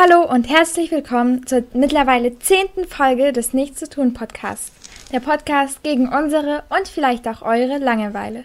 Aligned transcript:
Hallo 0.00 0.22
und 0.22 0.48
herzlich 0.48 0.92
willkommen 0.92 1.44
zur 1.44 1.64
mittlerweile 1.72 2.38
zehnten 2.38 2.86
Folge 2.86 3.32
des 3.32 3.52
Nichts 3.52 3.80
zu 3.80 3.88
tun 3.88 4.14
Podcasts. 4.14 4.70
Der 5.10 5.18
Podcast 5.18 5.82
gegen 5.82 6.08
unsere 6.08 6.62
und 6.68 6.86
vielleicht 6.86 7.26
auch 7.26 7.42
eure 7.42 7.78
Langeweile. 7.78 8.44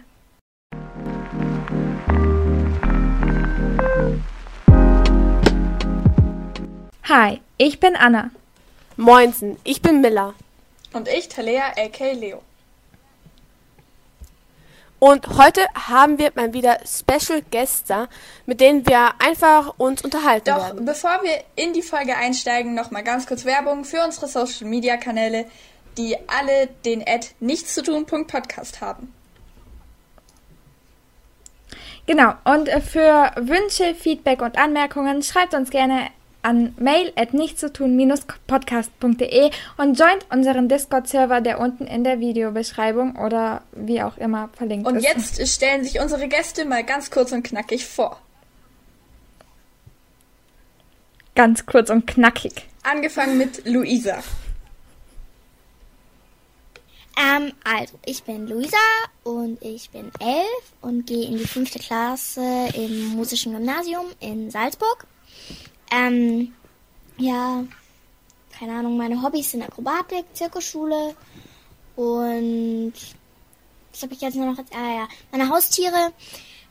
Hi, 7.03 7.39
ich 7.59 7.79
bin 7.79 7.95
Anna. 7.97 8.31
Moinsen, 8.97 9.57
ich 9.63 9.83
bin 9.83 10.01
Miller. 10.01 10.33
Und 10.91 11.07
ich, 11.07 11.29
Talea, 11.29 11.65
a.k. 11.77 12.13
Leo. 12.13 12.41
Und 15.03 15.27
heute 15.37 15.65
haben 15.75 16.17
wir 16.17 16.31
mal 16.33 16.53
wieder 16.53 16.79
Special 16.85 17.41
Gäste, 17.51 18.07
mit 18.45 18.61
denen 18.61 18.87
wir 18.87 19.09
einfach 19.19 19.73
uns 19.77 20.01
unterhalten 20.01 20.45
Doch 20.45 20.67
werden. 20.67 20.85
bevor 20.85 21.19
wir 21.23 21.43
in 21.57 21.73
die 21.73 21.81
Folge 21.81 22.15
einsteigen, 22.15 22.73
noch 22.73 22.89
mal 22.89 23.03
ganz 23.03 23.27
kurz 23.27 23.43
Werbung 23.43 23.83
für 23.83 24.01
unsere 24.01 24.29
Social 24.29 24.65
Media 24.65 24.95
Kanäle, 24.95 25.45
die 25.97 26.15
alle 26.29 26.67
den 26.85 27.01
Ad 27.05 27.27
nichts 27.41 27.73
zu 27.73 27.83
tun 27.83 28.05
Podcast 28.05 28.79
haben. 28.79 29.13
Genau, 32.05 32.35
und 32.45 32.69
äh, 32.69 32.79
für 32.79 33.33
Wünsche, 33.35 33.95
Feedback 33.95 34.41
und 34.41 34.57
Anmerkungen 34.57 35.21
schreibt 35.21 35.53
uns 35.53 35.69
gerne 35.69 36.11
an 36.43 36.75
mail 36.77 37.11
at 37.15 37.33
nichtszutun-podcast.de 37.33 39.49
und 39.77 39.99
joint 39.99 40.27
unseren 40.29 40.69
Discord-Server, 40.69 41.41
der 41.41 41.59
unten 41.59 41.87
in 41.87 42.03
der 42.03 42.19
Videobeschreibung 42.19 43.15
oder 43.15 43.63
wie 43.71 44.03
auch 44.03 44.17
immer 44.17 44.49
verlinkt 44.55 44.85
Und 44.85 44.97
ist. 44.97 45.05
jetzt 45.05 45.47
stellen 45.47 45.83
sich 45.83 45.99
unsere 45.99 46.27
Gäste 46.27 46.65
mal 46.65 46.83
ganz 46.83 47.09
kurz 47.09 47.31
und 47.31 47.41
knackig 47.43 47.87
vor. 47.87 48.19
Ganz 51.35 51.65
kurz 51.65 51.89
und 51.89 52.05
knackig. 52.05 52.67
Angefangen 52.83 53.39
mit 53.39 53.65
Luisa. 53.65 54.19
Ähm, 57.17 57.53
also, 57.63 57.97
ich 58.05 58.23
bin 58.23 58.47
Luisa 58.47 58.75
und 59.23 59.59
ich 59.61 59.89
bin 59.91 60.11
elf 60.19 60.73
und 60.81 61.05
gehe 61.07 61.25
in 61.27 61.37
die 61.37 61.47
fünfte 61.47 61.79
Klasse 61.79 62.41
im 62.73 63.09
musischen 63.15 63.53
Gymnasium 63.53 64.07
in 64.19 64.51
Salzburg. 64.51 65.05
Ähm, 65.95 66.53
ja, 67.17 67.63
keine 68.57 68.73
Ahnung, 68.79 68.97
meine 68.97 69.21
Hobbys 69.21 69.51
sind 69.51 69.61
Akrobatik, 69.63 70.25
Zirkusschule 70.33 71.15
und 71.95 72.93
was 73.91 74.01
habe 74.01 74.13
ich 74.13 74.21
jetzt 74.21 74.35
nur 74.35 74.47
noch? 74.47 74.57
Ah 74.73 74.95
ja, 74.97 75.07
meine 75.31 75.49
Haustiere 75.49 76.11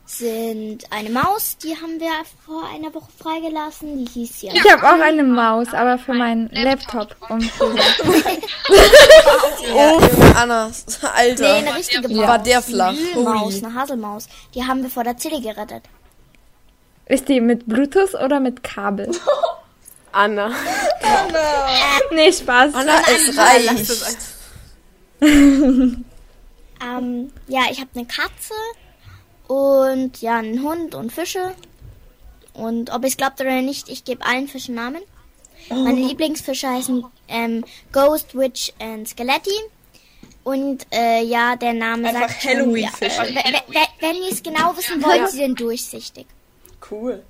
sind 0.05 0.81
eine 0.91 1.11
Maus, 1.11 1.57
die 1.59 1.77
haben 1.77 2.01
wir 2.01 2.11
vor 2.45 2.65
einer 2.69 2.93
Woche 2.93 3.09
freigelassen. 3.23 4.05
Die 4.05 4.11
hieß 4.11 4.43
ja. 4.43 4.53
Ich 4.53 4.71
habe 4.71 4.83
auch 4.87 5.01
eine 5.01 5.23
Maus, 5.23 5.73
aber 5.73 5.97
für 5.99 6.13
meinen 6.13 6.49
Laptop. 6.51 7.15
Um 7.31 7.39
Oh, 9.75 10.01
Anna, 10.37 10.69
Nee, 10.69 11.09
Alter. 11.15 11.55
eine 11.55 11.75
richtige 11.77 12.09
Maus. 12.09 12.27
War 12.27 12.39
der 12.39 12.63
flach? 12.63 12.95
Eine 13.15 13.23
Maus, 13.23 13.63
eine 13.63 13.75
Haselmaus. 13.75 14.29
Die 14.55 14.65
haben 14.65 14.83
wir 14.83 14.91
vor 14.91 15.05
der 15.05 15.17
Zille 15.17 15.41
gerettet. 15.41 15.85
Ist 17.13 17.29
die 17.29 17.41
mit 17.41 17.67
Bluetooth 17.67 18.15
oder 18.15 18.41
mit 18.41 18.63
Kabel? 18.63 19.11
Anna. 20.13 20.51
nee, 22.13 22.33
Spaß. 22.33 22.75
Anna, 22.75 23.01
es 23.09 23.37
reicht. 23.37 23.93
Ähm, 26.83 27.33
ja, 27.47 27.63
ich 27.71 27.81
habe 27.81 27.91
eine 27.95 28.07
Katze 28.07 28.55
und 29.47 30.21
ja, 30.21 30.39
einen 30.39 30.63
Hund 30.63 30.95
und 30.95 31.13
Fische. 31.13 31.55
Und 32.55 32.91
ob 32.93 33.03
ihr 33.03 33.09
es 33.09 33.17
glaubt 33.17 33.41
oder 33.41 33.63
nicht, 33.63 33.89
ich 33.89 34.05
gebe 34.05 34.25
allen 34.27 34.49
Fischen 34.49 34.75
Namen. 34.75 35.01
Meine 35.71 36.01
Lieblingsfische 36.01 36.69
heißen 36.69 37.05
ähm, 37.29 37.65
Ghost, 37.93 38.37
Witch 38.37 38.73
und 38.81 39.09
Skeletti. 39.09 39.55
Und 40.45 40.85
äh, 40.93 41.23
ja, 41.23 41.55
der 41.55 41.73
Name 41.73 42.09
Einfach 42.09 42.29
sagt 42.29 42.43
schon, 42.43 42.51
Halloween-Fische. 42.51 43.23
Ja, 43.23 43.29
w- 43.29 43.35
w- 43.35 43.75
w- 43.75 43.89
wenn 44.01 44.17
ihr 44.17 44.33
es 44.33 44.43
genau 44.43 44.77
wissen 44.77 45.01
wollt, 45.05 45.31
sie 45.31 45.37
sind 45.37 45.61
durchsichtig. 45.61 46.27
Cool. 46.93 47.23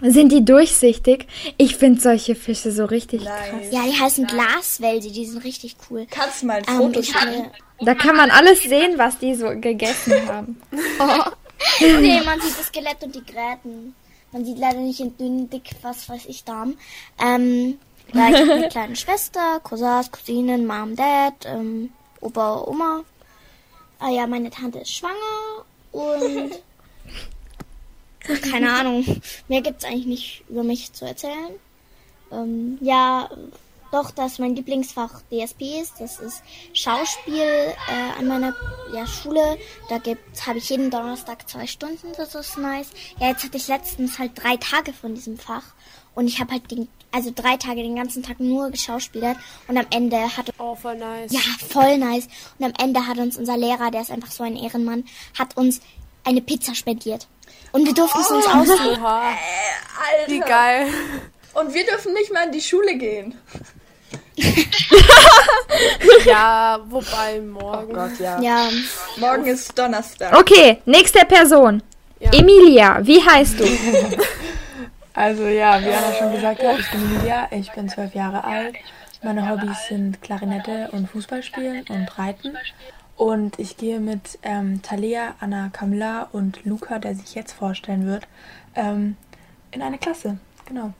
Sind 0.00 0.30
die 0.30 0.44
durchsichtig? 0.44 1.26
Ich 1.56 1.76
finde 1.76 2.00
solche 2.00 2.36
Fische 2.36 2.70
so 2.70 2.84
richtig 2.84 3.24
krass. 3.24 3.52
Nice. 3.52 3.72
Ja, 3.72 3.82
die 3.82 3.98
heißen 4.00 4.26
Glaswälse, 4.28 5.10
die 5.10 5.26
sind 5.26 5.42
richtig 5.42 5.74
cool. 5.90 6.06
Kannst 6.08 6.42
du 6.42 6.46
mal 6.46 6.58
ein 6.58 6.64
Ähm, 6.68 6.76
Foto 6.76 7.02
schicken? 7.02 7.18
hatte, 7.20 7.50
Da 7.80 7.94
kann 7.96 8.14
man 8.16 8.30
alles 8.30 8.62
sehen, 8.62 8.96
was 8.96 9.18
die 9.18 9.34
so 9.34 9.48
gegessen 9.58 10.14
haben. 10.28 10.62
nee, 11.80 12.20
man 12.24 12.40
sieht 12.40 12.56
das 12.58 12.66
Skelett 12.66 13.02
und 13.02 13.12
die 13.14 13.24
Gräten. 13.24 13.94
Man 14.30 14.44
sieht 14.44 14.58
leider 14.58 14.78
nicht 14.78 15.00
in 15.00 15.16
dünn, 15.16 15.50
dick, 15.50 15.70
was 15.82 16.08
weiß 16.08 16.26
ich, 16.26 16.44
Darm. 16.44 16.76
Ähm, 17.20 17.76
ja, 18.12 18.28
ich 18.30 18.36
habe 18.36 18.52
eine 18.52 18.68
kleine 18.70 18.94
Schwester, 18.96 19.58
Cousins, 19.64 20.12
Cousinen, 20.12 20.64
Mom, 20.64 20.94
Dad, 20.94 21.34
ähm, 21.44 21.90
Opa, 22.20 22.62
Oma. 22.68 23.02
Ah 23.98 24.10
ja, 24.10 24.28
meine 24.28 24.50
Tante 24.50 24.78
ist 24.78 24.92
schwanger 24.92 25.64
und 25.90 26.52
Ach, 28.30 28.40
keine 28.50 28.72
Ahnung. 28.78 29.04
Mehr 29.48 29.62
gibt's 29.62 29.84
eigentlich 29.84 30.06
nicht 30.06 30.44
über 30.48 30.62
mich 30.62 30.92
zu 30.92 31.04
erzählen. 31.04 31.54
Ähm, 32.30 32.78
ja, 32.80 33.28
doch, 33.92 34.10
dass 34.10 34.38
mein 34.38 34.56
Lieblingsfach 34.56 35.20
DSP 35.30 35.80
ist. 35.82 36.00
Das 36.00 36.18
ist 36.18 36.42
Schauspiel 36.72 37.42
äh, 37.42 38.18
an 38.18 38.26
meiner 38.26 38.54
ja, 38.94 39.06
Schule. 39.06 39.58
Da 39.90 39.98
gibt's 39.98 40.46
habe 40.46 40.58
ich 40.58 40.70
jeden 40.70 40.90
Donnerstag 40.90 41.46
zwei 41.48 41.66
Stunden. 41.66 42.08
Das 42.16 42.34
ist 42.34 42.56
nice. 42.56 42.88
Ja, 43.20 43.28
jetzt 43.28 43.44
hatte 43.44 43.58
ich 43.58 43.68
letztens 43.68 44.18
halt 44.18 44.32
drei 44.34 44.56
Tage 44.56 44.94
von 44.94 45.14
diesem 45.14 45.36
Fach 45.36 45.74
und 46.14 46.26
ich 46.26 46.40
habe 46.40 46.52
halt 46.52 46.70
den, 46.70 46.88
also 47.10 47.32
drei 47.34 47.58
Tage 47.58 47.82
den 47.82 47.96
ganzen 47.96 48.22
Tag 48.22 48.40
nur 48.40 48.70
geschauspielert 48.70 49.36
und 49.68 49.76
am 49.76 49.86
Ende 49.90 50.36
hat 50.36 50.50
Oh, 50.58 50.74
voll 50.74 50.96
nice. 50.96 51.30
ja, 51.30 51.40
voll 51.68 51.98
nice. 51.98 52.28
Und 52.58 52.66
am 52.66 52.72
Ende 52.82 53.06
hat 53.06 53.18
uns 53.18 53.36
unser 53.36 53.58
Lehrer, 53.58 53.90
der 53.90 54.00
ist 54.00 54.10
einfach 54.10 54.30
so 54.30 54.42
ein 54.42 54.56
Ehrenmann, 54.56 55.04
hat 55.38 55.56
uns 55.58 55.80
eine 56.24 56.40
Pizza 56.40 56.74
spendiert. 56.74 57.26
Und 57.72 57.86
wir 57.86 57.94
durften 57.94 58.20
es 58.20 58.30
uns 58.30 58.46
aussuchen. 58.46 59.02
Oha, 59.02 59.20
Alter. 60.20 60.30
wie 60.30 60.40
geil. 60.40 60.86
Und 61.54 61.74
wir 61.74 61.84
dürfen 61.86 62.12
nicht 62.14 62.32
mal 62.32 62.44
in 62.46 62.52
die 62.52 62.60
Schule 62.60 62.96
gehen. 62.96 63.38
Ja, 66.24 66.78
wobei 66.88 67.40
morgen. 67.40 67.92
Gott, 67.92 68.18
ja. 68.18 68.40
Ja, 68.40 68.68
Morgen 69.16 69.46
ist 69.46 69.76
Donnerstag. 69.78 70.36
Okay, 70.38 70.80
nächste 70.84 71.24
Person. 71.24 71.82
Ja. 72.20 72.30
Emilia, 72.32 72.98
wie 73.02 73.22
heißt 73.22 73.58
du? 73.60 73.64
Also 75.14 75.42
ja, 75.46 75.78
wie 75.82 75.88
Anna 75.90 76.14
schon 76.18 76.32
gesagt 76.32 76.62
hat, 76.62 76.78
ich 76.78 76.90
bin 76.90 77.02
Emilia, 77.04 77.46
ich 77.50 77.70
bin 77.72 77.86
zwölf 77.86 78.14
Jahre 78.14 78.44
alt. 78.44 78.76
Meine 79.22 79.46
Hobbys 79.46 79.76
sind 79.86 80.22
Klarinette 80.22 80.88
und 80.92 81.06
Fußballspielen 81.10 81.84
und 81.90 82.18
Reiten. 82.18 82.56
Und 83.16 83.58
ich 83.58 83.76
gehe 83.76 84.00
mit 84.00 84.38
ähm, 84.42 84.82
Talea, 84.82 85.34
Anna, 85.40 85.70
Camilla 85.72 86.28
und 86.32 86.64
Luca, 86.64 86.98
der 86.98 87.14
sich 87.14 87.34
jetzt 87.34 87.52
vorstellen 87.52 88.06
wird, 88.06 88.26
ähm, 88.74 89.16
in 89.70 89.82
eine 89.82 89.98
Klasse. 89.98 90.38
Genau. 90.66 90.92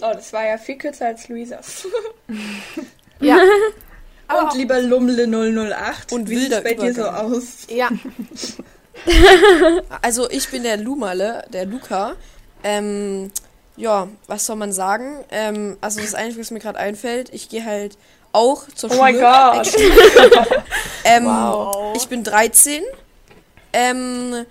Oh, 0.00 0.12
das 0.12 0.32
war 0.32 0.44
ja 0.44 0.58
viel 0.58 0.76
kürzer 0.76 1.06
als 1.06 1.28
Luisas. 1.28 1.86
Ja. 3.20 3.38
Und 4.28 4.54
lieber 4.54 4.80
Lumle 4.80 5.26
008. 5.26 6.12
Und 6.12 6.28
wie 6.28 6.36
sieht's 6.36 6.50
wilder 6.50 6.60
bei 6.62 6.74
dir 6.74 6.94
so 6.94 7.04
aus? 7.04 7.66
Ja. 7.68 7.88
Also 10.02 10.28
ich 10.30 10.50
bin 10.50 10.64
der 10.64 10.78
Lumale, 10.78 11.44
der 11.52 11.66
Luca. 11.66 12.16
Ähm, 12.64 13.30
ja, 13.76 14.08
was 14.26 14.46
soll 14.46 14.56
man 14.56 14.72
sagen? 14.72 15.22
Ähm, 15.30 15.76
also 15.80 16.00
das 16.00 16.14
Einzige, 16.14 16.40
was 16.40 16.50
mir 16.50 16.58
gerade 16.58 16.78
einfällt, 16.78 17.32
ich 17.32 17.48
gehe 17.48 17.64
halt 17.64 17.98
auch 18.36 18.64
zur 18.74 18.90
Oh 18.90 18.94
Schule. 18.94 19.02
mein 19.02 19.18
Gott! 19.20 19.72
Ähm, 21.04 21.24
Wow. 21.26 21.94
Ich 21.96 22.08
bin 22.08 22.24
13. 22.24 22.82
Ähm, 23.72 24.44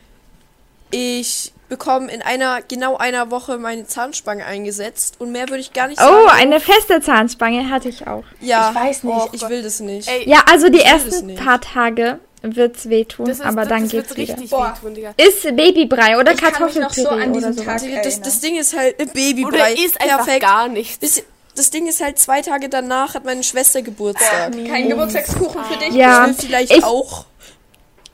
ich 0.92 1.52
bekomme 1.68 2.12
in 2.12 2.22
einer, 2.22 2.62
genau 2.62 2.96
einer 2.98 3.32
Woche 3.32 3.58
meine 3.58 3.86
Zahnspange 3.88 4.46
eingesetzt 4.46 5.16
und 5.20 5.32
mehr 5.32 5.50
würde 5.50 5.60
ich 5.60 5.74
gar 5.74 5.88
nicht 5.88 6.00
sagen. 6.00 6.16
Oh, 6.26 6.30
eine 6.30 6.60
feste 6.60 7.02
Zahnspange 7.02 7.70
hatte 7.70 7.90
ich 7.90 8.08
auch. 8.08 8.24
Ja, 8.40 8.70
Ich 8.70 8.76
weiß 8.80 9.04
nicht. 9.04 9.16
Och, 9.16 9.30
ich 9.34 9.50
will 9.50 9.64
das 9.64 9.80
nicht. 9.80 10.08
Ey, 10.08 10.30
Ja, 10.30 10.44
also 10.50 10.70
die 10.70 10.82
ersten 10.82 11.36
paar 11.36 11.60
Tage 11.60 12.20
wird's 12.44 12.88
wehtun, 12.90 13.26
das 13.26 13.40
ist, 13.40 13.46
aber 13.46 13.62
das, 13.62 13.70
dann 13.70 13.82
das 13.84 13.92
geht's 13.92 14.16
wieder. 14.16 14.38
wehtun, 14.38 14.94
Digga. 14.94 15.14
Ist 15.18 15.44
Babybrei 15.56 16.20
oder 16.20 16.34
so 16.34 16.38
Kartoffelpüree 16.44 17.24
an 17.24 17.36
oder 17.36 17.52
so. 17.52 17.64
Das, 17.64 18.22
das 18.22 18.40
Ding 18.40 18.56
ist 18.58 18.78
halt 18.78 18.98
Babybrei. 19.14 19.48
Oder 19.48 19.70
ist 19.72 20.00
einfach 20.00 20.24
Perfekt. 20.26 20.42
gar 20.44 20.68
nichts. 20.68 21.00
Das, 21.00 21.24
das 21.56 21.70
Ding 21.72 21.88
ist 21.88 22.02
halt 22.02 22.20
zwei 22.20 22.42
Tage 22.42 22.70
danach 22.70 23.16
hat 23.16 23.26
meine 23.26 23.44
Schwester 23.44 23.82
Geburtstag. 23.82 24.52
Kein 24.68 24.90
Geburtstagskuchen 24.90 25.64
für 25.66 25.78
dich? 25.78 25.94
Ja. 25.94 26.24
Ich 26.28 26.38
will 26.38 26.46
vielleicht 26.48 26.72
Ich- 26.78 26.84
auch. 26.84 27.26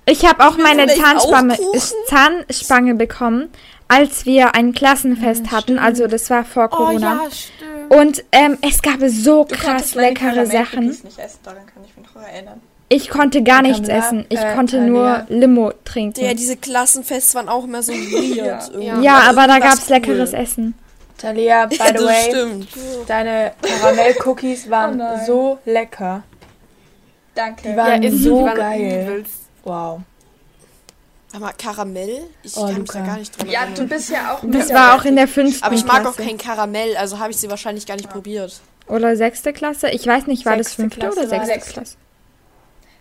Ich 0.06 0.26
habe 0.26 0.46
auch 0.48 0.58
meine 0.58 0.88
Zahnspange? 0.88 1.58
Zahnspange 2.08 2.96
bekommen, 2.96 3.50
als 3.88 4.26
wir 4.26 4.56
ein 4.56 4.74
Klassenfest 4.74 5.52
hatten. 5.52 5.78
Also 5.80 6.08
das 6.08 6.30
war 6.30 6.44
vor 6.44 6.70
Oh 6.72 6.76
Corona. 6.76 7.22
ja, 7.24 7.30
stimmt. 7.32 7.92
Und 7.92 8.24
ähm, 8.32 8.58
es 8.62 8.82
gab 8.82 8.98
so 9.08 9.44
Du 9.44 9.56
krass 9.56 9.96
leckere 9.96 10.46
Sachen. 10.46 10.88
nicht 10.88 11.04
essen, 11.20 11.40
daran 11.44 11.66
kann 11.66 11.84
ich 11.86 11.96
mich 11.96 12.06
noch 12.14 12.22
erinnern. 12.22 12.62
Ich 12.90 13.10
konnte 13.10 13.42
gar 13.44 13.62
nichts 13.62 13.88
essen. 13.88 14.26
Ich 14.30 14.40
äh, 14.40 14.54
konnte 14.56 14.78
äh, 14.78 14.82
nur 14.82 15.26
Lea. 15.30 15.40
Limo 15.40 15.72
trinken. 15.86 16.26
Ja, 16.26 16.34
diese 16.34 16.58
Klassenfests 16.58 17.36
waren 17.36 17.48
auch 17.48 17.64
immer 17.64 17.82
so 17.84 17.94
weird. 17.94 18.70
irgendwie. 18.74 19.06
ja, 19.06 19.18
Aber 19.30 19.42
aber 19.44 19.48
da 19.48 19.60
gab's 19.60 19.78
war's 19.82 19.90
leckeres 19.90 20.32
cool. 20.34 20.40
Essen. 20.40 20.74
Talia, 21.22 21.66
by 21.68 21.76
the 21.76 21.94
das 21.94 22.04
way, 22.04 22.30
stimmt. 22.30 22.68
deine 23.08 23.54
Karamell-Cookies 23.62 24.70
waren 24.70 25.00
Oh 25.02 25.26
so 25.26 25.60
lecker. 25.66 26.24
Danke. 27.36 27.70
Die 27.72 27.78
waren 27.78 28.04
ist- 28.04 28.24
so 28.24 28.48
die 28.48 28.56
geil. 28.56 29.24
Wow. 29.64 30.02
Aber 31.34 31.54
Karamell? 31.58 32.24
Ich 32.44 32.58
Oh, 32.58 32.66
kann 32.66 32.82
mich 32.82 32.92
da 32.92 33.00
gar 33.06 33.18
nicht 33.18 33.38
dran 33.40 33.50
ja, 33.50 33.62
du 33.74 33.88
bist 33.88 34.10
ja 34.10 34.34
auch. 34.34 34.40
Das 34.44 34.74
war 34.74 34.96
auch 34.96 35.06
in 35.06 35.16
der 35.16 35.28
fünften 35.30 35.64
Aber 35.64 35.76
ich 35.76 35.86
mag 35.86 36.00
auch 36.06 36.16
Klasse. 36.16 36.24
kein 36.28 36.38
Karamell, 36.38 36.98
also 36.98 37.20
habe 37.20 37.32
ich 37.32 37.38
sie 37.38 37.50
wahrscheinlich 37.50 37.86
gar 37.86 37.96
nicht 37.96 38.10
probiert. 38.10 38.60
Oder 38.88 39.16
sechste 39.16 39.54
Klasse? 39.54 39.90
Ich 39.92 40.06
weiß 40.06 40.28
nicht, 40.28 40.46
war 40.46 40.58
das 40.58 40.68
Sechste 40.68 40.82
fünfte 40.82 41.00
Klasse 41.00 41.20
oder 41.28 41.46
sechste. 41.46 41.72
Klasse? 41.74 41.96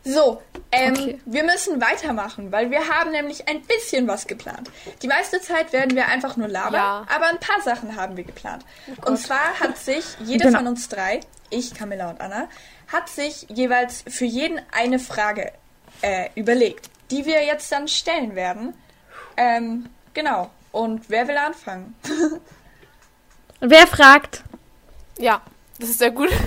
So, 0.05 0.41
ähm, 0.73 0.93
Okay. 0.95 1.21
wir 1.27 1.45
müssen 1.45 1.81
weitermachen, 1.81 2.51
weil 2.53 2.71
wir 2.71 2.89
haben 2.89 3.11
nämlich 3.11 3.49
ein 3.49 3.61
bisschen 3.63 4.09
was 4.09 4.27
geplant. 4.27 4.71
Die 5.03 5.09
meiste 5.09 5.41
Zeit 5.41 5.73
werden 5.75 5.95
wir 5.95 6.07
einfach 6.07 6.37
nur 6.37 6.49
labern, 6.49 6.75
Ja. 6.75 7.07
aber 7.15 7.27
ein 7.27 7.39
paar 7.39 7.61
Sachen 7.63 7.97
haben 7.97 8.17
wir 8.17 8.25
geplant. 8.25 8.65
und 9.05 9.19
zwar 9.19 9.61
hat 9.61 9.77
sich 9.77 10.05
jede 10.25 10.45
Genau. 10.45 10.59
von 10.59 10.67
uns 10.69 10.89
drei, 10.89 11.21
ich, 11.51 11.75
Camilla 11.75 12.09
und 12.11 12.21
Anna, 12.21 12.49
hat 12.91 13.09
sich 13.09 13.47
jeweils 13.51 14.03
für 14.09 14.25
jeden 14.25 14.61
eine 14.73 14.99
Frage 14.99 15.53
äh, 16.03 16.31
überlegt, 16.35 16.89
die 17.11 17.27
wir 17.27 17.45
jetzt 17.45 17.71
dann 17.71 17.87
stellen 17.87 18.35
werden. 18.35 18.73
Ähm, 19.37 19.89
genau. 20.15 20.51
Und 20.73 21.11
wer 21.11 21.29
will 21.29 21.37
anfangen? 21.37 21.95
Wer 23.61 23.87
fragt? 23.87 24.43
Ja, 25.19 25.43
das 25.79 25.91
ist 25.91 25.99
sehr 25.99 26.11
gut. 26.11 26.31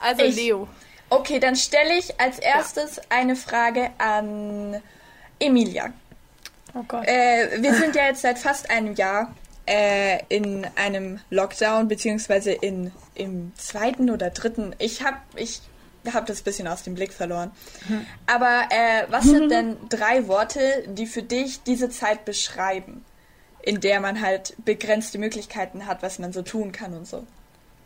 Also 0.00 0.22
Ich. 0.24 0.36
Leo. 0.36 0.68
Okay, 1.14 1.38
dann 1.38 1.54
stelle 1.54 1.96
ich 1.96 2.20
als 2.20 2.40
erstes 2.40 3.00
eine 3.08 3.36
Frage 3.36 3.90
an 3.98 4.82
Emilia. 5.38 5.92
Oh 6.74 6.82
Gott. 6.88 7.06
Äh, 7.06 7.62
wir 7.62 7.72
sind 7.74 7.94
ja 7.94 8.06
jetzt 8.06 8.22
seit 8.22 8.36
fast 8.36 8.68
einem 8.68 8.96
Jahr 8.96 9.32
äh, 9.64 10.24
in 10.28 10.66
einem 10.74 11.20
Lockdown, 11.30 11.86
beziehungsweise 11.86 12.50
in, 12.50 12.90
im 13.14 13.52
zweiten 13.56 14.10
oder 14.10 14.30
dritten. 14.30 14.74
Ich 14.80 15.04
habe 15.04 15.18
ich 15.36 15.60
hab 16.12 16.26
das 16.26 16.42
bisschen 16.42 16.66
aus 16.66 16.82
dem 16.82 16.96
Blick 16.96 17.12
verloren. 17.12 17.52
Aber 18.26 18.64
äh, 18.70 19.04
was 19.08 19.22
sind 19.22 19.50
denn 19.52 19.76
drei 19.88 20.26
Worte, 20.26 20.82
die 20.88 21.06
für 21.06 21.22
dich 21.22 21.62
diese 21.62 21.90
Zeit 21.90 22.24
beschreiben, 22.24 23.04
in 23.62 23.80
der 23.80 24.00
man 24.00 24.20
halt 24.20 24.54
begrenzte 24.64 25.18
Möglichkeiten 25.18 25.86
hat, 25.86 26.02
was 26.02 26.18
man 26.18 26.32
so 26.32 26.42
tun 26.42 26.72
kann 26.72 26.92
und 26.92 27.06
so? 27.06 27.24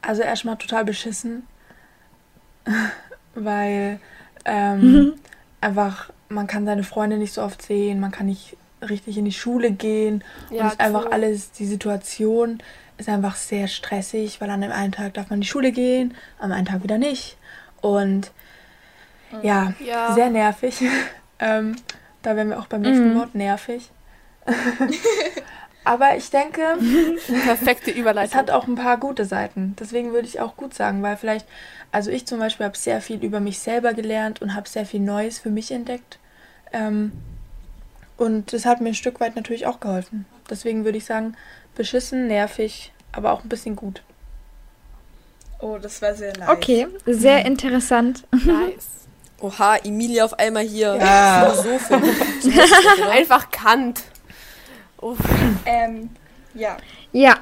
Also 0.01 0.23
erstmal 0.23 0.57
total 0.57 0.87
beschissen, 0.87 1.47
weil 3.45 4.01
ähm, 4.45 5.15
einfach 5.61 6.11
man 6.29 6.47
kann 6.47 6.67
seine 6.67 6.83
Freunde 6.85 7.17
nicht 7.17 7.33
so 7.33 7.43
oft 7.43 7.63
sehen, 7.63 8.01
man 8.01 8.11
kann 8.11 8.27
nicht 8.27 8.57
richtig 8.89 9.19
in 9.19 9.25
die 9.25 9.33
Schule 9.33 9.71
gehen 9.73 10.23
Ja, 10.51 10.61
und 10.61 10.67
es 10.67 10.73
ist 10.75 10.81
einfach 10.81 11.11
alles, 11.11 11.53
die 11.53 11.67
Situation 11.67 12.63
ist 12.97 13.09
einfach 13.09 13.37
sehr 13.37 13.69
stressig, 13.69 14.41
weil 14.41 14.51
an 14.51 14.61
dem 14.61 14.73
einen 14.73 14.93
Tag 14.93 15.15
darf 15.15 15.31
man 15.31 15.39
in 15.39 15.41
die 15.43 15.49
Schule 15.49 15.73
gehen, 15.73 16.15
am 16.39 16.53
einen 16.53 16.67
Tag 16.67 16.83
wieder 16.83 16.99
nicht 16.99 17.37
und 17.81 18.31
ja, 19.43 19.73
Ja. 19.85 20.13
sehr 20.15 20.31
nervig. 20.31 20.81
ähm, 21.39 21.77
da 22.23 22.35
wären 22.37 22.49
wir 22.51 22.59
auch 22.59 22.67
beim 22.67 22.83
nächsten 22.83 23.15
Wort 23.17 23.35
nervig. 23.35 23.91
Aber 25.89 26.15
ich 26.19 26.29
denke, 26.29 26.77
Perfekte 27.45 27.91
es 27.91 27.97
Überleitung. 27.97 28.39
hat 28.39 28.51
auch 28.51 28.67
ein 28.67 28.75
paar 28.75 28.99
gute 28.99 29.25
Seiten. 29.25 29.75
Deswegen 29.81 30.13
würde 30.13 30.29
ich 30.29 30.39
auch 30.39 30.55
gut 30.55 30.75
sagen, 30.75 31.03
weil 31.03 31.17
vielleicht, 31.17 31.47
also 31.93 32.11
ich 32.11 32.27
zum 32.27 32.41
Beispiel 32.41 32.67
habe 32.67 32.77
sehr 32.77 33.01
viel 33.01 33.25
über 33.25 33.41
mich 33.41 33.59
selber 33.59 33.95
gelernt 33.95 34.43
und 34.43 34.55
habe 34.55 34.69
sehr 34.69 34.85
viel 34.85 35.01
Neues 35.01 35.39
für 35.39 35.49
mich 35.49 35.71
entdeckt. 35.71 36.19
Ähm, 36.75 37.13
und 38.19 38.53
das 38.53 38.67
hat 38.67 38.83
mir 38.83 38.91
ein 38.91 38.95
Stück 38.95 39.19
weit 39.19 39.35
natürlich 39.35 39.67
auch 39.67 39.81
geholfen. 39.81 40.27
Deswegen 40.51 40.85
würde 40.85 40.99
ich 40.99 41.07
sagen, 41.07 41.35
beschissen, 41.75 42.27
nervig, 42.27 42.93
aber 43.13 43.33
auch 43.33 43.43
ein 43.43 43.49
bisschen 43.49 43.75
gut. 43.75 44.03
Oh, 45.61 45.79
das 45.81 46.03
war 46.03 46.15
sehr 46.15 46.37
nice. 46.37 46.51
Okay, 46.51 46.87
sehr 47.07 47.47
interessant. 47.47 48.27
nice. 48.31 48.89
Oha, 49.41 49.77
Emilia 49.77 50.27
auf 50.27 50.39
einmal 50.39 50.65
hier. 50.65 50.97
Ja. 50.97 51.51
Philosophin. 51.51 52.03
Einfach 53.11 53.51
Kant. 53.51 54.03
Uff. 55.01 55.19
Ähm, 55.67 56.11
ja. 56.55 56.77
Ja. 57.13 57.35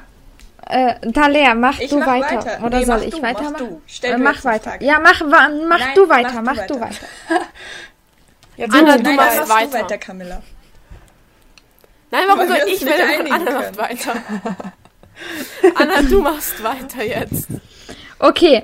Äh, 0.69 1.11
Talea, 1.11 1.55
mach 1.55 1.79
Ich 1.79 1.89
du 1.89 1.97
mach 1.99 2.07
weiter. 2.07 2.37
weiter. 2.45 2.63
Oder 2.65 2.79
Nee, 2.79 2.85
soll 2.85 2.97
mach 2.97 3.05
ich 3.05 3.13
du, 3.15 3.21
mach 3.21 3.29
weitermachen? 3.29 3.55
du. 3.69 3.81
Stell 3.87 4.13
Äh, 4.13 4.17
mach 4.17 4.43
weiter. 4.43 4.71
Frage. 4.71 4.85
Ja, 4.85 4.99
mach, 4.99 5.21
mach 5.21 5.49
Nein, 5.49 5.95
du 5.95 6.09
weiter, 6.09 6.41
mach 6.41 6.55
mach, 6.55 6.65
du 6.67 6.79
weiter. 6.79 6.81
weiter. 6.81 7.07
Jetzt 8.57 8.73
Anna, 8.75 8.97
du 8.97 9.03
Nein, 9.03 9.15
machst 9.15 9.37
machst 9.37 9.49
du 9.49 9.53
weiter. 9.55 9.73
weiter, 9.83 9.97
Camilla. 9.97 10.41
Nein, 12.11 12.23
warum 12.27 12.47
soll 12.47 12.57
ich, 12.67 12.85
einigen 12.87 13.33
Anna 13.33 13.51
macht 13.51 13.63
können. 13.63 13.77
weiter? 13.77 14.13
Anna, 15.75 16.01
du 16.03 16.21
machst 16.21 16.63
weiter 16.63 17.03
jetzt. 17.03 17.47
Okay, 18.19 18.63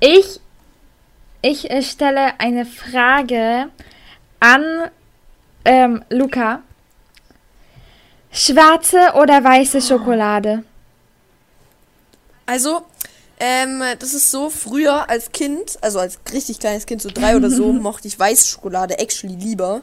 ich, 0.00 0.40
ich 1.42 1.70
äh, 1.70 1.82
stelle 1.82 2.38
eine 2.38 2.64
Frage 2.64 3.68
an 4.40 4.90
ähm, 5.64 6.04
Luca. 6.10 6.62
Schwarze 8.34 9.12
oder 9.14 9.42
weiße 9.44 9.80
Schokolade? 9.80 10.64
Also, 12.46 12.82
ähm, 13.40 13.82
das 13.98 14.12
ist 14.12 14.30
so, 14.30 14.50
früher 14.50 15.08
als 15.08 15.32
Kind, 15.32 15.78
also 15.80 16.00
als 16.00 16.18
richtig 16.32 16.58
kleines 16.58 16.84
Kind, 16.84 17.00
so 17.00 17.10
drei 17.12 17.36
oder 17.36 17.48
so, 17.48 17.72
mochte 17.72 18.08
ich 18.08 18.18
weiße 18.18 18.48
Schokolade 18.48 18.98
actually 18.98 19.36
lieber. 19.36 19.82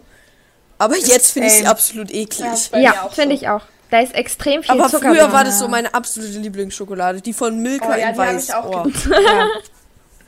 Aber 0.77 0.97
jetzt 0.97 1.31
finde 1.31 1.47
ich 1.47 1.53
sie 1.55 1.65
absolut 1.65 2.11
eklig. 2.11 2.71
Ja, 2.75 3.03
auch 3.03 3.13
finde 3.13 3.35
so. 3.35 3.41
ich 3.41 3.49
auch. 3.49 3.61
Da 3.89 3.99
ist 3.99 4.15
extrem 4.15 4.63
viel 4.63 4.71
Aber 4.71 4.89
Zucker 4.89 5.09
früher 5.11 5.23
drin. 5.25 5.33
war 5.33 5.43
das 5.43 5.59
so 5.59 5.67
meine 5.67 5.93
absolute 5.93 6.39
Lieblingsschokolade. 6.39 7.21
Die 7.21 7.33
von 7.33 7.59
Milka 7.61 7.89
Oh 7.89 7.97
ja, 7.99 8.09
in 8.09 8.17
weiß. 8.17 8.43
ich 8.45 8.53
auch 8.53 8.85
oh. 8.85 8.89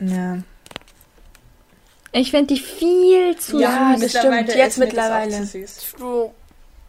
Ja. 0.00 0.38
Ich 2.12 2.30
finde 2.30 2.54
die 2.54 2.60
viel 2.60 3.36
zu 3.38 3.58
Ja, 3.58 3.92
das 3.92 4.00
mittlerweile 4.00 4.42
stimmt. 4.42 4.54
Jetzt 4.54 4.78
mittlerweile. 4.78 5.30
zu 5.32 5.46
süß. 5.46 5.94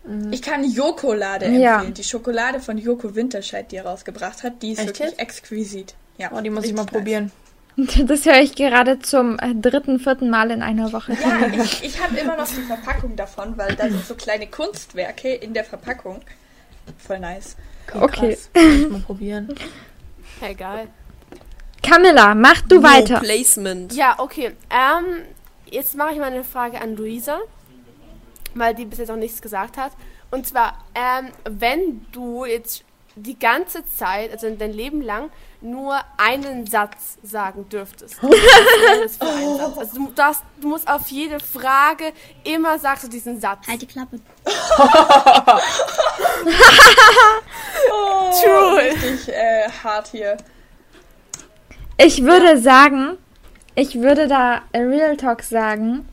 Du. 0.07 0.29
Ich 0.31 0.41
kann 0.41 0.63
Jokolade 0.63 1.47
Ja. 1.49 1.75
empfehlen. 1.75 1.93
Die 1.95 2.03
Schokolade 2.03 2.59
von 2.59 2.77
Joko 2.77 3.15
Winterscheid, 3.15 3.71
die 3.71 3.77
er 3.77 3.85
rausgebracht 3.85 4.43
hat, 4.43 4.61
die 4.61 4.71
ist 4.73 4.79
Echt 4.79 4.87
wirklich 4.87 5.09
jetzt? 5.11 5.19
exquisit. 5.19 5.95
Ja, 6.17 6.29
Oh, 6.33 6.41
die 6.41 6.49
muss 6.49 6.65
ich 6.65 6.73
mal 6.73 6.83
nice. 6.83 6.91
probieren. 6.91 7.31
Das 8.05 8.25
höre 8.25 8.39
ich 8.39 8.55
gerade 8.55 8.99
zum 8.99 9.37
äh, 9.37 9.53
dritten, 9.53 9.99
vierten 9.99 10.29
Mal 10.29 10.49
in 10.51 10.61
einer 10.61 10.93
Woche. 10.93 11.11
Ja, 11.11 11.47
ich, 11.61 11.83
ich 11.83 12.01
habe 12.01 12.15
immer 12.17 12.37
noch 12.37 12.47
die 12.47 12.61
Verpackung 12.61 13.17
davon, 13.17 13.57
weil 13.57 13.75
da 13.75 13.89
sind 13.89 14.05
so 14.05 14.15
kleine 14.15 14.47
Kunstwerke 14.47 15.33
in 15.33 15.53
der 15.53 15.65
Verpackung. 15.65 16.21
Voll 17.05 17.19
nice. 17.19 17.57
Okay. 17.93 18.37
Krass. 18.37 18.49
Muss 18.63 18.73
ich 18.81 18.89
mal 18.89 18.99
probieren. 19.01 19.53
Hey, 20.39 20.53
geil. 20.55 20.87
Camilla, 21.83 22.33
mach 22.33 22.61
du 22.61 22.75
No 22.75 22.83
weiter. 22.83 23.19
Placement. 23.19 23.93
Ja, 23.93 24.15
okay. 24.19 24.51
Ähm, 24.69 25.23
jetzt 25.69 25.95
mache 25.95 26.13
ich 26.13 26.17
mal 26.19 26.31
eine 26.31 26.43
Frage 26.45 26.79
an 26.79 26.95
Luisa, 26.95 27.39
weil 28.55 28.73
die 28.73 28.85
bis 28.85 28.99
jetzt 28.99 29.11
auch 29.11 29.15
nichts 29.15 29.41
gesagt 29.41 29.77
hat. 29.77 29.91
Und 30.31 30.47
zwar, 30.47 30.79
ähm, 30.95 31.29
wenn 31.43 32.05
du 32.11 32.45
jetzt 32.45 32.83
die 33.15 33.37
ganze 33.39 33.85
Zeit, 33.85 34.31
also 34.31 34.49
dein 34.49 34.73
Leben 34.73 35.01
lang, 35.01 35.29
nur 35.61 35.99
einen 36.17 36.67
Satz 36.67 37.17
sagen 37.23 37.67
dürftest. 37.69 38.17
Was 38.21 38.31
wäre 38.31 39.03
das 39.03 39.17
für 39.17 39.25
ein 39.25 39.57
Satz? 39.57 39.77
Also 39.77 39.95
du, 39.97 40.11
darfst, 40.13 40.43
du 40.59 40.67
musst 40.67 40.87
auf 40.87 41.07
jede 41.07 41.39
Frage 41.39 42.11
immer 42.43 42.77
sagst 42.77 43.05
du 43.05 43.07
diesen 43.07 43.39
Satz. 43.39 43.67
Halt 43.67 43.81
die 43.81 43.87
Klappe. 43.87 44.19
True. 48.43 48.77
Richtig 48.77 49.29
äh, 49.29 49.69
hart 49.83 50.07
hier. 50.07 50.37
Ich 51.97 52.23
würde 52.23 52.57
sagen, 52.61 53.17
ich 53.75 54.01
würde 54.01 54.27
da 54.27 54.63
Real 54.73 55.15
Talk 55.15 55.41
sagen, 55.41 56.07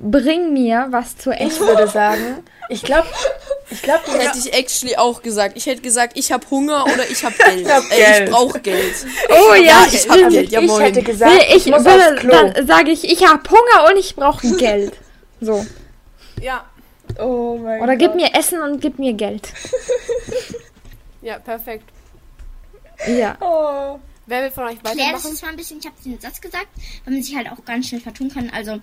bring 0.00 0.52
mir 0.52 0.86
was 0.90 1.16
zu 1.16 1.30
Ich 1.32 1.40
essen. 1.40 1.66
würde 1.66 1.88
sagen, 1.88 2.44
ich 2.68 2.82
glaube, 2.82 3.06
ich 3.70 3.82
glaube, 3.82 4.02
Hätte 4.18 4.38
ich 4.38 4.52
actually 4.52 4.96
auch 4.96 5.22
gesagt. 5.22 5.56
Ich 5.56 5.66
hätte 5.66 5.82
gesagt, 5.82 6.18
ich 6.18 6.32
habe 6.32 6.44
Hunger 6.50 6.84
oder 6.84 7.08
ich 7.08 7.24
habe 7.24 7.34
Geld. 7.44 7.68
hab 7.70 7.84
äh, 7.84 7.96
Geld. 7.96 8.28
ich 8.28 8.30
brauche 8.34 8.60
Geld. 8.60 8.94
Oh 9.30 9.54
ja, 9.54 9.62
Ja, 9.62 9.86
ich 9.90 10.08
hab 10.08 10.16
stimmt. 10.16 10.30
Geld. 10.32 10.50
Ja, 10.50 10.60
ich 10.60 10.78
hätte 10.80 11.02
gesagt, 11.02 11.32
Will 11.32 11.40
ich, 11.48 11.54
ich 11.56 11.66
muss 11.66 11.86
aufs 11.86 11.86
würde, 11.86 12.16
Klo. 12.16 12.30
dann 12.30 12.66
sage 12.66 12.90
ich, 12.90 13.04
ich 13.10 13.26
habe 13.26 13.42
Hunger 13.50 13.90
und 13.90 13.96
ich 13.98 14.14
brauche 14.16 14.50
Geld. 14.56 14.92
So. 15.40 15.64
Ja, 16.40 16.64
Oh 17.18 17.56
mein 17.62 17.80
Oder 17.80 17.92
Gott. 17.92 17.98
gib 18.00 18.14
mir 18.16 18.34
Essen 18.34 18.60
und 18.60 18.80
gib 18.80 18.98
mir 18.98 19.12
Geld. 19.12 19.48
ja, 21.22 21.38
perfekt. 21.38 21.88
Ja. 23.06 23.36
Oh. 23.40 23.98
Wer 24.26 24.42
will 24.42 24.50
von 24.50 24.64
euch 24.64 24.78
das 24.82 24.92
weitermachen? 24.92 25.30
jetzt 25.30 25.42
mal 25.42 25.50
ein 25.50 25.56
bisschen. 25.56 25.78
Ich 25.78 25.86
habe 25.86 25.96
den 26.04 26.20
Satz 26.20 26.40
gesagt, 26.40 26.68
weil 27.04 27.14
man 27.14 27.22
sich 27.22 27.36
halt 27.36 27.50
auch 27.50 27.64
ganz 27.64 27.88
schnell 27.88 28.00
vertun 28.00 28.28
kann. 28.28 28.50
Also, 28.50 28.80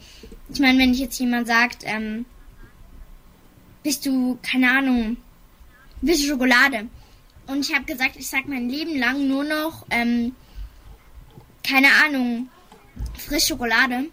ich 0.50 0.60
meine, 0.60 0.80
wenn 0.80 0.94
ich 0.94 1.00
jetzt 1.00 1.20
jemand 1.20 1.48
sagt, 1.48 1.84
ähm, 1.84 2.26
bist 3.84 4.06
du, 4.06 4.40
keine 4.42 4.72
Ahnung, 4.72 5.18
bist 6.02 6.24
du 6.24 6.28
Schokolade? 6.28 6.88
Und 7.48 7.68
ich 7.68 7.76
habe 7.76 7.84
gesagt, 7.84 8.16
ich 8.16 8.28
sag 8.30 8.48
mein 8.48 8.70
Leben 8.70 8.98
lang 8.98 9.28
nur 9.28 9.44
noch, 9.44 9.86
ähm, 9.90 10.34
keine 11.62 11.90
Ahnung, 12.06 12.50
Frischschokolade, 13.18 14.06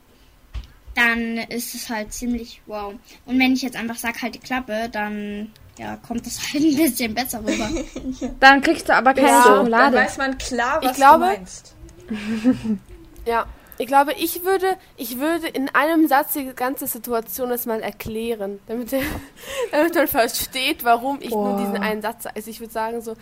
dann 0.94 1.38
ist 1.38 1.74
es 1.74 1.88
halt 1.88 2.12
ziemlich 2.12 2.60
wow. 2.66 2.94
Und 3.26 3.38
wenn 3.38 3.52
ich 3.52 3.62
jetzt 3.62 3.76
einfach 3.76 3.96
sag, 3.96 4.20
halt 4.22 4.34
die 4.34 4.40
Klappe, 4.40 4.88
dann 4.90 5.52
ja, 5.78 5.96
kommt 5.96 6.26
das 6.26 6.38
halt 6.52 6.62
ein 6.62 6.76
bisschen 6.76 7.14
besser 7.14 7.40
rüber. 7.40 7.68
Dann 8.40 8.60
kriegst 8.60 8.88
du 8.88 8.94
aber 8.94 9.14
keine 9.14 9.28
Ja, 9.28 9.42
Dann 9.44 9.56
Schokolade. 9.56 9.96
weiß 9.96 10.18
man 10.18 10.38
klar, 10.38 10.78
Ich 10.82 10.88
was 10.90 10.96
glaube- 10.96 11.24
du 11.24 11.30
meinst. 11.32 11.74
Ja, 13.26 13.46
ich 13.78 13.86
glaube, 13.86 14.12
ich 14.18 14.44
würde, 14.44 14.76
ich 14.96 15.18
würde 15.18 15.46
in 15.48 15.68
einem 15.74 16.06
Satz 16.08 16.32
die 16.34 16.46
ganze 16.54 16.86
Situation 16.86 17.50
erstmal 17.50 17.80
erklären, 17.82 18.58
damit, 18.66 18.92
damit 19.72 19.94
man 19.94 20.08
versteht, 20.08 20.84
warum 20.84 21.18
ich 21.20 21.30
nur 21.30 21.50
Boah. 21.56 21.58
diesen 21.58 21.76
einen 21.82 22.02
Satz 22.02 22.24
sage. 22.24 22.36
Also 22.36 22.50
ich 22.50 22.60
würde 22.60 22.72
sagen 22.72 23.00
so, 23.02 23.16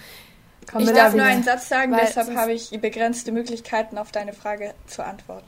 Komm, 0.70 0.82
Ich 0.82 0.92
darf 0.92 1.12
da 1.12 1.16
nur 1.16 1.26
einen 1.26 1.42
Satz 1.42 1.68
sagen, 1.68 1.92
Weil 1.92 2.06
deshalb 2.06 2.34
habe 2.36 2.52
ich 2.52 2.70
begrenzte 2.80 3.32
Möglichkeiten, 3.32 3.98
auf 3.98 4.10
deine 4.12 4.32
Frage 4.32 4.74
zu 4.86 5.04
antworten. 5.04 5.46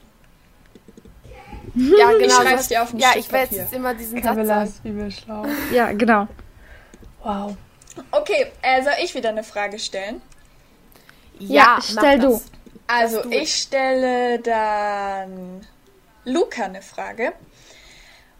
ja 1.75 2.11
genau. 2.17 2.33
schreib's 2.35 2.49
du 2.49 2.57
hast- 2.57 2.69
dir 2.71 2.83
auf 2.83 2.93
ein 2.93 2.99
Ja, 2.99 3.09
Stück 3.11 3.21
ich 3.21 3.31
werde 3.31 3.55
jetzt 3.55 3.73
immer 3.73 3.93
diesen 3.93 4.17
Satz 4.21 4.25
Camilla 4.25 4.45
sagen. 4.65 4.69
ist 4.69 4.85
übel 4.85 5.11
schlau. 5.11 5.45
Ja, 5.73 5.91
genau. 5.93 6.27
Wow. 7.23 7.55
Okay, 8.11 8.51
äh, 8.61 8.83
soll 8.83 8.93
ich 9.03 9.13
wieder 9.15 9.29
eine 9.29 9.43
Frage 9.43 9.77
stellen? 9.79 10.21
Ja, 11.39 11.75
mach 11.77 11.83
stell 11.83 12.19
das. 12.19 12.43
du. 12.43 12.51
Also, 12.87 13.17
Lass 13.17 13.25
du 13.25 13.31
ich 13.31 13.55
stelle 13.55 14.39
dann 14.39 15.65
Luca 16.25 16.65
eine 16.65 16.81
Frage. 16.81 17.33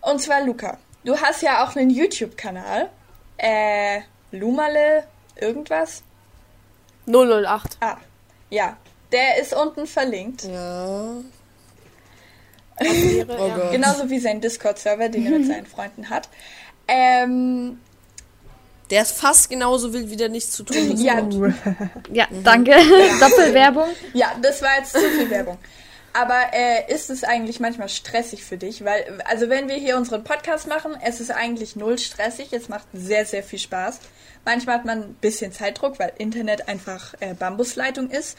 Und 0.01 0.21
zwar, 0.21 0.43
Luca, 0.43 0.77
du 1.03 1.17
hast 1.17 1.41
ja 1.41 1.63
auch 1.63 1.75
einen 1.75 1.89
YouTube-Kanal. 1.89 2.89
Äh, 3.38 4.01
Lumale 4.31 5.05
irgendwas? 5.35 6.03
008. 7.07 7.77
Ah, 7.81 7.97
ja. 8.50 8.77
Der 9.11 9.38
ist 9.39 9.53
unten 9.53 9.88
verlinkt. 9.88 10.43
Ja. 10.43 11.15
Wäre, 12.79 13.38
Oh 13.38 13.47
ja. 13.47 13.71
Genauso 13.71 14.09
wie 14.09 14.19
sein 14.19 14.41
Discord-Server, 14.41 15.09
den 15.09 15.25
er 15.25 15.31
mit 15.38 15.47
seinen 15.47 15.65
Freunden 15.65 16.09
hat. 16.09 16.29
Ähm, 16.88 17.79
Der 18.91 19.01
ist 19.03 19.13
fast 19.13 19.50
genauso 19.50 19.93
wild 19.93 20.10
wie 20.12 20.17
der 20.17 20.29
nichts 20.29 20.51
zu 20.51 20.63
tun. 20.63 20.91
ist. 20.91 21.01
ja, 21.01 21.21
Ja, 22.12 22.27
danke. 22.43 22.75
Doppelwerbung. 23.19 23.88
Ja, 24.13 24.36
das 24.41 24.62
war 24.62 24.77
jetzt 24.77 24.91
zu 24.93 25.00
viel 25.00 25.29
Werbung. 25.29 25.57
Aber 26.13 26.39
äh, 26.51 26.93
ist 26.93 27.10
es 27.10 27.24
eigentlich 27.24 27.62
manchmal 27.62 27.88
stressig 27.88 28.43
für 28.43 28.57
dich? 28.57 28.83
Weil, 28.83 29.21
also 29.25 29.48
wenn 29.48 29.69
wir 29.69 29.75
hier 29.75 29.95
unseren 29.95 30.25
Podcast 30.25 30.67
machen, 30.67 30.91
es 31.01 31.21
ist 31.21 31.31
eigentlich 31.31 31.77
null 31.77 31.98
stressig. 31.98 32.51
Es 32.51 32.67
macht 32.67 32.86
sehr, 32.91 33.25
sehr 33.25 33.43
viel 33.43 33.60
Spaß. 33.60 34.00
Manchmal 34.43 34.75
hat 34.75 34.86
man 34.86 35.03
ein 35.03 35.13
bisschen 35.21 35.53
Zeitdruck, 35.53 36.00
weil 36.00 36.12
Internet 36.17 36.67
einfach 36.67 37.13
äh, 37.21 37.33
Bambusleitung 37.33 38.10
ist. 38.10 38.38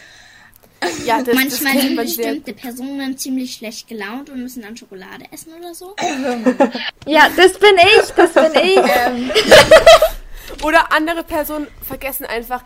ja, 1.07 1.23
das, 1.23 1.35
Manchmal 1.35 1.75
das 1.75 1.83
sind 1.83 1.97
bestimmte 1.97 2.53
Personen 2.53 3.17
ziemlich 3.17 3.55
schlecht 3.55 3.89
gelaunt 3.89 4.29
und 4.29 4.43
müssen 4.43 4.63
dann 4.63 4.77
Schokolade 4.77 5.25
essen 5.33 5.53
oder 5.59 5.75
so. 5.75 5.95
Ja, 7.07 7.29
das 7.37 7.59
bin 7.59 7.77
ich, 7.79 8.11
das 8.15 8.33
bin 8.33 8.53
ich. 8.63 8.77
Ähm, 8.77 9.31
Oder 10.63 10.93
andere 10.93 11.25
Personen 11.25 11.67
vergessen 11.87 12.25
einfach 12.27 12.63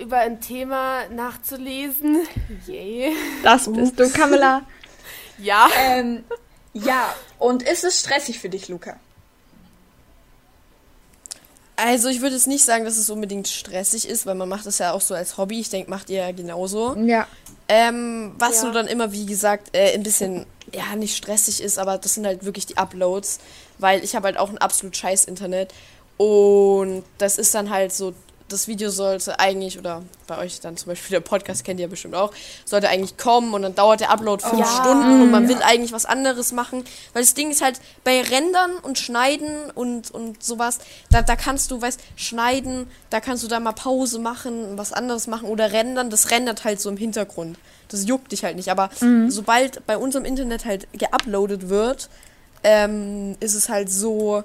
über 0.00 0.18
ein 0.18 0.40
Thema 0.40 1.08
nachzulesen. 1.10 2.26
Yay. 2.66 3.12
Das 3.42 3.70
bist 3.72 3.98
du, 3.98 4.10
Camilla. 4.10 4.62
Ja. 5.36 5.68
ähm, 5.80 6.22
ja, 6.74 7.12
und 7.40 7.64
ist 7.64 7.82
es 7.82 7.98
stressig 7.98 8.38
für 8.38 8.48
dich, 8.48 8.68
Luca? 8.68 8.94
Also 11.76 12.08
ich 12.08 12.20
würde 12.20 12.36
jetzt 12.36 12.46
nicht 12.46 12.64
sagen, 12.64 12.84
dass 12.84 12.96
es 12.96 13.10
unbedingt 13.10 13.48
stressig 13.48 14.08
ist, 14.08 14.26
weil 14.26 14.36
man 14.36 14.48
macht 14.48 14.64
es 14.66 14.78
ja 14.78 14.92
auch 14.92 15.00
so 15.00 15.12
als 15.14 15.36
Hobby. 15.36 15.58
Ich 15.58 15.70
denke, 15.70 15.90
macht 15.90 16.08
ihr 16.08 16.18
ja 16.18 16.30
genauso. 16.30 16.94
Ja. 16.98 17.26
Ähm, 17.68 18.36
was 18.38 18.58
Ja. 18.58 18.64
nur 18.64 18.72
dann 18.74 18.86
immer, 18.86 19.10
wie 19.10 19.26
gesagt, 19.26 19.74
äh, 19.76 19.92
ein 19.94 20.04
bisschen, 20.04 20.46
ja, 20.72 20.94
nicht 20.94 21.16
stressig 21.16 21.60
ist, 21.60 21.80
aber 21.80 21.98
das 21.98 22.14
sind 22.14 22.26
halt 22.26 22.44
wirklich 22.44 22.66
die 22.66 22.76
Uploads, 22.76 23.40
weil 23.78 24.04
ich 24.04 24.14
habe 24.14 24.26
halt 24.26 24.36
auch 24.38 24.50
ein 24.50 24.58
absolut 24.58 24.96
scheiß 24.96 25.24
Internet 25.24 25.74
und 26.16 27.02
das 27.18 27.38
ist 27.38 27.54
dann 27.54 27.70
halt 27.70 27.92
so, 27.92 28.14
das 28.48 28.68
Video 28.68 28.90
sollte 28.90 29.40
eigentlich, 29.40 29.78
oder 29.78 30.02
bei 30.26 30.38
euch 30.38 30.60
dann 30.60 30.76
zum 30.76 30.88
Beispiel 30.90 31.12
der 31.12 31.20
Podcast 31.20 31.64
kennt 31.64 31.80
ihr 31.80 31.86
ja 31.86 31.90
bestimmt 31.90 32.14
auch, 32.14 32.30
sollte 32.66 32.88
eigentlich 32.88 33.16
kommen 33.16 33.54
und 33.54 33.62
dann 33.62 33.74
dauert 33.74 34.00
der 34.00 34.10
Upload 34.10 34.44
fünf 34.44 34.60
Ja. 34.60 34.66
Stunden 34.66 35.22
und 35.22 35.30
man 35.30 35.48
will 35.48 35.56
eigentlich 35.62 35.92
was 35.92 36.04
anderes 36.04 36.52
machen, 36.52 36.84
weil 37.14 37.22
das 37.22 37.34
Ding 37.34 37.50
ist 37.50 37.62
halt 37.62 37.80
bei 38.04 38.20
Rendern 38.20 38.72
und 38.82 38.98
Schneiden 38.98 39.70
und, 39.74 40.10
und 40.10 40.42
sowas, 40.42 40.78
da, 41.10 41.22
da 41.22 41.36
kannst 41.36 41.70
du, 41.70 41.80
weißt, 41.80 41.98
schneiden, 42.16 42.86
da 43.10 43.20
kannst 43.20 43.42
du 43.42 43.48
da 43.48 43.58
mal 43.60 43.72
Pause 43.72 44.18
machen, 44.18 44.76
was 44.76 44.92
anderes 44.92 45.26
machen 45.26 45.48
oder 45.48 45.72
rendern, 45.72 46.10
das 46.10 46.30
rendert 46.30 46.64
halt 46.64 46.80
so 46.80 46.90
im 46.90 46.98
Hintergrund. 46.98 47.58
Das 47.88 48.06
juckt 48.06 48.30
dich 48.30 48.44
halt 48.44 48.56
nicht, 48.56 48.70
aber 48.70 48.90
sobald 49.28 49.86
bei 49.86 49.96
unserem 49.96 50.24
Internet 50.26 50.64
halt 50.64 50.86
geuploadet 50.92 51.68
wird, 51.70 52.08
ähm, 52.62 53.36
ist 53.40 53.54
es 53.54 53.68
halt 53.68 53.90
so, 53.90 54.42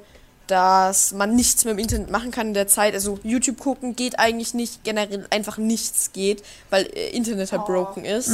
dass 0.49 1.11
man 1.13 1.35
nichts 1.35 1.63
mehr 1.65 1.73
im 1.73 1.79
Internet 1.79 2.09
machen 2.09 2.31
kann 2.31 2.47
in 2.47 2.53
der 2.53 2.67
Zeit. 2.67 2.93
Also 2.93 3.19
YouTube 3.23 3.59
gucken 3.59 3.95
geht 3.95 4.17
eigentlich 4.19 4.53
nicht, 4.53 4.83
generell 4.83 5.25
einfach 5.29 5.57
nichts 5.57 6.11
geht, 6.11 6.43
weil 6.69 6.85
äh, 6.95 7.09
Internet 7.11 7.51
halt 7.51 7.65
broken 7.65 8.03
ist. 8.05 8.29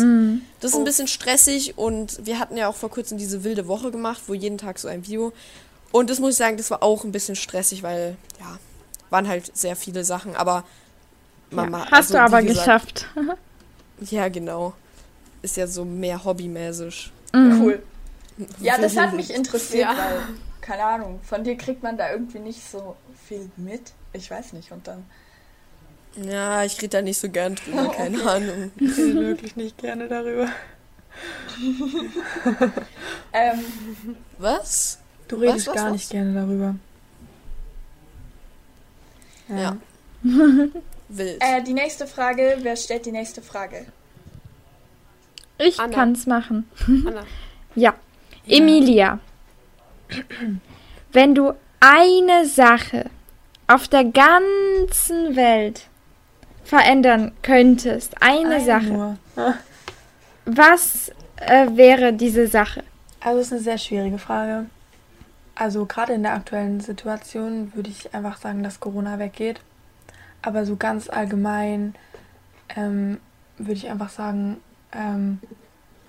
Das 0.61 0.71
ist 0.71 0.77
ein 0.77 0.83
bisschen 0.85 1.07
stressig 1.07 1.77
und 1.77 2.25
wir 2.25 2.39
hatten 2.39 2.55
ja 2.57 2.67
auch 2.67 2.75
vor 2.75 2.89
kurzem 2.89 3.17
diese 3.17 3.43
wilde 3.43 3.67
Woche 3.67 3.91
gemacht, 3.91 4.21
wo 4.27 4.33
jeden 4.33 4.57
Tag 4.57 4.79
so 4.79 4.87
ein 4.87 5.05
Video. 5.05 5.33
Und 5.91 6.09
das 6.09 6.19
muss 6.19 6.31
ich 6.31 6.37
sagen, 6.37 6.57
das 6.57 6.71
war 6.71 6.81
auch 6.83 7.03
ein 7.03 7.11
bisschen 7.11 7.35
stressig, 7.35 7.83
weil, 7.83 8.15
ja, 8.39 8.57
waren 9.09 9.27
halt 9.27 9.55
sehr 9.55 9.75
viele 9.75 10.03
Sachen, 10.03 10.35
aber 10.35 10.63
man 11.51 11.69
ma- 11.71 11.85
Hast 11.91 12.13
du 12.13 12.19
also, 12.19 12.31
wie 12.33 12.37
aber 12.37 12.41
gesagt, 12.43 13.05
geschafft. 13.15 13.39
Ja, 14.11 14.27
genau. 14.29 14.73
Ist 15.41 15.55
ja 15.57 15.67
so 15.67 15.85
mehr 15.85 16.23
hobbymäßig. 16.23 17.11
Cool. 17.33 17.81
Ja, 18.59 18.77
das 18.77 18.97
hat 18.97 19.13
mich 19.13 19.33
interessiert, 19.33 19.83
Ja. 19.89 19.95
weil, 19.97 20.19
keine 20.65 20.83
Ahnung, 20.83 21.19
von 21.21 21.43
dir 21.43 21.55
kriegt 21.57 21.83
man 21.83 21.95
da 21.95 22.11
irgendwie 22.11 22.39
nicht 22.39 22.67
so 22.67 22.95
viel 23.27 23.51
mit. 23.55 23.93
Ich 24.13 24.31
weiß 24.31 24.53
nicht. 24.53 24.71
Und 24.71 24.87
dann. 24.87 25.05
Ja, 26.15 26.63
ich 26.63 26.77
rede 26.77 26.89
da 26.97 27.01
nicht 27.03 27.19
so 27.19 27.29
gern 27.29 27.53
drüber, 27.55 27.89
keine 27.95 28.23
Ahnung. 28.27 28.71
Ich 28.77 28.97
rede 28.97 29.19
wirklich 29.21 29.55
nicht 29.55 29.77
gerne 29.77 30.07
darüber. 30.07 30.49
Ähm, 33.31 33.65
Was? 34.37 34.99
Du 35.27 35.37
redest 35.37 35.67
was, 35.67 35.75
gar 35.75 35.85
was? 35.85 35.93
nicht 35.93 36.09
gerne 36.09 36.33
darüber. 36.33 36.75
Ja. 39.49 39.77
Wild. 41.09 41.41
äh, 41.41 41.63
die 41.63 41.73
nächste 41.73 42.07
Frage. 42.07 42.57
Wer 42.61 42.75
stellt 42.75 43.05
die 43.05 43.11
nächste 43.11 43.41
Frage? 43.41 43.85
Ich 45.57 45.79
Anna. 45.79 45.93
kann's 45.93 46.25
machen. 46.25 46.69
Anna. 46.87 47.25
Ja. 47.75 47.93
Emilia. 48.47 49.19
Wenn 51.11 51.35
du 51.35 51.53
eine 51.79 52.45
Sache 52.45 53.09
auf 53.67 53.87
der 53.87 54.05
ganzen 54.05 55.35
Welt 55.35 55.87
verändern 56.63 57.31
könntest, 57.41 58.21
eine 58.21 58.61
Sache, 58.61 58.85
Nur. 58.85 59.17
was 60.45 61.11
äh, 61.37 61.67
wäre 61.73 62.13
diese 62.13 62.47
Sache? 62.47 62.83
Also 63.19 63.39
es 63.39 63.47
ist 63.47 63.53
eine 63.53 63.61
sehr 63.61 63.77
schwierige 63.77 64.17
Frage. 64.17 64.65
Also 65.55 65.85
gerade 65.85 66.13
in 66.13 66.23
der 66.23 66.33
aktuellen 66.33 66.81
Situation 66.81 67.73
würde 67.75 67.89
ich 67.89 68.13
einfach 68.13 68.37
sagen, 68.37 68.61
dass 68.61 68.79
Corona 68.79 69.19
weggeht. 69.19 69.61
Aber 70.41 70.65
so 70.65 70.75
ganz 70.75 71.09
allgemein 71.09 71.95
ähm, 72.75 73.19
würde 73.57 73.73
ich 73.73 73.89
einfach 73.89 74.09
sagen, 74.09 74.57
ähm, 74.91 75.39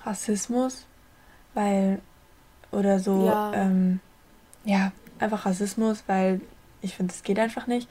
Rassismus, 0.04 0.84
weil 1.54 2.00
oder 2.72 2.98
so, 3.00 3.26
Ja. 3.26 3.50
ähm, 3.52 4.00
ja, 4.64 4.92
einfach 5.18 5.46
Rassismus, 5.46 6.04
weil 6.06 6.40
ich 6.82 6.94
finde, 6.94 7.12
es 7.14 7.22
geht 7.22 7.38
einfach 7.38 7.66
nicht. 7.66 7.88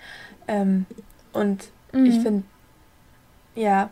Ähm, 0.48 0.86
und 1.34 1.70
ich 1.94 2.16
Mhm. 2.16 2.22
finde, 2.22 2.44
ja, 3.56 3.90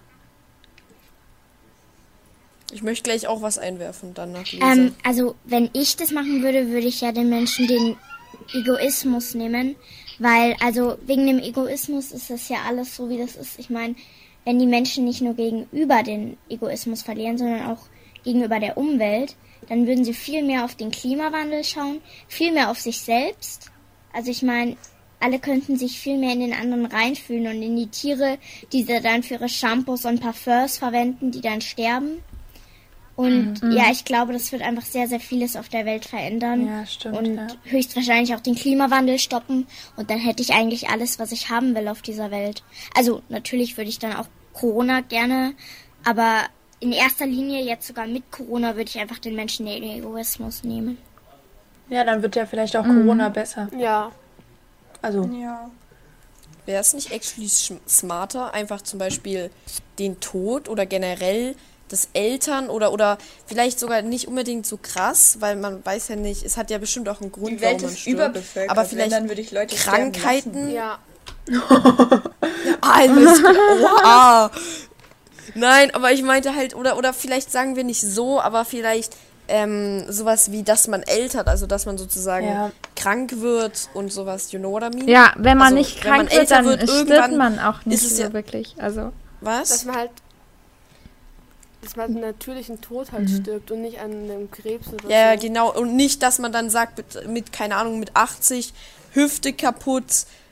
Ich 2.72 2.82
möchte 2.82 3.04
gleich 3.04 3.28
auch 3.28 3.44
was 3.44 3.60
einwerfen, 3.60 4.16
dann 4.16 4.32
nach 4.32 4.52
Lisa. 4.52 4.66
Ähm, 4.66 4.96
also, 5.04 5.36
wenn 5.44 5.70
ich 5.74 5.96
das 5.96 6.10
machen 6.12 6.42
würde, 6.42 6.70
würde 6.70 6.88
ich 6.88 7.02
ja 7.02 7.12
den 7.12 7.30
Menschen 7.30 7.68
den 7.68 7.96
Egoismus 8.52 9.36
nehmen. 9.36 9.76
Weil, 10.18 10.56
also, 10.60 10.98
wegen 11.06 11.28
dem 11.28 11.38
Egoismus 11.38 12.12
ist 12.12 12.32
das 12.32 12.50
ja 12.50 12.58
alles 12.68 12.96
so, 12.96 13.10
wie 13.10 13.20
das 13.20 13.36
ist. 13.36 13.60
Ich 13.60 13.70
meine, 13.70 13.96
wenn 14.44 14.58
die 14.58 14.66
Menschen 14.66 15.06
nicht 15.06 15.22
nur 15.22 15.36
gegenüber 15.36 16.02
den 16.02 16.38
Egoismus 16.50 17.04
verlieren, 17.04 17.38
sondern 17.38 17.68
auch 17.68 17.86
gegenüber 18.24 18.60
der 18.60 18.78
Umwelt, 18.78 19.36
dann 19.70 19.88
würden 19.88 20.04
sie 20.04 20.14
viel 20.14 20.44
mehr 20.44 20.66
auf 20.66 20.76
den 20.76 20.92
Klimawandel 20.92 21.64
schauen, 21.64 22.02
viel 22.28 22.52
mehr 22.52 22.70
auf 22.70 22.80
sich 22.80 23.00
selbst. 23.02 23.72
Also, 24.12 24.32
ich 24.32 24.44
meine, 24.44 24.76
alle 25.20 25.40
könnten 25.40 25.78
sich 25.78 26.00
viel 26.00 26.18
mehr 26.18 26.34
in 26.34 26.42
den 26.42 26.54
anderen 26.54 26.86
reinfühlen 26.86 27.48
und 27.48 27.64
in 27.64 27.78
die 27.78 27.88
Tiere, 27.88 28.38
die 28.74 28.84
sie 28.84 29.00
dann 29.00 29.24
für 29.24 29.36
ihre 29.36 29.48
Shampoos 29.48 30.06
und 30.06 30.20
Parfums 30.20 30.78
verwenden, 30.78 31.32
die 31.32 31.42
dann 31.42 31.62
sterben. 31.62 32.20
Und 33.16 33.62
ja, 33.72 33.92
ich 33.92 34.06
glaube, 34.06 34.34
das 34.34 34.52
wird 34.52 34.64
einfach 34.64 34.84
sehr, 34.84 35.08
sehr 35.08 35.20
vieles 35.20 35.56
auf 35.56 35.70
der 35.70 35.86
Welt 35.86 36.06
verändern. 36.06 36.68
Ja, 36.68 36.86
stimmt, 36.86 37.18
Und 37.18 37.36
ja. 37.36 37.48
höchstwahrscheinlich 37.64 38.34
auch 38.34 38.40
den 38.40 38.56
Klimawandel 38.56 39.20
stoppen. 39.20 39.68
Und 39.96 40.10
dann 40.10 40.18
hätte 40.18 40.42
ich 40.42 40.54
eigentlich 40.54 40.90
alles, 40.90 41.20
was 41.20 41.32
ich 41.32 41.50
haben 41.50 41.76
will 41.76 41.88
auf 41.88 42.02
dieser 42.02 42.32
Welt. 42.32 42.64
Also 42.96 43.22
natürlich 43.30 43.78
würde 43.78 43.90
ich 43.90 44.00
dann 44.00 44.16
auch 44.16 44.28
Corona 44.54 45.02
gerne, 45.02 45.54
aber 46.04 46.42
in 46.84 46.92
erster 46.92 47.26
Linie 47.26 47.64
jetzt 47.64 47.88
sogar 47.88 48.06
mit 48.08 48.30
Corona 48.32 48.76
würde 48.76 48.90
ich 48.90 49.00
einfach 49.00 49.20
den 49.20 49.36
Menschen 49.36 49.66
den 49.66 49.84
Egoismus 49.84 50.64
nehmen. 50.64 50.98
ja, 51.90 52.04
dann 52.04 52.22
wird 52.22 52.36
ja 52.36 52.46
vielleicht 52.46 52.76
auch 52.78 52.84
Corona 52.84 53.30
besser. 53.30 53.70
Ja. 53.78 54.12
Also, 55.02 55.24
Ja. 55.34 55.70
wäre 56.66 56.82
es 56.82 56.94
nicht 56.94 57.12
actually 57.12 57.50
smarter, 57.88 58.54
einfach 58.54 58.82
zum 58.82 59.00
Beispiel 59.00 59.50
den 60.00 60.20
Tod 60.20 60.70
oder 60.70 60.86
generell 60.86 61.56
des 61.92 62.08
Eltern 62.14 62.70
oder 62.70 62.92
oder 62.94 63.18
vielleicht 63.46 63.80
sogar 63.80 64.02
nicht 64.02 64.28
unbedingt 64.28 64.66
so 64.66 64.78
krass, 64.82 65.38
weil 65.42 65.56
man 65.58 65.86
weiß 65.86 66.08
ja 66.08 66.16
nicht, 66.16 66.44
es 66.44 66.58
hat 66.58 66.72
ja 66.72 66.78
bestimmt 66.80 67.08
auch 67.10 67.22
einen 67.22 67.32
Grund, 67.32 67.52
Die 67.52 67.62
Welt 67.62 67.76
warum 67.76 67.82
man 67.84 67.94
ist 67.94 68.00
stirbt. 68.00 68.16
überbevölkert. 68.20 68.72
aber 68.72 68.86
vielleicht 68.86 69.12
dann 69.12 69.28
würde 69.30 69.42
ich 69.42 69.52
Leute. 69.52 69.76
Krankheiten. 69.76 70.70
Ja. 70.74 71.00
Alles 72.82 73.40
klar. 73.40 73.54
Oha. 74.04 74.52
Nein, 75.56 75.92
aber 75.94 76.12
ich 76.12 76.24
meinte 76.24 76.56
halt, 76.56 76.76
oder, 76.76 76.98
oder 76.98 77.14
vielleicht 77.14 77.52
sagen 77.52 77.76
wir 77.76 77.84
nicht 77.84 78.02
so, 78.02 78.40
aber 78.42 78.66
vielleicht 78.66 79.16
ähm, 79.50 80.06
sowas 80.10 80.52
wie, 80.52 80.64
dass 80.64 80.88
man 80.88 81.04
ältert, 81.04 81.48
also 81.48 81.68
dass 81.68 81.86
man 81.86 81.98
sozusagen 81.98 82.48
Ja. 82.48 82.72
krank 82.96 83.42
wird 83.42 83.90
und 83.94 84.12
sowas, 84.14 84.52
you 84.54 84.60
know 84.60 84.72
what 84.72 84.84
I 84.84 84.96
mean? 84.96 85.08
Ja, 85.08 85.34
wenn 85.38 85.58
man 85.58 85.74
Also, 85.74 85.76
nicht 85.78 86.04
wenn 86.04 86.10
man 86.12 86.28
krank 86.28 86.32
wird, 86.40 86.52
dann 86.52 86.66
wird, 86.66 86.84
stirbt 86.90 87.32
man 87.38 87.60
auch 87.60 87.86
nicht 87.86 88.02
so 88.02 88.22
ja- 88.24 88.32
wirklich. 88.34 88.76
Also, 88.78 89.12
Was? 89.42 89.70
Dass 89.70 89.84
man 89.86 89.96
halt 89.98 90.12
dass 91.82 91.98
man 91.98 92.12
einen 92.12 92.22
natürlichen 92.22 92.80
Tod 92.80 93.12
halt 93.12 93.30
stirbt 93.30 93.70
und 93.70 93.82
nicht 93.82 94.00
an 94.00 94.12
einem 94.12 94.50
Krebs 94.50 94.88
oder 94.88 95.10
Ja, 95.10 95.34
so. 95.36 95.42
genau. 95.46 95.74
Und 95.78 95.94
nicht, 95.98 96.24
dass 96.24 96.40
man 96.40 96.54
dann 96.54 96.70
sagt, 96.70 96.98
mit, 96.98 97.28
mit 97.28 97.52
keine 97.52 97.76
Ahnung, 97.76 98.00
mit 98.00 98.16
80, 98.16 98.74
Hüfte 99.12 99.52
kaputt, 99.52 100.06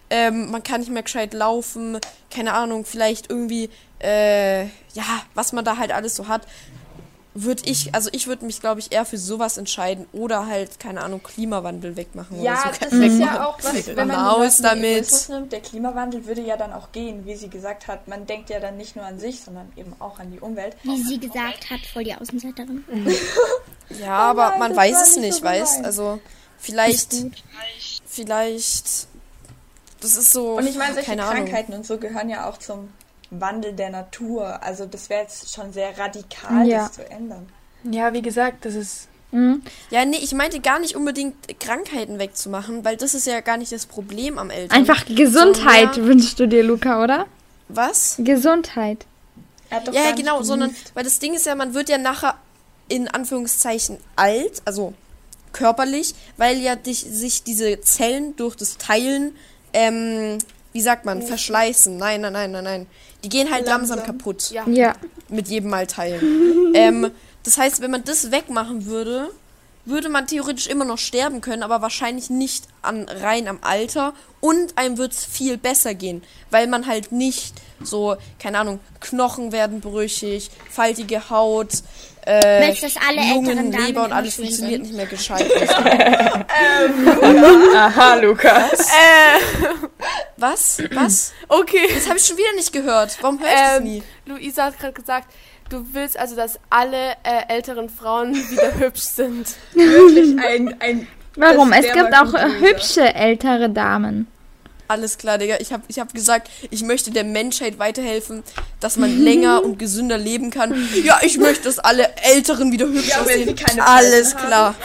ähm, 0.09 0.51
man 0.51 0.61
kann 0.61 0.81
nicht 0.81 0.91
mehr 0.91 1.03
gescheit 1.03 1.33
laufen, 1.33 1.97
keine 2.29 2.51
Ahnung, 2.51 2.83
vielleicht 2.83 3.29
irgendwie, 3.29 3.69
äh, 3.99 4.65
ja, 4.93 5.03
was 5.33 5.53
man 5.53 5.65
da 5.65 5.77
halt 5.77 5.91
alles 5.91 6.15
so 6.15 6.27
hat. 6.27 6.41
Würde 7.33 7.63
ich, 7.63 7.95
also 7.95 8.09
ich 8.11 8.27
würde 8.27 8.43
mich, 8.45 8.59
glaube 8.59 8.81
ich, 8.81 8.91
eher 8.91 9.05
für 9.05 9.17
sowas 9.17 9.57
entscheiden 9.57 10.05
oder 10.11 10.47
halt, 10.47 10.81
keine 10.81 11.01
Ahnung, 11.01 11.23
Klimawandel 11.23 11.95
wegmachen 11.95 12.41
Ja, 12.43 12.61
oder 12.61 12.73
so. 12.73 12.79
das 12.81 12.91
ist 12.91 13.19
ja 13.19 13.45
auch 13.47 13.57
was, 13.63 13.87
wenn 13.87 14.07
man 14.09 14.37
Leuten 14.37 14.63
damit. 14.63 15.29
Nimmt, 15.29 15.51
der 15.53 15.61
Klimawandel 15.61 16.25
würde 16.25 16.41
ja 16.41 16.57
dann 16.57 16.73
auch 16.73 16.91
gehen, 16.91 17.25
wie 17.25 17.37
sie 17.37 17.47
gesagt 17.47 17.87
hat. 17.87 18.09
Man 18.09 18.25
denkt 18.27 18.49
ja 18.49 18.59
dann 18.59 18.75
nicht 18.75 18.97
nur 18.97 19.05
an 19.05 19.17
sich, 19.17 19.39
sondern 19.39 19.71
eben 19.77 19.93
auch 19.99 20.19
an 20.19 20.29
die 20.29 20.41
Umwelt. 20.41 20.75
Wie 20.83 21.01
sie 21.01 21.19
gesagt 21.21 21.69
hat, 21.69 21.79
voll 21.93 22.03
die 22.03 22.13
Außenseiterin. 22.15 22.83
Ja, 23.99 24.11
aber 24.17 24.49
nein, 24.51 24.59
man 24.59 24.75
weiß 24.75 25.01
es 25.01 25.17
nicht 25.17 25.35
so 25.35 25.43
weißt. 25.43 25.83
Also 25.85 26.19
vielleicht, 26.57 27.13
vielleicht, 28.07 29.07
das 30.01 30.15
ist 30.15 30.31
so, 30.31 30.53
Und 30.57 30.67
ich 30.67 30.77
meine, 30.77 30.93
solche 30.93 31.09
keine 31.09 31.23
Ahnung. 31.23 31.45
Krankheiten 31.45 31.73
und 31.73 31.85
so 31.85 31.97
gehören 31.97 32.29
ja 32.29 32.49
auch 32.49 32.57
zum 32.57 32.89
Wandel 33.31 33.73
der 33.73 33.89
Natur. 33.89 34.61
Also 34.61 34.85
das 34.85 35.09
wäre 35.09 35.21
jetzt 35.21 35.53
schon 35.53 35.73
sehr 35.73 35.97
radikal, 35.97 36.67
Ja. 36.67 36.83
das 36.83 36.93
zu 36.93 37.09
ändern. 37.09 37.47
Ja, 37.83 38.13
wie 38.13 38.21
gesagt, 38.21 38.65
das 38.65 38.75
ist. 38.75 39.07
mhm. 39.31 39.63
Ja, 39.89 40.05
nee, 40.05 40.17
ich 40.21 40.33
meinte 40.33 40.59
gar 40.59 40.79
nicht 40.79 40.95
unbedingt 40.95 41.59
Krankheiten 41.59 42.19
wegzumachen, 42.19 42.85
weil 42.85 42.97
das 42.97 43.13
ist 43.15 43.25
ja 43.25 43.39
gar 43.41 43.57
nicht 43.57 43.71
das 43.71 43.85
Problem 43.87 44.37
am 44.37 44.49
Eltern. 44.49 44.77
einfach 44.77 45.05
Gesundheit 45.05 45.95
So, 45.95 46.01
ja. 46.01 46.07
wünschst 46.07 46.39
du 46.39 46.47
dir, 46.47 46.63
Luca, 46.63 47.03
oder? 47.03 47.25
Was? 47.69 48.15
Gesundheit. 48.19 49.05
Er 49.69 49.77
hat 49.77 49.87
doch 49.87 49.93
Ja, 49.93 50.01
gar 50.01 50.09
ja, 50.09 50.15
nicht 50.15 50.25
genau, 50.25 50.43
sondern, 50.43 50.75
weil 50.93 51.05
das 51.05 51.19
Ding 51.19 51.33
ist 51.33 51.45
ja, 51.45 51.55
man 51.55 51.73
wird 51.73 51.87
ja 51.89 51.97
nachher 51.97 52.35
in 52.89 53.07
Anführungszeichen 53.07 53.97
alt, 54.17 54.61
also 54.65 54.93
körperlich, 55.53 56.13
weil 56.37 56.57
ja 56.59 56.75
dich, 56.75 56.99
sich 56.99 57.43
diese 57.43 57.79
Zellen 57.81 58.35
durch 58.35 58.55
das 58.57 58.77
Teilen, 58.77 59.35
ähm, 59.73 60.37
wie 60.73 60.81
sagt 60.81 61.05
man, 61.05 61.21
verschleißen. 61.21 61.95
Nein, 61.97 62.21
nein, 62.21 62.33
nein, 62.33 62.51
nein, 62.51 62.63
nein. 62.65 62.87
Die 63.23 63.29
gehen 63.29 63.51
halt 63.51 63.65
langsam, 63.65 63.97
Langsam. 63.97 64.17
kaputt. 64.17 64.51
Ja. 64.51 64.63
Ja. 64.67 64.93
mit 65.29 65.47
jedem 65.47 65.69
Mal 65.69 65.87
teilen. 65.87 66.71
ähm, 66.73 67.11
das 67.43 67.57
heißt, 67.57 67.81
wenn 67.81 67.91
man 67.91 68.03
das 68.03 68.31
wegmachen 68.31 68.85
würde, 68.85 69.29
würde 69.85 70.09
man 70.09 70.27
theoretisch 70.27 70.67
immer 70.67 70.85
noch 70.85 70.97
sterben 70.97 71.41
können, 71.41 71.63
aber 71.63 71.81
wahrscheinlich 71.81 72.29
nicht 72.29 72.65
an, 72.81 73.07
rein 73.09 73.47
am 73.47 73.59
Alter 73.61 74.13
und 74.39 74.77
einem 74.77 74.97
wird 74.97 75.13
es 75.13 75.25
viel 75.25 75.57
besser 75.57 75.93
gehen, 75.93 76.23
weil 76.49 76.67
man 76.67 76.87
halt 76.87 77.11
nicht 77.11 77.53
so, 77.83 78.15
keine 78.39 78.59
Ahnung, 78.59 78.79
Knochen 78.99 79.51
werden 79.51 79.81
brüchig, 79.81 80.51
faltige 80.69 81.29
Haut, 81.29 81.69
äh, 82.25 82.75
alle 83.07 83.33
Lungen, 83.33 83.71
Leber 83.71 84.03
und 84.05 84.13
alles 84.13 84.35
funktioniert 84.35 84.73
sind? 84.73 84.81
nicht 84.83 84.95
mehr 84.95 85.07
gescheit. 85.07 85.49
Aha, 87.75 88.15
Lukas. 88.15 88.89
Was? 90.37 90.83
Was? 90.91 91.33
Okay. 91.47 91.89
Das 91.93 92.07
habe 92.07 92.19
ich 92.19 92.25
schon 92.25 92.37
wieder 92.37 92.53
nicht 92.55 92.71
gehört. 92.71 93.17
Warum 93.21 93.39
höre 93.39 93.47
ich 93.47 93.53
das 93.53 93.77
Ähm, 93.77 93.83
nie? 93.83 94.03
Luisa 94.25 94.65
hat 94.65 94.79
gerade 94.79 94.93
gesagt, 94.93 95.33
du 95.71 95.85
willst 95.93 96.17
also, 96.17 96.35
dass 96.35 96.59
alle 96.69 97.11
äh, 97.23 97.47
älteren 97.47 97.89
Frauen 97.89 98.35
wieder 98.49 98.77
hübsch 98.77 99.01
sind. 99.01 99.47
Wirklich 99.73 100.37
ein, 100.39 100.75
ein 100.79 101.07
Warum? 101.35 101.71
Es 101.71 101.91
gibt 101.91 102.13
auch 102.13 102.33
äh, 102.33 102.49
hübsche 102.59 103.13
ältere 103.13 103.69
Damen. 103.69 104.27
Alles 104.87 105.17
klar, 105.17 105.37
Digga. 105.37 105.55
Ich 105.61 105.71
habe 105.71 105.83
ich 105.87 105.99
hab 105.99 106.13
gesagt, 106.13 106.49
ich 106.69 106.83
möchte 106.83 107.11
der 107.11 107.23
Menschheit 107.23 107.79
weiterhelfen, 107.79 108.43
dass 108.81 108.97
man 108.97 109.17
länger 109.23 109.63
und 109.63 109.79
gesünder 109.79 110.17
leben 110.17 110.51
kann. 110.51 110.89
Ja, 111.03 111.19
ich 111.21 111.37
möchte, 111.37 111.63
dass 111.63 111.79
alle 111.79 112.09
Älteren 112.17 112.71
wieder 112.73 112.87
hübsch 112.87 113.07
Ja, 113.07 113.21
aussehen. 113.21 113.55
Alles 113.79 114.35
klar. 114.35 114.75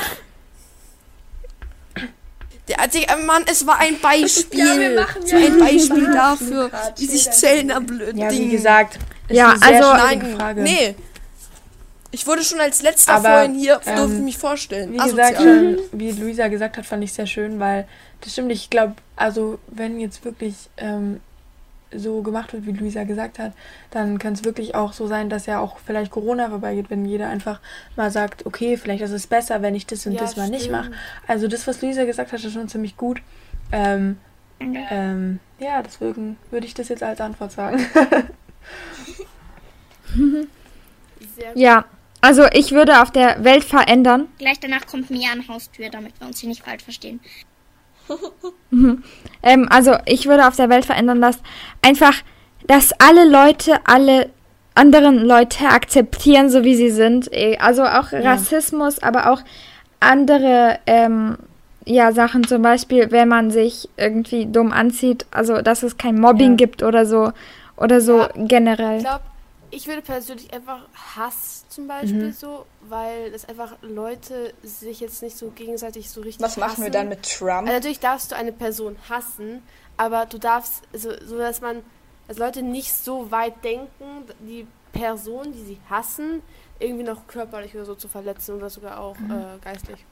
Der, 2.69 2.87
Digga, 2.89 3.17
Mann, 3.17 3.45
es 3.51 3.67
war 3.67 3.79
ein 3.79 3.99
Beispiel. 4.01 4.59
Ja, 4.59 4.79
wir 4.79 5.01
machen 5.01 5.23
es 5.25 5.31
ja 5.31 5.39
war 5.39 5.47
ein 5.47 5.59
Beispiel 5.59 6.13
dafür, 6.13 6.71
wie 6.97 7.07
sich 7.07 7.31
Zellen 7.31 7.69
Dank. 7.69 7.91
erblöden. 7.91 8.19
Ja, 8.19 8.31
wie 8.31 8.49
gesagt, 8.49 8.99
ist 9.29 9.37
Ja, 9.37 9.51
eine 9.51 9.59
sehr 9.59 9.87
also- 9.87 10.05
Nein, 10.07 10.37
Frage. 10.37 10.63
nee. 10.63 10.95
Ich 12.13 12.27
wurde 12.27 12.43
schon 12.45 12.61
als 12.61 12.83
letzter 12.83 13.15
Aber, 13.15 13.29
vorhin 13.29 13.55
hier, 13.55 13.81
ähm, 13.85 13.97
durfte 13.97 14.19
mich 14.21 14.39
vorstellen. 14.39 14.93
Wie 14.93 15.01
Asozial. 15.01 15.33
gesagt, 15.33 15.43
schon, 15.43 15.79
wie 15.93 16.13
Luisa 16.13 16.49
gesagt 16.49 16.79
hat, 16.79 16.87
fand 16.87 17.05
ich 17.05 17.13
sehr 17.13 17.27
schön, 17.27 17.59
weil 17.61 17.87
das 18.23 18.33
stimmt. 18.33 18.53
Ich 18.53 18.71
glaube, 18.71 18.95
also 19.17 19.59
wenn 19.67 20.01
jetzt 20.01 20.25
wirklich 20.25 20.55
ähm, 20.79 21.21
so 21.95 22.23
gemacht 22.23 22.53
wird, 22.53 22.65
wie 22.65 22.73
Luisa 22.73 23.05
gesagt 23.05 23.39
hat, 23.39 23.53
dann 23.91 24.19
kann 24.19 24.33
es 24.33 24.45
wirklich 24.45 24.75
auch 24.75 24.93
so 24.93 25.07
sein, 25.07 25.29
dass 25.29 25.47
ja 25.47 25.61
auch 25.61 25.79
vielleicht 25.85 26.11
Corona 26.11 26.49
vorbeigeht, 26.49 26.89
wenn 26.91 27.05
jeder 27.05 27.29
einfach 27.29 27.61
mal 27.97 28.11
sagt, 28.11 28.47
okay, 28.47 28.77
vielleicht 28.77 29.03
ist 29.03 29.11
es 29.13 29.27
besser, 29.27 29.61
wenn 29.61 29.75
ich 29.75 29.87
das 29.87 30.07
und 30.07 30.13
Ja, 30.13 30.21
das 30.21 30.37
mal 30.37 30.49
nicht 30.49 30.65
stimmt. 30.67 30.79
mache. 30.79 30.91
Also 31.27 31.49
das, 31.49 31.67
was 31.67 31.83
Luisa 31.83 32.05
gesagt 32.05 32.33
hat, 32.33 32.43
ist 32.43 32.53
schon 32.53 32.69
ziemlich 32.69 32.97
gut. 32.97 33.21
Ähm, 33.73 34.19
ähm, 34.61 35.39
ja, 35.59 35.83
deswegen 35.83 36.39
würde 36.51 36.67
ich 36.67 36.73
das 36.75 36.89
jetzt 36.89 37.03
als 37.03 37.21
Antwort 37.21 37.53
sagen. 37.53 37.85
Sehr 40.15 41.53
gut. 41.53 41.57
Ja, 41.57 41.85
also 42.21 42.45
ich 42.53 42.73
würde 42.73 43.03
auf 43.03 43.11
der 43.11 43.45
Welt 43.45 43.65
verändern. 43.65 44.29
Gleich 44.39 44.59
danach 44.61 44.87
kommt 44.87 45.11
Mia 45.11 45.31
an 45.33 45.47
Haustür, 45.49 45.91
damit 45.91 46.19
wir 46.21 46.27
uns 46.27 46.41
hier 46.41 46.49
nicht 46.49 46.65
falsch 46.65 46.83
verstehen. 46.85 47.21
Ähm, 49.43 49.69
also 49.71 49.97
ich 50.07 50.27
würde 50.27 50.47
auf 50.47 50.55
der 50.57 50.69
Welt 50.69 50.85
verändern, 50.85 51.21
dass 51.21 51.39
einfach, 51.83 52.15
dass 52.67 52.93
alle 53.01 53.29
Leute, 53.29 53.81
alle 53.85 54.31
anderen 54.75 55.25
Leute 55.25 55.67
akzeptieren, 55.69 56.51
so 56.51 56.63
wie 56.65 56.75
sie 56.77 56.91
sind. 56.91 57.33
Eh, 57.33 57.57
Also 57.59 57.85
auch 57.85 58.13
Rassismus, 58.13 59.03
aber 59.03 59.31
auch 59.31 59.41
andere 60.01 60.79
ähm, 60.87 61.37
ja, 61.85 62.13
Sachen, 62.13 62.47
zum 62.47 62.63
Beispiel, 62.63 63.11
wenn 63.11 63.29
man 63.29 63.51
sich 63.51 63.89
irgendwie 63.97 64.47
dumm 64.47 64.73
anzieht, 64.73 65.27
also 65.31 65.63
dass 65.63 65.83
es 65.83 65.97
kein 65.97 66.21
Mobbing 66.21 66.51
Ja. 66.53 66.57
gibt 66.57 66.83
oder 66.83 67.07
so. 67.07 67.33
Oder 67.77 68.01
so 68.01 68.21
Ja, 68.21 68.29
generell. 68.35 68.97
Ich 68.99 69.05
glaube, 69.05 69.25
ich 69.71 69.87
würde 69.89 70.03
persönlich 70.03 70.53
einfach 70.53 70.83
Hass 71.17 71.65
zum 71.69 71.89
Beispiel 71.89 72.33
so, 72.33 72.67
weil 72.89 73.31
das 73.33 73.49
einfach 73.49 73.75
Leute 73.83 74.55
sich 74.63 75.01
jetzt 75.01 75.23
nicht 75.23 75.37
so 75.37 75.51
gegenseitig 75.51 76.09
so 76.09 76.21
richtig 76.21 76.43
Was 76.45 76.57
machen 76.57 76.79
wir 76.79 76.85
hassen. 76.85 76.93
dann 76.93 77.09
mit 77.09 77.23
Trump? 77.23 77.63
Also 77.63 77.73
natürlich 77.73 78.01
darfst 78.01 78.33
du 78.33 78.37
eine 78.37 78.53
Person 78.53 78.97
hassen, 79.09 79.63
aber 79.97 80.27
du 80.27 80.39
darfst, 80.39 80.83
so, 80.93 81.11
so 81.25 81.39
dass 81.39 81.61
man, 81.61 81.83
dass 82.29 82.39
Leute 82.39 82.63
nicht 82.63 82.95
so 82.95 83.31
weit 83.31 83.63
denken, 83.65 84.25
die 84.41 84.67
Person, 84.93 85.53
die 85.53 85.63
sie 85.63 85.81
hassen, 85.91 86.43
irgendwie 86.79 87.05
noch 87.05 87.27
körperlich 87.27 87.75
oder 87.75 87.85
so 87.85 87.95
zu 87.95 88.09
verletzen 88.09 88.55
oder 88.55 88.71
sogar 88.71 89.01
auch 89.01 89.17
äh, 89.17 89.59
geistlich. 89.63 90.05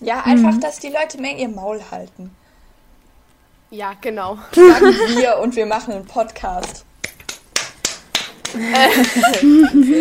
Ja, 0.00 0.22
einfach, 0.24 0.58
dass 0.58 0.78
die 0.78 0.88
Leute 0.88 1.20
mehr 1.20 1.36
ihr 1.36 1.48
Maul 1.48 1.80
halten. 1.90 2.34
Ja, 3.70 3.92
genau. 4.00 4.36
Sagen 4.52 4.86
wir 5.16 5.38
und 5.38 5.54
wir 5.56 5.66
machen 5.66 5.94
einen 5.94 6.06
Podcast. 6.06 6.84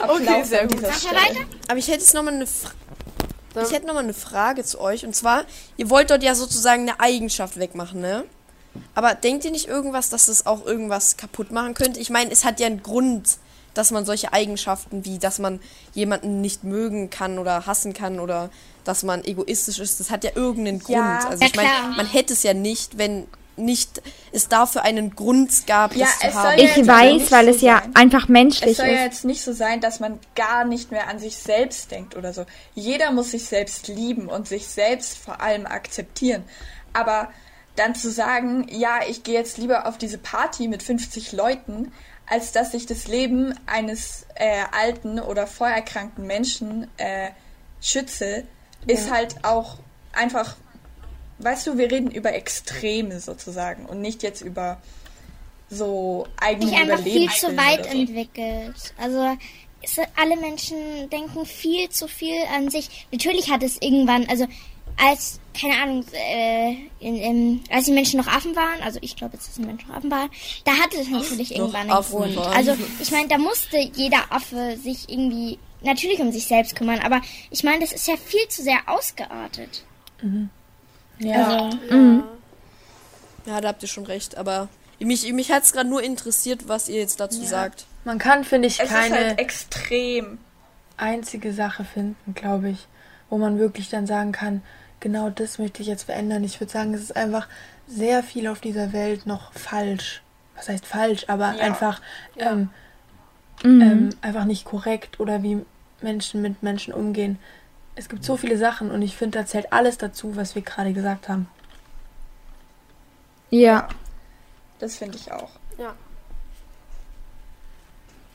Applaus 0.00 0.20
Okay, 0.20 0.44
sehr 0.44 0.66
gut. 0.66 0.82
Aber 1.68 1.78
ich 1.78 1.88
hätte 1.88 2.00
jetzt 2.00 2.14
nochmal 2.14 2.34
eine 2.34 2.46
Frage. 2.46 2.76
Ich 3.62 3.72
hätte 3.72 3.86
noch 3.86 3.94
mal 3.94 4.02
eine 4.02 4.14
Frage 4.14 4.64
zu 4.64 4.80
euch. 4.80 5.04
Und 5.04 5.14
zwar, 5.14 5.44
ihr 5.76 5.90
wollt 5.90 6.10
dort 6.10 6.22
ja 6.22 6.34
sozusagen 6.34 6.82
eine 6.82 7.00
Eigenschaft 7.00 7.58
wegmachen, 7.58 8.00
ne? 8.00 8.24
Aber 8.94 9.14
denkt 9.14 9.44
ihr 9.44 9.50
nicht 9.50 9.68
irgendwas, 9.68 10.08
dass 10.08 10.26
das 10.26 10.46
auch 10.46 10.64
irgendwas 10.64 11.16
kaputt 11.18 11.50
machen 11.50 11.74
könnte? 11.74 12.00
Ich 12.00 12.08
meine, 12.08 12.30
es 12.30 12.44
hat 12.44 12.60
ja 12.60 12.66
einen 12.66 12.82
Grund, 12.82 13.36
dass 13.74 13.90
man 13.90 14.06
solche 14.06 14.32
Eigenschaften 14.32 15.04
wie, 15.04 15.18
dass 15.18 15.38
man 15.38 15.60
jemanden 15.94 16.40
nicht 16.40 16.64
mögen 16.64 17.10
kann 17.10 17.38
oder 17.38 17.66
hassen 17.66 17.92
kann 17.92 18.20
oder 18.20 18.50
dass 18.84 19.02
man 19.02 19.24
egoistisch 19.24 19.78
ist, 19.78 20.00
das 20.00 20.10
hat 20.10 20.24
ja 20.24 20.30
irgendeinen 20.34 20.78
Grund. 20.80 20.96
Ja. 20.96 21.28
also 21.28 21.42
Ja, 21.42 21.48
ich 21.48 21.56
meine, 21.56 21.68
klar. 21.68 21.88
man 21.96 22.06
hätte 22.06 22.32
es 22.32 22.42
ja 22.42 22.54
nicht, 22.54 22.98
wenn 22.98 23.26
nicht 23.56 24.00
es 24.32 24.48
dafür 24.48 24.82
einen 24.82 25.14
Grund 25.14 25.66
gab, 25.66 25.94
Ja, 25.94 26.06
das 26.06 26.18
zu 26.20 26.26
es 26.26 26.32
soll 26.34 26.42
haben. 26.42 26.58
ja 26.58 26.64
Ich 26.64 26.86
weiß, 26.86 27.30
weil 27.32 27.44
so 27.46 27.50
es 27.50 27.60
ja 27.60 27.80
sein. 27.82 27.96
einfach 27.96 28.22
Es 28.24 28.28
menschlich 28.28 28.76
soll 28.76 28.86
ja 28.86 28.92
ist. 28.94 29.00
jetzt 29.04 29.24
nicht 29.24 29.42
so 29.42 29.52
sein, 29.52 29.80
dass 29.80 30.00
man 30.00 30.18
gar 30.34 30.64
nicht 30.64 30.90
mehr 30.90 31.08
an 31.08 31.18
sich 31.18 31.36
selbst 31.36 31.90
denkt 31.90 32.16
oder 32.16 32.32
so. 32.32 32.46
Jeder 32.74 33.12
muss 33.12 33.32
sich 33.32 33.44
selbst 33.44 33.88
lieben 33.88 34.28
und 34.28 34.48
sich 34.48 34.66
selbst 34.68 35.18
vor 35.18 35.40
allem 35.40 35.66
akzeptieren. 35.66 36.44
Aber 36.92 37.30
dann 37.76 37.94
zu 37.94 38.10
sagen, 38.10 38.66
ja, 38.70 39.00
ich 39.08 39.22
gehe 39.22 39.34
jetzt 39.34 39.56
lieber 39.58 39.86
auf 39.86 39.96
diese 39.98 40.18
Party 40.18 40.68
mit 40.68 40.82
50 40.82 41.32
Leuten, 41.32 41.92
als 42.28 42.52
dass 42.52 42.72
ich 42.74 42.86
das 42.86 43.08
Leben 43.08 43.54
eines 43.66 44.26
äh, 44.34 44.62
alten 44.78 45.18
oder 45.20 45.46
vorerkrankten 45.46 46.26
Menschen 46.26 46.88
äh, 46.98 47.28
schütze, 47.80 48.44
ist 48.86 49.10
halt 49.10 49.36
auch 49.44 49.76
einfach, 50.12 50.56
weißt 51.42 51.66
du, 51.66 51.78
wir 51.78 51.90
reden 51.90 52.10
über 52.10 52.32
Extreme 52.32 53.20
sozusagen 53.20 53.86
und 53.86 54.00
nicht 54.00 54.22
jetzt 54.22 54.42
über 54.42 54.80
so 55.68 56.26
eigene 56.36 56.68
sich 56.68 56.78
einfach 56.78 57.02
viel 57.02 57.30
zu 57.30 57.56
weit 57.56 57.84
so. 57.84 57.90
entwickelt. 57.90 58.94
Also 58.98 59.36
es, 59.82 59.98
alle 60.16 60.36
Menschen 60.36 61.08
denken 61.10 61.46
viel 61.46 61.88
zu 61.88 62.06
viel 62.06 62.36
an 62.54 62.70
sich. 62.70 63.06
Natürlich 63.10 63.50
hat 63.50 63.62
es 63.62 63.80
irgendwann, 63.80 64.26
also 64.28 64.46
als, 64.96 65.40
keine 65.58 65.82
Ahnung, 65.82 66.04
äh, 66.12 66.74
in, 67.00 67.16
in, 67.16 67.64
als 67.70 67.86
die 67.86 67.92
Menschen 67.92 68.18
noch 68.20 68.26
Affen 68.26 68.54
waren, 68.54 68.82
also 68.82 68.98
ich 69.02 69.16
glaube 69.16 69.34
jetzt, 69.34 69.48
dass 69.48 69.54
die 69.54 69.62
Menschen 69.62 69.88
noch 69.88 69.96
Affen 69.96 70.10
waren, 70.10 70.30
da 70.64 70.72
hatte 70.72 70.98
es 70.98 71.08
natürlich 71.08 71.54
irgendwann 71.56 71.82
einen 71.82 71.90
Affen 71.90 72.18
Grund. 72.18 72.36
waren. 72.36 72.54
Also 72.54 72.76
ich 73.00 73.10
meine, 73.10 73.28
da 73.28 73.38
musste 73.38 73.78
jeder 73.78 74.30
Affe 74.30 74.76
sich 74.76 75.08
irgendwie 75.08 75.58
natürlich 75.82 76.20
um 76.20 76.30
sich 76.30 76.46
selbst 76.46 76.76
kümmern, 76.76 77.00
aber 77.00 77.20
ich 77.50 77.64
meine, 77.64 77.80
das 77.80 77.92
ist 77.92 78.06
ja 78.06 78.16
viel 78.16 78.46
zu 78.48 78.62
sehr 78.62 78.80
ausgeartet. 78.86 79.84
Ja. 81.24 81.70
Also, 81.90 82.22
Ja, 83.46 83.60
da 83.60 83.68
habt 83.68 83.82
ihr 83.82 83.88
schon 83.88 84.06
recht, 84.06 84.36
aber 84.36 84.68
mich, 85.00 85.30
mich 85.32 85.50
hat 85.50 85.64
es 85.64 85.72
gerade 85.72 85.88
nur 85.88 86.02
interessiert, 86.02 86.68
was 86.68 86.88
ihr 86.88 87.00
jetzt 87.00 87.18
dazu 87.18 87.42
sagt. 87.44 87.86
Man 88.04 88.18
kann, 88.18 88.44
finde 88.44 88.68
ich, 88.68 88.78
Es 88.80 88.88
keine 88.88 89.06
ist 89.18 89.24
halt 89.28 89.38
extrem. 89.38 90.38
einzige 90.96 91.52
Sache 91.52 91.84
finden, 91.84 92.34
glaube 92.34 92.68
ich, 92.70 92.86
wo 93.30 93.38
man 93.38 93.58
wirklich 93.58 93.88
dann 93.88 94.06
sagen 94.06 94.30
kann, 94.32 94.62
genau 95.00 95.30
das 95.30 95.58
möchte 95.58 95.82
ich 95.82 95.88
jetzt 95.88 96.04
verändern. 96.04 96.44
Ich 96.44 96.60
würde 96.60 96.72
sagen, 96.72 96.94
es 96.94 97.00
ist 97.00 97.16
einfach 97.16 97.48
sehr 97.88 98.22
viel 98.22 98.46
auf 98.46 98.60
dieser 98.60 98.92
Welt 98.92 99.26
noch 99.26 99.52
falsch. 99.54 100.22
Was 100.54 100.68
heißt 100.68 100.86
falsch, 100.86 101.24
aber 101.28 101.54
Ja. 101.56 101.64
einfach, 101.64 102.00
ähm, 102.36 102.70
Mhm. 103.64 103.80
ähm, 103.82 104.10
einfach 104.22 104.44
nicht 104.44 104.64
korrekt 104.64 105.18
oder 105.18 105.42
wie 105.42 105.58
Menschen 106.00 106.42
mit 106.42 106.62
Menschen 106.62 106.92
umgehen. 106.94 107.38
Es 107.94 108.08
gibt 108.08 108.24
so 108.24 108.36
viele 108.36 108.56
Sachen 108.56 108.90
und 108.90 109.02
ich 109.02 109.16
finde, 109.16 109.38
da 109.40 109.46
zählt 109.46 109.72
alles 109.72 109.98
dazu, 109.98 110.34
was 110.36 110.54
wir 110.54 110.62
gerade 110.62 110.92
gesagt 110.92 111.28
haben. 111.28 111.48
Ja. 113.50 113.88
Das 114.78 114.96
finde 114.96 115.16
ich 115.18 115.30
auch. 115.30 115.50
Ja. 115.78 115.94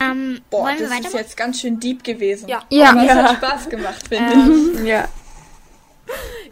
ähm, 0.00 0.40
Boah, 0.50 0.64
wollen 0.64 0.78
wir 0.78 0.88
das 0.88 1.00
ist 1.06 1.12
jetzt 1.14 1.36
ganz 1.36 1.60
schön 1.60 1.80
deep 1.80 2.04
gewesen. 2.04 2.48
Ja. 2.48 2.62
Ja. 2.70 2.90
Aber 2.90 3.00
es 3.02 3.06
Ja. 3.08 3.14
hat 3.24 3.36
Spaß 3.36 3.68
gemacht, 3.68 4.06
finde 4.08 4.34
ich. 4.80 4.86
Ja. 4.86 5.08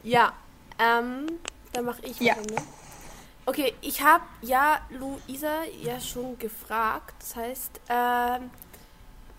Ja, 0.02 0.32
ähm, 0.78 1.26
dann 1.72 1.84
mache 1.84 2.02
ich 2.02 2.18
Ja. 2.20 2.36
weiter, 2.36 2.54
ne? 2.54 2.62
Okay, 3.48 3.74
ich 3.80 4.02
habe 4.02 4.24
ja 4.42 4.80
Luisa 4.90 5.62
ja 5.80 6.00
schon 6.00 6.36
gefragt. 6.38 7.14
Das 7.20 7.36
heißt, 7.36 7.80
ähm, 7.88 8.50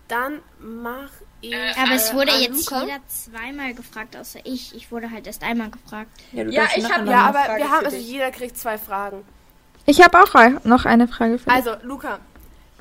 dann 0.08 0.40
mache 0.58 1.10
ich. 1.40 1.54
Aber 1.76 1.92
es 1.92 2.10
äh, 2.10 2.14
wurde 2.14 2.32
an 2.32 2.40
jetzt 2.40 2.70
Luca. 2.70 2.82
jeder 2.84 3.00
zweimal 3.08 3.74
gefragt, 3.74 4.16
außer 4.16 4.40
ich. 4.44 4.74
Ich 4.74 4.90
wurde 4.90 5.10
halt 5.10 5.26
erst 5.26 5.42
einmal 5.42 5.70
gefragt. 5.70 6.10
Ja, 6.32 6.44
du 6.44 6.50
Ja, 6.50 6.64
ich 6.76 6.82
nachher 6.82 6.96
hab- 6.96 7.04
noch 7.04 7.12
Ja, 7.12 7.20
aber 7.26 7.38
Frage 7.40 7.62
wir 7.62 7.70
haben, 7.70 7.84
also 7.86 7.96
dich. 7.96 8.08
jeder 8.10 8.30
kriegt 8.30 8.56
zwei 8.58 8.78
Fragen. 8.78 9.24
Ich 9.86 10.02
habe 10.02 10.20
auch 10.20 10.64
noch 10.64 10.84
eine 10.84 11.08
Frage 11.08 11.38
für 11.38 11.44
dich. 11.46 11.54
Also, 11.54 11.74
Luca, 11.82 12.18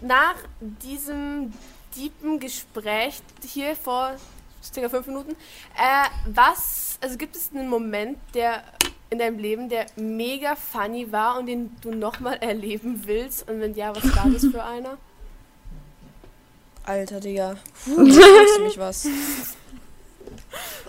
nach 0.02 0.36
diesem 0.60 1.54
deepen 1.96 2.40
Gespräch 2.40 3.20
hier 3.46 3.76
vor 3.76 4.14
circa 4.64 4.90
fünf 4.90 5.08
Minuten, 5.08 5.32
äh, 5.32 6.08
was, 6.26 6.98
also 7.02 7.18
gibt 7.18 7.36
es 7.36 7.52
einen 7.54 7.70
Moment, 7.70 8.18
der 8.34 8.64
in 9.10 9.20
deinem 9.20 9.40
Leben, 9.40 9.70
der 9.70 9.86
mega 9.96 10.56
funny 10.58 11.10
war 11.12 11.40
und 11.40 11.46
den 11.46 11.72
du 11.82 11.92
nochmal 11.92 12.38
erleben 12.42 13.04
willst? 13.08 13.50
Und 13.50 13.62
wenn 13.62 13.74
ja, 13.76 13.96
was 13.96 14.04
war 14.16 14.30
das 14.30 14.46
für 14.46 14.64
einer? 14.66 14.98
Alter, 16.88 17.20
Digga. 17.20 17.58
Puh, 17.84 17.98
du 17.98 18.64
mich 18.64 18.78
was. 18.78 19.08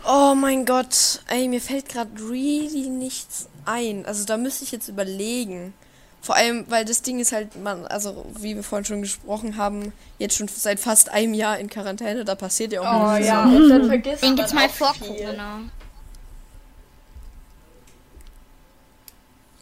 Oh 0.06 0.34
mein 0.36 0.64
Gott. 0.64 1.20
Ey, 1.28 1.48
mir 1.48 1.60
fällt 1.60 1.88
gerade 1.88 2.10
really 2.22 2.88
nichts 2.88 3.48
ein. 3.64 4.06
Also 4.06 4.24
da 4.24 4.36
müsste 4.36 4.62
ich 4.64 4.70
jetzt 4.72 4.88
überlegen. 4.88 5.74
Vor 6.20 6.36
allem, 6.36 6.64
weil 6.68 6.84
das 6.84 7.02
Ding 7.02 7.18
ist 7.20 7.32
halt, 7.32 7.60
man, 7.62 7.84
also 7.86 8.24
wie 8.38 8.54
wir 8.54 8.62
vorhin 8.62 8.84
schon 8.84 9.02
gesprochen 9.02 9.56
haben, 9.56 9.92
jetzt 10.18 10.36
schon 10.36 10.46
seit 10.48 10.78
fast 10.80 11.10
einem 11.10 11.34
Jahr 11.34 11.58
in 11.58 11.68
Quarantäne, 11.68 12.24
da 12.24 12.34
passiert 12.34 12.72
ja 12.72 12.80
auch 12.82 13.08
Oh 13.08 13.12
nichts. 13.14 13.26
ja, 13.28 13.44
und 13.44 13.68
dann 13.68 13.86
vergisst 13.86 14.22
Den 14.22 14.28
man 14.30 14.36
gibt's 14.36 14.52
mal 14.52 14.68
vor 14.68 14.94
viel. 14.94 15.06
Corona. 15.08 15.60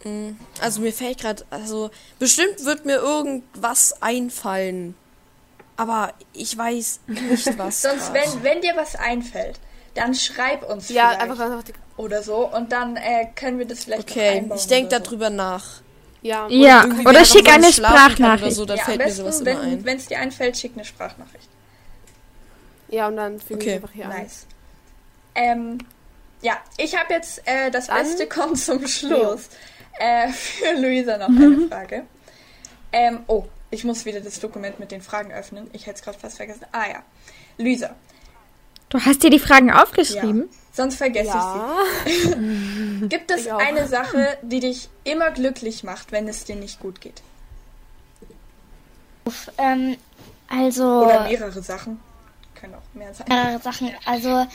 Mm, 0.03 0.29
Also 0.61 0.81
mir 0.81 0.93
fällt 0.93 1.19
gerade, 1.19 1.45
also 1.49 1.89
bestimmt 2.19 2.63
wird 2.65 2.85
mir 2.85 2.97
irgendwas 2.97 4.01
einfallen. 4.01 4.95
Aber 5.77 6.13
ich 6.33 6.57
weiß 6.57 6.99
nicht 7.07 7.45
was. 7.57 7.81
Sonst, 7.83 8.11
grad. 8.11 8.33
wenn, 8.33 8.43
wenn 8.43 8.61
dir 8.61 8.75
was 8.75 8.95
einfällt, 8.95 9.59
dann 9.93 10.13
schreib 10.15 10.67
uns 10.69 10.89
Ja, 10.89 11.09
einfach, 11.09 11.39
einfach 11.39 11.63
die, 11.63 11.73
oder 11.97 12.21
so 12.23 12.47
und 12.53 12.71
dann 12.71 12.95
äh, 12.97 13.27
können 13.35 13.57
wir 13.59 13.65
das 13.65 13.83
vielleicht 13.85 14.09
Okay, 14.09 14.29
einbauen 14.39 14.57
ich 14.59 14.67
denke 14.67 14.87
oder 14.95 14.97
so. 14.97 15.03
darüber 15.05 15.29
nach. 15.29 15.65
ja. 16.21 16.47
Ja, 16.49 16.83
oder 16.85 17.13
wenn 17.15 17.25
schick 17.25 17.51
eine 17.51 17.71
Sprachnachricht. 17.71 18.43
Oder 18.43 18.51
so, 18.51 18.65
dann 18.65 18.77
Ja, 18.77 18.83
am 18.83 18.87
fällt 18.91 19.05
mir 19.05 19.11
sowas 19.13 19.43
besten, 19.43 19.61
immer 19.63 19.71
ein. 19.73 19.85
wenn 19.85 19.97
es 19.97 20.05
dir 20.07 20.19
einfällt, 20.19 20.57
schick 20.57 20.71
eine 20.75 20.85
Sprachnachricht. 20.85 21.49
Ja, 22.89 23.07
und 23.07 23.15
dann 23.17 23.39
fügen 23.39 23.59
Okay. 23.61 23.65
wir 23.67 23.75
einfach 23.75 23.91
hier 23.91 24.05
an. 24.05 24.11
Nice. 24.11 24.45
Ähm, 25.35 25.77
ja, 26.41 26.57
ich 26.77 26.95
habe 26.97 27.13
jetzt 27.13 27.41
äh, 27.45 27.69
das 27.71 27.87
Dann- 27.87 27.97
Beste 28.03 28.27
kommt 28.29 28.57
zum 28.59 28.87
Schluss. 28.87 29.49
Äh, 29.99 30.29
für 30.31 30.73
Luisa 30.79 31.17
noch 31.17 31.27
eine 31.29 31.67
Frage. 31.67 32.03
Ähm, 32.91 33.19
oh, 33.27 33.45
ich 33.71 33.83
muss 33.83 34.05
wieder 34.05 34.21
das 34.21 34.39
Dokument 34.39 34.79
mit 34.79 34.91
den 34.91 35.01
Fragen 35.01 35.31
öffnen. 35.31 35.69
Ich 35.73 35.85
hätte 35.87 35.97
es 35.97 36.01
gerade 36.03 36.17
fast 36.17 36.37
vergessen. 36.37 36.65
Ah 36.71 36.87
ja. 36.89 37.03
Luisa, 37.57 37.95
Du 38.89 38.99
hast 39.01 39.21
dir 39.21 39.29
die 39.29 39.39
Fragen 39.39 39.67
ja. 39.69 39.83
aufgeschrieben? 39.83 40.49
sonst 40.71 40.95
vergesse 40.95 41.27
Ja. 41.31 41.75
ich 42.05 42.23
sie. 42.23 43.07
Gibt 43.09 43.31
es 43.31 43.47
eine 43.47 43.87
Sache, 43.87 44.37
die 44.43 44.59
dich 44.61 44.89
immer 45.03 45.31
glücklich 45.31 45.83
macht, 45.83 46.11
wenn 46.11 46.27
es 46.27 46.45
dir 46.45 46.55
nicht 46.55 46.79
gut 46.79 47.01
geht? 47.01 47.21
Ähm, 49.57 49.97
also 50.47 51.03
Oder 51.03 51.23
mehrere 51.27 51.61
Sachen? 51.61 51.99
Können 52.55 52.75
auch 52.75 52.93
mehr 52.95 53.13
sein. 53.13 53.27
mehrere 53.27 53.59
Sachen. 53.61 53.91
Also 54.05 54.47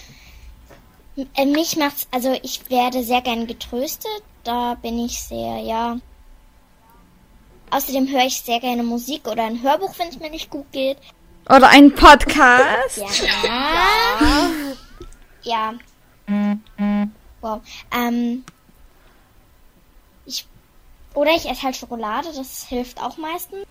äh, 1.34 1.44
mich 1.44 1.76
macht's, 1.76 2.06
also 2.10 2.32
ich 2.42 2.70
werde 2.70 3.02
sehr 3.04 3.20
gern 3.20 3.46
getröstet. 3.46 4.10
Da 4.44 4.74
bin 4.80 4.98
ich 4.98 5.20
sehr, 5.20 5.58
ja. 5.58 5.98
Außerdem 7.72 8.06
höre 8.08 8.26
ich 8.26 8.42
sehr 8.42 8.60
gerne 8.60 8.82
Musik 8.82 9.26
oder 9.26 9.44
ein 9.44 9.62
Hörbuch, 9.62 9.98
wenn 9.98 10.08
es 10.08 10.18
mir 10.18 10.28
nicht 10.28 10.50
gut 10.50 10.70
geht. 10.72 10.98
Oder 11.48 11.70
ein 11.70 11.94
Podcast? 11.94 12.98
Ja. 13.42 14.50
Ja. 15.42 15.74
Wow. 17.40 17.62
Ähm, 17.90 18.44
ich, 20.26 20.46
oder 21.14 21.30
ich 21.30 21.48
esse 21.48 21.62
halt 21.62 21.76
Schokolade, 21.76 22.28
das 22.36 22.66
hilft 22.68 23.02
auch 23.02 23.16
meistens. 23.16 23.64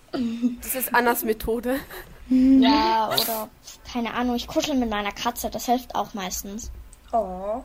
Das 0.62 0.74
ist 0.74 0.94
Annas 0.96 1.24
Methode. 1.24 1.80
Ja, 2.28 3.08
oder 3.10 3.50
keine 3.94 4.16
Ahnung, 4.16 4.36
ich 4.36 4.48
kuschel 4.48 4.76
mit 4.76 4.90
meiner 4.90 5.12
Katze, 5.12 5.52
das 5.52 5.68
hilft 5.68 5.94
auch 5.94 6.16
meistens. 6.16 6.72
Oh. 7.12 7.64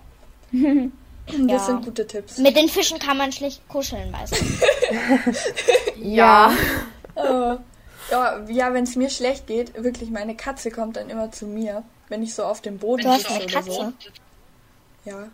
Das 1.27 1.37
Ja. 1.39 1.59
sind 1.59 1.85
gute 1.85 2.07
Tipps. 2.07 2.39
Mit 2.39 2.57
den 2.57 2.69
Fischen 2.69 2.99
kann 2.99 3.17
man 3.17 3.33
schlecht 3.33 3.67
kuscheln, 3.69 4.13
weißt 4.13 4.41
du. 4.41 4.45
Ja. 6.03 6.53
Oh. 7.19 7.57
Ja, 8.11 8.45
ja 8.47 8.75
wenn 8.75 8.85
es 8.85 8.95
mir 8.95 9.09
schlecht 9.09 9.47
geht, 9.47 9.73
wirklich, 9.83 10.11
meine 10.11 10.37
Katze 10.37 10.71
kommt 10.71 10.97
dann 10.99 11.09
immer 11.09 11.33
zu 11.33 11.47
mir, 11.47 11.83
wenn 12.11 12.23
ich 12.23 12.35
so 12.35 12.45
auf 12.45 12.61
dem 12.61 12.77
Boden 12.77 13.05
Du 13.05 13.09
hast 13.09 13.21
sitze 13.23 13.35
eine 13.37 13.45
oder 13.45 13.53
Katze. 13.55 13.71
so. 13.71 13.93
Ja. 15.11 15.29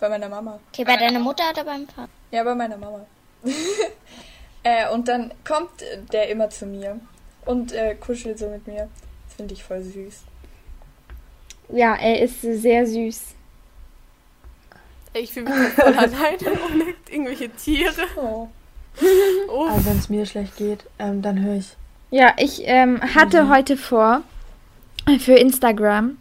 Bei 0.00 0.08
meiner 0.08 0.30
Mama. 0.30 0.58
Okay, 0.72 0.84
bei 0.84 0.96
deiner 0.96 1.18
Mutter 1.18 1.44
oder 1.50 1.64
beim 1.64 1.86
Vater? 1.86 2.08
Ja, 2.30 2.44
bei 2.44 2.54
meiner 2.54 2.78
Mama. 2.78 3.04
äh, 4.62 4.88
und 4.90 5.06
dann 5.08 5.32
kommt 5.46 5.70
der 6.12 6.30
immer 6.30 6.48
zu 6.48 6.64
mir 6.64 6.98
und 7.44 7.72
äh, 7.72 7.94
kuschelt 7.96 8.38
so 8.38 8.48
mit 8.48 8.66
mir. 8.66 8.88
Das 9.26 9.36
finde 9.36 9.52
ich 9.52 9.62
voll 9.62 9.82
süß. 9.82 10.22
Ja, 11.74 11.94
er 11.96 12.22
ist 12.22 12.40
sehr 12.40 12.86
süß. 12.86 13.20
Ich 15.18 15.32
fühle 15.32 15.48
mich 15.50 15.68
voll 15.72 15.84
alleine 15.96 16.60
ohne 16.70 16.84
irgendwelche 17.10 17.48
Tiere. 17.50 17.92
Oh. 18.16 18.48
Also 19.68 19.86
wenn 19.86 19.98
es 19.98 20.08
mir 20.08 20.26
schlecht 20.26 20.56
geht, 20.56 20.84
ähm, 20.98 21.22
dann 21.22 21.40
höre 21.42 21.56
ich. 21.56 21.76
Ja, 22.10 22.32
ich 22.38 22.62
ähm, 22.64 23.00
hatte 23.14 23.48
heute 23.48 23.76
vor, 23.76 24.22
für 25.20 25.34
Instagram 25.34 26.18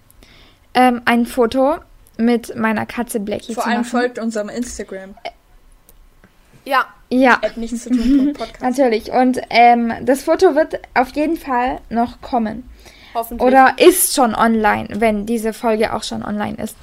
ähm, 0.74 1.02
ein 1.06 1.26
Foto 1.26 1.76
mit 2.18 2.56
meiner 2.56 2.86
Katze 2.86 3.20
Blackie 3.20 3.54
Vor 3.54 3.64
zu 3.64 3.70
allem 3.70 3.80
machen. 3.82 3.90
folgt 3.90 4.20
unserem 4.20 4.50
Instagram. 4.50 5.16
ja. 6.66 6.86
Ja, 7.12 7.40
Hat 7.40 7.56
nichts 7.58 7.84
zu 7.84 7.92
tun 7.92 8.26
mit 8.26 8.38
Podcast. 8.38 8.62
natürlich. 8.62 9.12
Und 9.12 9.40
ähm, 9.52 9.94
das 10.02 10.24
Foto 10.24 10.56
wird 10.56 10.80
auf 10.96 11.16
jeden 11.16 11.38
Fall 11.38 11.80
noch 11.90 12.20
kommen. 12.22 12.68
Hoffentlich. 13.14 13.48
Oder 13.48 13.76
ist 13.78 14.16
schon 14.16 14.34
online, 14.34 14.88
wenn 15.00 15.28
diese 15.28 15.54
Folge 15.54 15.94
auch 15.94 16.04
schon 16.04 16.26
online 16.26 16.58
ist. 16.58 16.76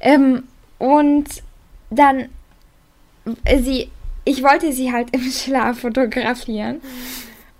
Ähm, 0.00 0.44
und 0.78 1.26
dann 1.90 2.28
sie, 3.60 3.90
ich 4.24 4.42
wollte 4.42 4.72
sie 4.72 4.92
halt 4.92 5.08
im 5.14 5.22
Schlaf 5.30 5.80
fotografieren. 5.80 6.80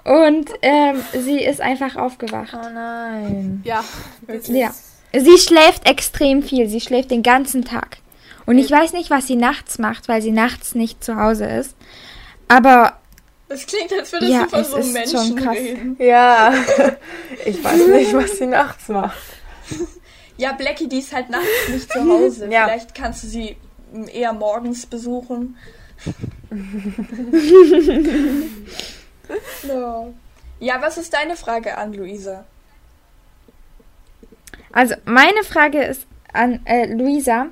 Und 0.05 0.51
ähm, 0.63 0.97
sie 1.13 1.43
ist 1.45 1.61
einfach 1.61 1.97
aufgewacht. 1.97 2.53
Oh 2.55 2.69
nein. 2.73 3.61
Ja, 3.65 3.85
ist, 4.27 4.49
Ja. 4.49 4.73
Sie 5.13 5.39
schläft 5.39 5.89
extrem 5.89 6.43
viel. 6.43 6.69
Sie 6.69 6.81
schläft 6.81 7.11
den 7.11 7.23
ganzen 7.23 7.65
Tag. 7.65 7.99
Und 8.47 8.59
ich 8.59 8.71
weiß 8.71 8.93
nicht, 8.95 9.11
was 9.11 9.27
sie 9.27 9.37
nachts 9.37 9.79
macht, 9.79 10.09
weil 10.09 10.23
sie 10.23 10.31
nachts 10.31 10.75
nicht 10.75 11.05
zu 11.05 11.17
Hause 11.17 11.45
ist. 11.47 11.77
Aber 12.49 12.99
Das 13.49 13.67
klingt, 13.67 13.93
als 13.93 14.11
würdest 14.13 14.33
Ja, 14.33 14.45
du 14.45 14.49
von 14.51 14.61
es 14.61 14.69
so 14.71 14.77
einem 14.77 14.85
ist 14.87 14.93
Menschen 14.93 15.19
schon 15.19 15.37
krass. 15.37 15.57
reden. 15.57 15.97
Ja. 15.99 16.55
Ich 17.45 17.63
weiß 17.63 17.87
nicht, 17.89 18.15
was 18.15 18.39
sie 18.39 18.47
nachts 18.47 18.89
macht. 18.89 19.19
Ja, 20.37 20.53
Blackie, 20.53 20.89
die 20.89 20.99
ist 21.01 21.13
halt 21.13 21.29
nachts 21.31 21.47
nicht 21.69 21.93
zu 21.93 22.01
Hause. 22.09 22.49
Ja. 22.51 22.65
Vielleicht 22.67 22.95
kannst 22.95 23.23
du 23.25 23.27
sie 23.29 23.57
eher 24.13 24.33
morgens 24.33 24.87
besuchen. 24.87 25.57
no. 29.67 30.15
Ja, 30.59 30.81
was 30.83 30.99
ist 30.99 31.13
deine 31.13 31.37
Frage 31.37 31.77
an 31.77 31.93
Luisa? 31.93 32.45
Also, 34.73 34.95
meine 35.05 35.43
Frage 35.43 35.83
ist 35.83 36.07
an 36.33 36.65
äh, 36.65 36.87
Luisa. 36.87 37.47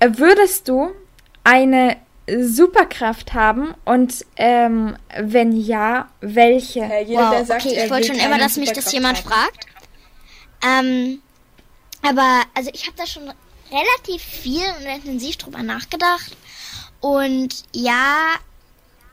Würdest 0.00 0.68
du 0.68 0.90
eine 1.44 1.96
Superkraft 2.38 3.34
haben 3.34 3.74
und 3.84 4.24
ähm, 4.36 4.96
wenn 5.18 5.52
ja, 5.52 6.08
welche? 6.20 6.80
Äh, 6.80 7.04
jeder, 7.04 7.24
Wow, 7.24 7.30
der 7.32 7.44
sagt, 7.44 7.66
okay, 7.66 7.84
ich 7.84 7.90
wollte 7.90 8.06
schon 8.08 8.16
immer, 8.16 8.38
dass 8.38 8.56
mich 8.56 8.72
das 8.72 8.92
jemand 8.92 9.18
haben. 9.18 9.28
fragt. 9.28 9.66
Ähm, 10.62 11.20
aber, 12.02 12.42
also 12.54 12.70
ich 12.72 12.86
habe 12.86 12.96
da 12.96 13.06
schon 13.06 13.30
relativ 13.70 14.22
viel 14.22 14.64
und 14.78 14.86
intensiv 14.86 15.36
drüber 15.36 15.62
nachgedacht. 15.62 16.36
Und 17.00 17.64
ja, 17.72 18.34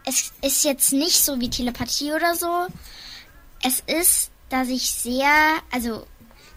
es 0.06 0.32
ist 0.41 0.63
jetzt 0.63 0.93
nicht 0.93 1.24
so 1.24 1.39
wie 1.39 1.50
Telepathie 1.50 2.12
oder 2.13 2.36
so. 2.36 2.67
Es 3.63 3.82
ist, 3.88 4.32
dass 4.50 4.70
ich 4.70 4.89
sehr, 4.91 5.32
also 5.72 6.06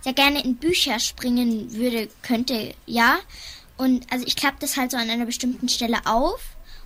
sehr 0.00 0.12
gerne 0.12 0.42
in 0.42 0.56
Bücher 0.56 0.98
springen 0.98 1.72
würde, 1.72 2.08
könnte, 2.22 2.74
ja. 2.86 3.18
Und 3.76 4.10
also 4.12 4.26
ich 4.26 4.36
klappe 4.36 4.58
das 4.60 4.76
halt 4.76 4.90
so 4.90 4.96
an 4.96 5.10
einer 5.10 5.26
bestimmten 5.26 5.68
Stelle 5.68 5.98
auf 6.04 6.40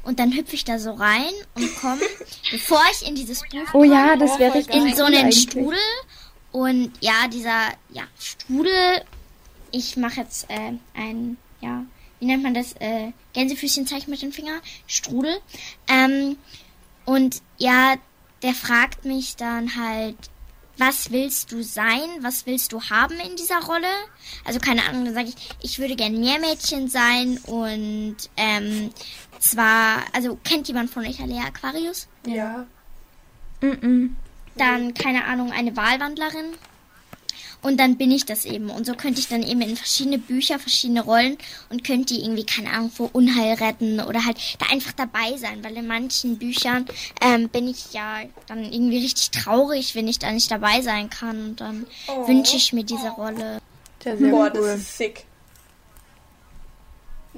und 0.04 0.20
dann 0.20 0.32
hüpfe 0.32 0.54
ich 0.54 0.64
da 0.64 0.78
so 0.78 0.92
rein 0.92 1.32
und 1.54 1.76
komme, 1.76 2.02
bevor 2.50 2.80
ich 2.92 3.08
in 3.08 3.14
dieses 3.14 3.40
Buch 3.40 3.74
Oh 3.74 3.84
ja, 3.84 4.16
das 4.16 4.38
wäre 4.38 4.58
in 4.58 4.94
so 4.94 5.04
einen 5.04 5.16
eigentlich. 5.16 5.42
Strudel. 5.42 5.78
Und 6.52 6.92
ja, 7.00 7.26
dieser 7.32 7.72
ja, 7.90 8.04
Strudel, 8.18 9.02
ich 9.74 9.96
mache 9.96 10.20
jetzt 10.20 10.48
äh, 10.48 10.72
ein, 10.94 11.36
ja, 11.60 11.84
wie 12.20 12.26
nennt 12.26 12.44
man 12.44 12.54
das? 12.54 12.74
Äh, 12.74 13.12
Gänsefüßchenzeichen 13.32 14.10
mit 14.10 14.22
dem 14.22 14.32
Finger. 14.32 14.60
Strudel. 14.86 15.36
Ähm, 15.88 16.36
und 17.04 17.42
ja, 17.58 17.96
der 18.42 18.54
fragt 18.54 19.04
mich 19.04 19.36
dann 19.36 19.76
halt, 19.76 20.16
was 20.78 21.10
willst 21.10 21.52
du 21.52 21.62
sein? 21.62 22.02
Was 22.20 22.46
willst 22.46 22.72
du 22.72 22.82
haben 22.82 23.18
in 23.20 23.36
dieser 23.36 23.60
Rolle? 23.62 23.88
Also 24.44 24.60
keine 24.60 24.84
Ahnung, 24.84 25.04
dann 25.04 25.14
sage 25.14 25.28
ich, 25.28 25.34
ich 25.60 25.78
würde 25.78 25.96
gern 25.96 26.18
Meermädchen 26.18 26.88
sein 26.88 27.38
und 27.46 28.16
ähm, 28.36 28.90
zwar, 29.40 30.02
also 30.12 30.38
kennt 30.44 30.68
jemand 30.68 30.90
von 30.90 31.04
euch 31.04 31.20
Alea 31.20 31.44
Aquarius? 31.44 32.08
Ja. 32.26 32.66
Mm-mm. 33.60 34.10
dann, 34.56 34.94
keine 34.94 35.24
Ahnung, 35.24 35.50
eine 35.52 35.76
Wahlwandlerin. 35.76 36.54
Und 37.62 37.78
dann 37.78 37.96
bin 37.96 38.10
ich 38.10 38.24
das 38.26 38.44
eben. 38.44 38.70
Und 38.70 38.86
so 38.86 38.94
könnte 38.94 39.20
ich 39.20 39.28
dann 39.28 39.42
eben 39.42 39.60
in 39.62 39.76
verschiedene 39.76 40.18
Bücher, 40.18 40.58
verschiedene 40.58 41.02
Rollen 41.02 41.38
und 41.70 41.84
könnte 41.84 42.14
die 42.14 42.20
irgendwie, 42.22 42.44
keine 42.44 42.70
Ahnung, 42.70 42.90
vor 42.90 43.10
Unheil 43.12 43.54
retten 43.54 44.00
oder 44.00 44.24
halt 44.24 44.38
da 44.58 44.66
einfach 44.72 44.92
dabei 44.92 45.36
sein. 45.36 45.62
Weil 45.64 45.76
in 45.76 45.86
manchen 45.86 46.38
Büchern 46.38 46.86
ähm, 47.20 47.48
bin 47.48 47.68
ich 47.68 47.92
ja 47.92 48.20
dann 48.46 48.64
irgendwie 48.72 48.98
richtig 48.98 49.30
traurig, 49.30 49.94
wenn 49.94 50.08
ich 50.08 50.18
da 50.18 50.30
nicht 50.32 50.50
dabei 50.50 50.80
sein 50.82 51.10
kann. 51.10 51.44
Und 51.50 51.60
dann 51.60 51.86
Oh. 52.08 52.26
wünsche 52.28 52.56
ich 52.56 52.72
mir 52.72 52.84
diese 52.84 53.08
Rolle. 53.10 53.58
Ja, 54.04 54.14
Boah, 54.16 54.50
das 54.50 54.76
ist 54.76 54.98
sick. 54.98 55.24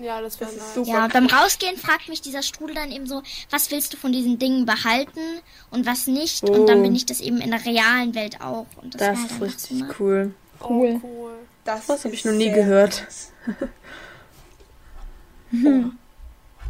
Ja, 0.01 0.21
das 0.21 0.39
wäre 0.41 0.53
nice. 0.53 0.75
super. 0.75 0.91
Ja, 0.91 1.09
beim 1.09 1.27
Rausgehen 1.27 1.77
fragt 1.77 2.09
mich 2.09 2.21
dieser 2.23 2.43
Strudel 2.43 2.75
dann 2.75 2.93
eben 2.93 3.07
so, 3.07 3.23
was 3.51 3.71
willst 3.71 3.93
du 3.93 3.97
von 3.97 4.13
diesen 4.13 4.39
Dingen 4.39 4.67
behalten 4.67 5.21
und 5.71 5.87
was 5.87 6.07
nicht. 6.07 6.45
Und 6.49 6.67
dann 6.67 6.81
Oh. 6.81 6.83
bin 6.83 6.95
ich 6.95 7.07
das 7.07 7.21
eben 7.21 7.41
in 7.41 7.51
der 7.51 7.65
realen 7.65 8.15
Welt 8.15 8.41
auch. 8.41 8.67
Und 8.83 8.95
das, 8.95 9.01
Das 9.03 9.19
ist 9.33 9.41
richtig 9.41 9.79
so, 9.79 9.85
cool. 9.99 10.35
Cool. 10.67 11.01
Oh, 11.03 11.07
cool. 11.07 11.33
Das, 11.65 11.87
Das 11.87 12.05
habe 12.05 12.15
ich 12.15 12.25
noch 12.25 12.33
nie 12.33 12.51
gehört. 12.51 13.07
Oh. 15.53 15.85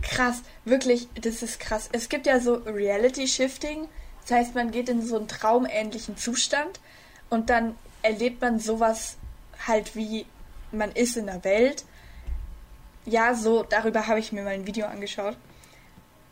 Krass, 0.03 0.43
wirklich, 0.65 1.09
das 1.21 1.43
ist 1.43 1.59
krass. 1.59 1.89
Es 1.93 2.09
gibt 2.09 2.27
ja 2.27 2.39
so 2.41 2.55
Reality-Shifting. 2.55 3.89
Das 4.23 4.31
heißt, 4.39 4.55
man 4.55 4.71
geht 4.71 4.89
in 4.89 5.05
so 5.05 5.17
einen 5.17 5.29
traumähnlichen 5.29 6.17
Zustand 6.17 6.79
und 7.31 7.51
dann 7.51 7.75
erlebt 8.03 8.41
man 8.43 8.61
sowas 8.61 9.17
halt 9.67 9.97
wie 9.97 10.27
man 10.73 10.93
ist 10.93 11.17
in 11.17 11.27
der 11.27 11.43
Welt. 11.45 11.85
Ja, 13.07 13.35
so, 13.35 13.63
darüber 13.63 14.07
habe 14.07 14.19
ich 14.19 14.33
mir 14.33 14.43
mal 14.43 14.51
ein 14.51 14.67
Video 14.67 14.87
angeschaut. 14.87 15.37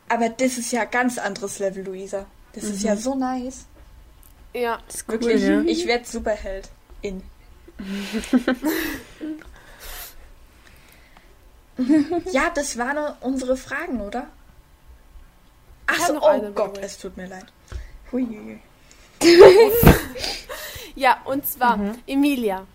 Aber 0.07 0.29
das 0.29 0.57
ist 0.57 0.71
ja 0.71 0.85
ganz 0.85 1.17
anderes 1.17 1.59
Level, 1.59 1.83
Luisa. 1.83 2.25
Das 2.53 2.65
ist 2.65 2.83
ja 2.83 2.95
so 2.95 3.15
nice. 3.15 3.65
Ja, 4.53 4.79
Das 4.85 4.97
ist 4.97 5.05
cool, 5.09 5.21
Wirklich, 5.21 5.41
ja. 5.41 5.61
ich 5.61 5.87
werde 5.87 6.05
Superheld. 6.05 6.69
In. 7.01 7.23
ja, 12.31 12.49
das 12.53 12.77
waren 12.77 13.15
unsere 13.21 13.57
Fragen, 13.57 14.01
oder? 14.01 14.27
Ach 15.87 16.07
so, 16.07 16.21
oh 16.21 16.25
eine, 16.25 16.51
Gott, 16.51 16.77
es 16.77 16.97
tut 16.97 17.17
mir 17.17 17.27
leid. 17.27 17.45
Huiuiui. 18.11 18.59
Ja, 20.97 21.21
und 21.25 21.45
zwar, 21.45 21.77
Emilia. 22.07 22.65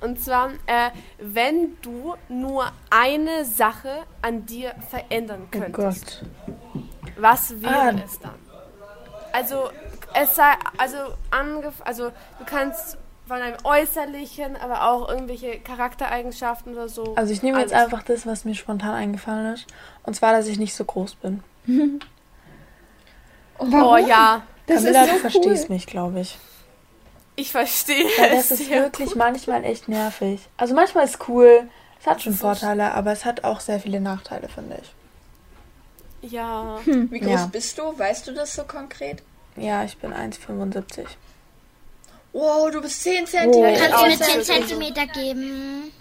Und 0.00 0.20
zwar, 0.20 0.50
äh, 0.66 0.90
wenn 1.18 1.76
du 1.82 2.14
nur 2.28 2.70
eine 2.90 3.44
Sache 3.44 4.02
an 4.22 4.44
dir 4.46 4.74
verändern 4.90 5.42
Oh 5.46 5.48
könntest, 5.50 6.22
Gott. 6.46 6.84
was 7.18 7.62
wäre 7.62 7.74
Ah. 7.74 8.02
es 8.04 8.18
dann? 8.20 8.34
Also, 9.32 9.70
es 10.14 10.36
sei, 10.36 10.52
also, 10.78 10.96
angef 11.30 11.74
also, 11.84 12.10
du 12.38 12.44
kannst 12.44 12.98
von 13.26 13.40
einem 13.40 13.56
Äußerlichen, 13.64 14.56
aber 14.56 14.84
auch 14.90 15.08
irgendwelche 15.08 15.58
Charaktereigenschaften 15.60 16.74
oder 16.74 16.88
so. 16.90 17.14
Also 17.16 17.32
ich 17.32 17.42
nehme 17.42 17.58
jetzt 17.58 17.72
einfach 17.72 18.02
das, 18.02 18.26
was 18.26 18.44
mir 18.44 18.54
spontan 18.54 18.92
eingefallen 18.94 19.54
ist. 19.54 19.66
Und 20.02 20.14
zwar, 20.14 20.32
dass 20.32 20.46
ich 20.46 20.58
nicht 20.58 20.74
so 20.74 20.84
groß 20.84 21.14
bin. 21.16 21.42
Oh 23.58 23.96
ja, 23.96 24.42
Das 24.66 24.78
Camilla, 24.82 25.02
ist 25.02 25.08
du 25.10 25.14
so 25.14 25.20
verstehst 25.20 25.68
cool. 25.68 25.74
mich, 25.76 25.86
glaube 25.86 26.20
ich. 26.20 26.38
Ich 27.36 27.50
verstehe 27.52 28.04
Weil 28.18 28.32
es. 28.34 28.48
das 28.48 28.60
ist 28.60 28.70
wirklich 28.70 29.14
manchmal 29.16 29.64
echt 29.64 29.88
nervig. 29.88 30.40
Also 30.56 30.74
manchmal 30.74 31.04
ist 31.04 31.18
cool, 31.28 31.68
es 32.00 32.06
hat 32.06 32.22
schon 32.22 32.34
Vorteile, 32.34 32.92
aber 32.92 33.12
es 33.12 33.24
hat 33.24 33.44
auch 33.44 33.60
sehr 33.60 33.80
viele 33.80 34.00
Nachteile, 34.00 34.48
finde 34.48 34.78
ich. 34.82 36.30
Ja. 36.32 36.78
Wie 36.84 37.20
groß 37.20 37.30
Ja. 37.30 37.46
bist 37.46 37.78
du? 37.78 37.98
Weißt 37.98 38.26
du 38.26 38.32
das 38.32 38.54
so 38.54 38.64
konkret? 38.64 39.22
Ja, 39.56 39.84
ich 39.84 39.96
bin 39.98 40.12
1,75. 40.12 41.06
Wow, 42.32 42.70
du 42.70 42.80
bist 42.80 43.02
10 43.02 43.22
Oh. 43.24 43.26
Zentimeter. 43.26 43.88
Kannst 43.88 44.00
du 44.02 44.06
mir 44.06 44.14
Außer- 44.14 44.24
10 44.32 44.42
Zentimeter 44.42 45.06
geben? 45.06 45.92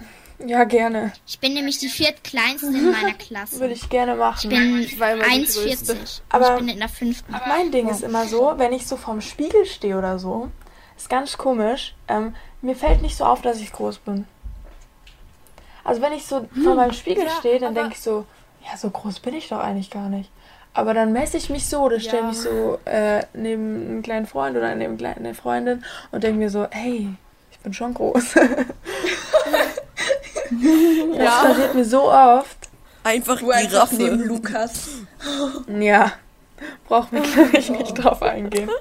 Ja, 0.45 0.63
gerne. 0.63 1.13
Ich 1.27 1.39
bin 1.39 1.53
nämlich 1.53 1.77
die 1.77 1.87
viertkleinste 1.89 2.67
in 2.67 2.91
meiner 2.91 3.13
Klasse. 3.13 3.59
Würde 3.59 3.73
ich 3.75 3.87
gerne 3.89 4.15
machen. 4.15 4.39
Ich 4.51 4.57
bin 4.57 4.79
Ich 4.79 4.99
war 4.99 5.13
immer 5.13 5.23
die 5.25 5.29
1,40. 5.45 6.21
Aber- 6.29 6.53
ich 6.53 6.59
bin 6.59 6.69
in 6.69 6.79
der 6.79 6.89
fünften. 6.89 7.31
Mein 7.47 7.71
Ding 7.71 7.87
ist 7.87 8.01
immer 8.01 8.25
so, 8.25 8.53
wenn 8.57 8.73
ich 8.73 8.87
so 8.87 8.97
vorm 8.97 9.21
Spiegel 9.21 9.65
stehe 9.65 9.97
oder 9.97 10.17
so, 10.19 10.49
ist 10.97 11.09
ganz 11.09 11.37
komisch. 11.37 11.95
Ähm, 12.07 12.35
mir 12.61 12.75
fällt 12.75 13.01
nicht 13.01 13.17
so 13.17 13.25
auf, 13.25 13.41
dass 13.41 13.59
ich 13.59 13.71
groß 13.71 13.99
bin. 13.99 14.25
Also 15.83 16.01
wenn 16.01 16.13
ich 16.13 16.25
so 16.25 16.47
vor 16.63 16.75
meinem 16.75 16.93
Spiegel 16.93 17.25
Ja, 17.25 17.31
stehe, 17.31 17.59
dann 17.59 17.75
denke 17.75 17.91
ich 17.93 17.99
so, 18.01 18.25
ja, 18.65 18.77
so 18.77 18.89
groß 18.89 19.19
bin 19.19 19.33
ich 19.35 19.49
doch 19.49 19.59
eigentlich 19.59 19.89
gar 19.89 20.07
nicht. 20.09 20.29
Aber 20.73 20.93
dann 20.93 21.11
messe 21.11 21.37
ich 21.37 21.49
mich 21.49 21.67
so 21.67 21.81
oder 21.81 21.99
stelle 21.99 22.21
Ja. 22.23 22.27
mich 22.29 22.37
so 22.39 22.79
äh, 22.85 23.23
neben 23.33 23.75
einen 23.89 24.01
kleinen 24.01 24.25
Freund 24.25 24.55
oder 24.57 24.73
neben 24.75 24.97
eine 25.05 25.33
Freundin 25.35 25.83
und 26.11 26.23
denke 26.23 26.39
mir 26.39 26.49
so, 26.49 26.67
hey, 26.71 27.09
ich 27.51 27.59
bin 27.59 27.73
schon 27.73 27.93
groß. 27.93 28.33
das 28.33 28.45
Ja. 31.17 31.41
passiert 31.43 31.75
mir 31.75 31.85
so 31.85 32.11
oft. 32.11 32.57
Einfach 33.03 33.39
Du 33.39 33.51
einfach 33.51 33.91
neben. 33.91 34.23
Lukas. 34.25 34.89
Ja, 35.67 36.13
braucht 36.87 37.11
mir 37.11 37.21
glaube 37.21 37.57
ich 37.57 37.69
nicht 37.69 37.93
drauf 37.95 38.21
eingehen. 38.23 38.69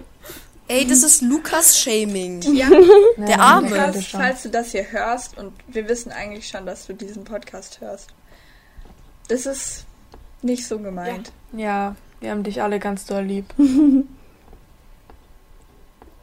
Ey, 0.72 0.86
das 0.86 1.02
ist 1.02 1.20
Lukas-Shaming. 1.20 2.40
Ja, 2.54 2.70
Der 3.18 3.38
Arme. 3.38 3.68
Lukas, 3.68 4.06
falls 4.06 4.42
du 4.42 4.48
das 4.48 4.72
hier 4.72 4.90
hörst 4.90 5.36
und 5.36 5.52
wir 5.68 5.86
wissen 5.86 6.10
eigentlich 6.12 6.48
schon, 6.48 6.64
dass 6.64 6.86
du 6.86 6.94
diesen 6.94 7.24
Podcast 7.24 7.82
hörst. 7.82 8.08
Das 9.28 9.44
ist 9.44 9.84
nicht 10.40 10.66
so 10.66 10.78
gemeint. 10.78 11.30
Ja, 11.52 11.94
wir 12.20 12.30
haben 12.30 12.42
dich 12.42 12.62
alle 12.62 12.78
ganz 12.78 13.04
doll 13.04 13.24
lieb. 13.24 13.44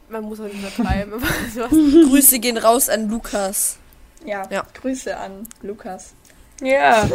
Man 0.08 0.24
muss 0.24 0.40
auch 0.40 0.44
nicht 0.46 0.58
übertreiben, 0.58 1.12
aber 1.14 1.26
du 1.54 1.62
hast 1.62 1.70
Grüße 2.10 2.40
gehen 2.40 2.58
raus 2.58 2.88
an 2.88 3.08
Lukas. 3.08 3.76
Ja, 4.24 4.48
Ja. 4.50 4.66
Grüße 4.74 5.16
an 5.16 5.46
Lukas. 5.62 6.14
Ja. 6.60 7.08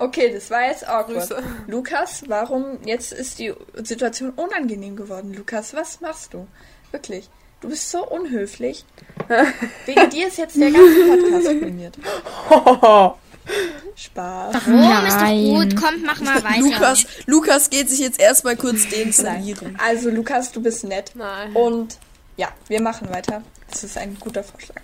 Okay, 0.00 0.32
das 0.32 0.50
war 0.50 0.66
jetzt 0.66 0.88
awkward. 0.88 1.28
Grüße. 1.28 1.42
Lukas, 1.66 2.22
warum 2.26 2.78
jetzt 2.86 3.12
ist 3.12 3.38
die 3.38 3.52
Situation 3.82 4.30
unangenehm 4.30 4.96
geworden? 4.96 5.34
Lukas, 5.34 5.74
was 5.74 6.00
machst 6.00 6.32
du? 6.32 6.46
Wirklich. 6.90 7.28
Du 7.60 7.68
bist 7.68 7.90
so 7.90 8.06
unhöflich. 8.08 8.86
Wegen 9.84 10.08
dir 10.08 10.28
ist 10.28 10.38
jetzt 10.38 10.56
der 10.56 10.70
ganze 10.70 11.04
Podcast 11.04 11.48
ruiniert. 11.48 11.98
Spaß. 13.96 14.54
Oh, 14.54 15.06
ist 15.06 15.20
doch 15.20 15.28
gut. 15.28 15.76
Kommt, 15.76 16.02
mach 16.06 16.20
mal 16.22 16.42
weiter. 16.44 16.60
Lukas, 16.60 17.04
Lukas 17.26 17.68
geht 17.68 17.90
sich 17.90 17.98
jetzt 17.98 18.18
erstmal 18.18 18.56
kurz 18.56 18.88
deinstallieren. 18.88 19.76
Also, 19.78 20.08
Lukas, 20.08 20.50
du 20.50 20.62
bist 20.62 20.84
nett. 20.84 21.12
Nein. 21.14 21.54
Und 21.54 21.98
ja, 22.38 22.48
wir 22.68 22.80
machen 22.80 23.10
weiter. 23.10 23.42
Das 23.68 23.84
ist 23.84 23.98
ein 23.98 24.16
guter 24.18 24.42
Vorschlag. 24.42 24.80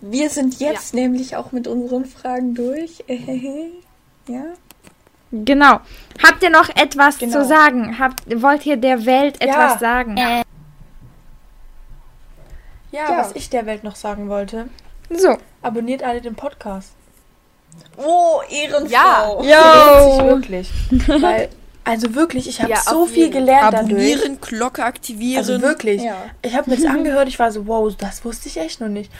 Wir 0.00 0.28
sind 0.30 0.58
jetzt 0.58 0.94
nämlich 0.94 1.36
auch 1.36 1.52
mit 1.52 1.68
unseren 1.68 2.06
Fragen 2.06 2.54
durch. 2.56 3.04
Ja. 4.28 4.44
Genau. 5.32 5.80
Habt 6.22 6.42
ihr 6.44 6.50
noch 6.50 6.68
etwas 6.76 7.18
Genau. 7.18 7.32
zu 7.40 7.44
sagen? 7.44 7.98
Habt, 7.98 8.22
wollt 8.40 8.64
ihr 8.66 8.76
der 8.76 9.04
Welt 9.04 9.40
etwas 9.40 9.80
sagen? 9.80 10.16
Äh, 10.16 10.42
Ja, 12.92 13.10
Ja. 13.10 13.18
was 13.18 13.32
ich 13.34 13.50
der 13.50 13.66
Welt 13.66 13.82
noch 13.82 13.96
sagen 13.96 14.28
wollte. 14.28 14.68
So. 15.10 15.36
Abonniert 15.62 16.02
alle 16.04 16.20
den 16.20 16.36
Podcast. 16.36 16.92
Oh, 17.96 18.40
Ehrenfrau. 18.48 19.42
Ja. 19.42 20.00
Sich 20.04 20.20
Yo. 20.20 20.26
wirklich. 20.28 20.70
Weil, 21.08 21.48
also 21.82 22.14
wirklich, 22.14 22.48
ich 22.48 22.60
habe 22.62 22.70
Ja, 22.70 22.76
so 22.78 23.06
viel 23.06 23.30
gelernt 23.30 23.72
dadurch. 23.74 23.90
Abonnieren, 23.90 24.40
Glocke 24.40 24.84
aktivieren. 24.84 25.38
Also 25.38 25.60
wirklich. 25.60 26.02
Ja. 26.02 26.14
Ich 26.42 26.54
habe 26.56 26.70
mir 26.70 26.76
das 26.76 26.86
angehört, 26.86 27.26
ich 27.26 27.38
war 27.40 27.50
so, 27.50 27.66
wow, 27.66 27.92
das 27.96 28.24
wusste 28.24 28.48
ich 28.48 28.56
echt 28.58 28.80
noch 28.80 28.88
nicht. 28.88 29.10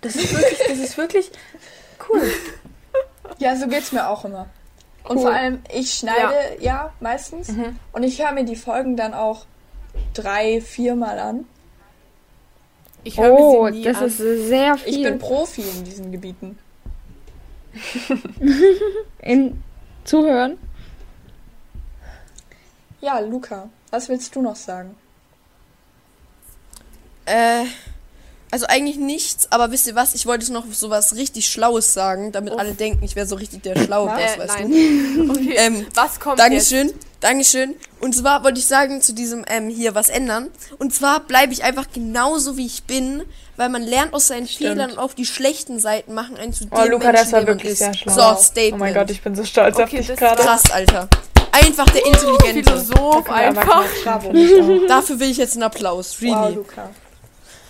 Das 0.00 0.16
ist 0.16 0.32
wirklich, 0.32 0.58
das 0.68 0.78
ist 0.78 0.98
wirklich 0.98 1.30
cool. 2.08 2.22
Ja, 3.38 3.56
so 3.56 3.66
geht's 3.68 3.92
mir 3.92 4.08
auch 4.08 4.24
immer. 4.24 4.46
Und 5.04 5.20
vor 5.20 5.32
allem, 5.32 5.62
ich 5.72 5.92
schneide 5.94 6.34
ja, 6.60 6.92
meistens. 7.00 7.48
Mhm. 7.48 7.78
Und 7.92 8.02
ich 8.02 8.20
höre 8.22 8.32
mir 8.32 8.44
die 8.44 8.56
Folgen 8.56 8.96
dann 8.96 9.14
auch 9.14 9.46
drei, 10.14 10.60
viermal 10.60 11.18
an. 11.18 11.46
Ich 13.04 13.18
höre 13.20 13.32
Oh, 13.32 13.64
mir 13.64 13.72
sie 13.72 13.78
nie 13.78 13.84
das 13.84 13.98
an. 13.98 14.06
ist 14.06 14.18
sehr 14.18 14.76
viel. 14.78 14.94
Ich 14.96 15.02
bin 15.04 15.18
Profi 15.18 15.62
in 15.62 15.84
diesen 15.84 16.10
Gebieten. 16.10 16.58
in 19.20 19.62
Zuhören. 20.04 20.58
Ja, 23.00 23.20
Luca, 23.20 23.68
was 23.90 24.08
willst 24.08 24.34
du 24.34 24.42
noch 24.42 24.56
sagen? 24.56 24.96
Äh, 27.26 27.64
also 28.50 28.66
eigentlich 28.66 28.96
nichts, 28.96 29.50
aber 29.50 29.70
wisst 29.72 29.86
ihr 29.86 29.94
was? 29.94 30.14
Ich 30.14 30.26
wollte 30.26 30.52
noch 30.52 30.64
sowas 30.72 31.14
richtig 31.16 31.48
Schlaues 31.48 31.92
sagen, 31.92 32.32
damit 32.32 32.52
alle 32.58 32.72
denken, 32.74 33.04
ich 33.04 33.16
wäre 33.16 33.26
so 33.26 33.34
richtig 33.36 33.62
der 33.62 33.76
schlaue 33.78 34.08
Boss, 34.08 34.18
äh, 34.36 34.38
weißt 34.38 34.54
nein. 34.60 34.70
du? 34.70 35.30
Okay, 35.32 35.54
Ähm, 35.56 35.86
was 35.94 36.20
kommt 36.20 36.38
Dankeschön, 36.38 36.92
Dankeschön. 37.20 37.74
Und 38.00 38.14
zwar 38.14 38.44
wollte 38.44 38.58
ich 38.60 38.66
sagen 38.66 39.00
zu 39.00 39.12
diesem 39.14 39.44
ähm, 39.48 39.68
hier 39.68 39.94
was 39.94 40.08
ändern. 40.10 40.48
Und 40.78 40.94
zwar 40.94 41.20
bleibe 41.20 41.52
ich 41.52 41.64
einfach 41.64 41.86
genauso 41.92 42.56
wie 42.56 42.66
ich 42.66 42.84
bin, 42.84 43.22
weil 43.56 43.68
man 43.70 43.82
lernt 43.82 44.12
aus 44.12 44.28
seinen 44.28 44.46
Fehlern 44.46 44.92
und 44.92 44.98
auch 44.98 45.14
die 45.14 45.24
schlechten 45.26 45.78
Seiten 45.80 46.12
machen 46.14 46.36
einen 46.36 46.52
zu 46.52 46.66
dem 46.66 46.72
Oh, 46.72 46.84
Luca, 46.84 47.06
Menschen, 47.10 47.12
das 47.14 47.32
war 47.32 47.46
wirklich 47.46 47.72
ist. 47.72 47.78
sehr 47.78 47.94
schlau. 47.94 48.34
So, 48.34 48.42
Statement. 48.42 48.74
Oh 48.74 48.78
mein 48.78 48.94
Gott, 48.94 49.10
ich 49.10 49.22
bin 49.22 49.34
so 49.34 49.44
stolz 49.44 49.76
auf 49.76 49.84
Okay, 49.84 49.98
dich 49.98 50.08
das 50.08 50.18
gerade. 50.18 50.42
Krass, 50.42 50.70
Alter. 50.70 51.08
Einfach 51.52 51.86
der 51.90 52.06
jetzt? 52.06 52.22
Intelligente. 52.22 52.70
Philosoph 52.70 53.26
wir 53.26 53.34
aber 53.34 53.60
einfach. 53.60 53.84
auch. 54.06 54.86
Dafür 54.88 55.18
will 55.18 55.30
ich 55.30 55.38
jetzt 55.38 55.54
einen 55.54 55.62
Applaus. 55.62 56.16
Wow, 56.20 56.44
Really. 56.44 56.54
Luca. 56.56 56.90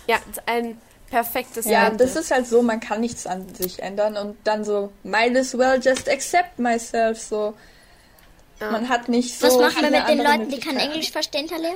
Ja, 0.07 0.17
ein 0.45 0.79
perfektes 1.09 1.65
Ja, 1.65 1.87
Ende. 1.87 2.03
das 2.05 2.15
ist 2.15 2.31
halt 2.31 2.47
so, 2.47 2.61
man 2.61 2.79
kann 2.79 3.01
nichts 3.01 3.25
an 3.27 3.45
sich 3.55 3.81
ändern 3.81 4.17
und 4.17 4.37
dann 4.43 4.63
so, 4.65 4.91
might 5.03 5.35
as 5.37 5.57
well 5.57 5.79
just 5.81 6.09
accept 6.09 6.59
myself, 6.59 7.19
so. 7.21 7.53
Ja. 8.59 8.71
Man 8.71 8.89
hat 8.89 9.07
nicht 9.07 9.37
so. 9.39 9.47
was 9.47 9.57
machen 9.57 9.83
wir 9.83 9.91
mit 9.91 10.09
den 10.09 10.17
Leuten, 10.17 10.49
die 10.49 10.59
kein. 10.59 10.77
Englisch 10.77 11.11
verstehen, 11.11 11.47
Talia? 11.47 11.75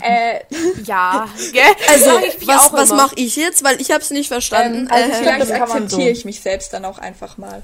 Äh, 0.00 0.40
Ja, 0.84 1.28
gell? 1.52 1.62
Also, 1.88 2.10
was, 2.46 2.68
auch 2.68 2.72
was 2.74 2.90
mache 2.90 3.14
ich 3.16 3.34
jetzt? 3.36 3.64
Weil 3.64 3.80
ich 3.80 3.90
habe 3.90 4.00
es 4.02 4.10
nicht 4.10 4.28
verstanden. 4.28 4.86
ähm, 4.86 4.92
also 4.92 5.10
Äh, 5.10 5.14
vielleicht 5.16 5.50
akzeptiere 5.52 5.88
so. 6.02 6.08
ich 6.20 6.24
mich 6.24 6.40
selbst 6.40 6.72
dann 6.72 6.84
auch 6.84 6.98
einfach 6.98 7.38
mal. 7.38 7.62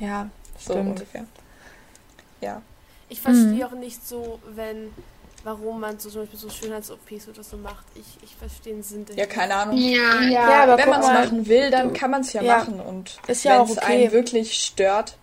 Ja, 0.00 0.30
So 0.58 0.72
stimmt. 0.72 0.88
ungefähr. 1.00 1.24
Ja. 2.40 2.62
Ich 3.10 3.20
verstehe 3.20 3.66
auch 3.66 3.72
nicht 3.72 4.06
so, 4.08 4.40
wenn, 4.54 4.92
warum 5.44 5.80
man 5.80 5.98
so 5.98 6.10
zum 6.10 6.22
Beispiel 6.22 6.38
so 6.38 6.48
Schönheits-OPs 6.50 7.28
oder 7.28 7.42
so 7.44 7.56
macht. 7.56 7.84
Ich, 7.94 8.22
ich 8.24 8.34
verstehe 8.34 8.74
den 8.74 8.82
Sinn 8.82 9.04
dahinter. 9.04 9.22
Ja, 9.22 9.26
keine 9.28 9.54
Ahnung. 9.54 9.76
Ja. 9.76 10.20
Ja, 10.22 10.62
aber 10.64 10.78
Wenn 10.78 10.88
man 10.88 11.00
es 11.00 11.06
machen 11.06 11.46
will, 11.46 11.70
dann 11.70 11.92
kann 11.92 12.10
man 12.10 12.22
es 12.22 12.32
ja, 12.32 12.42
Ja. 12.42 12.58
machen. 12.58 12.80
Und 12.80 13.18
Ist 13.26 13.44
ja 13.44 13.52
wenn 13.52 13.60
auch 13.60 13.68
es 13.70 13.78
okay. 13.78 14.04
einen 14.04 14.12
wirklich 14.12 14.54
stört, 14.54 15.16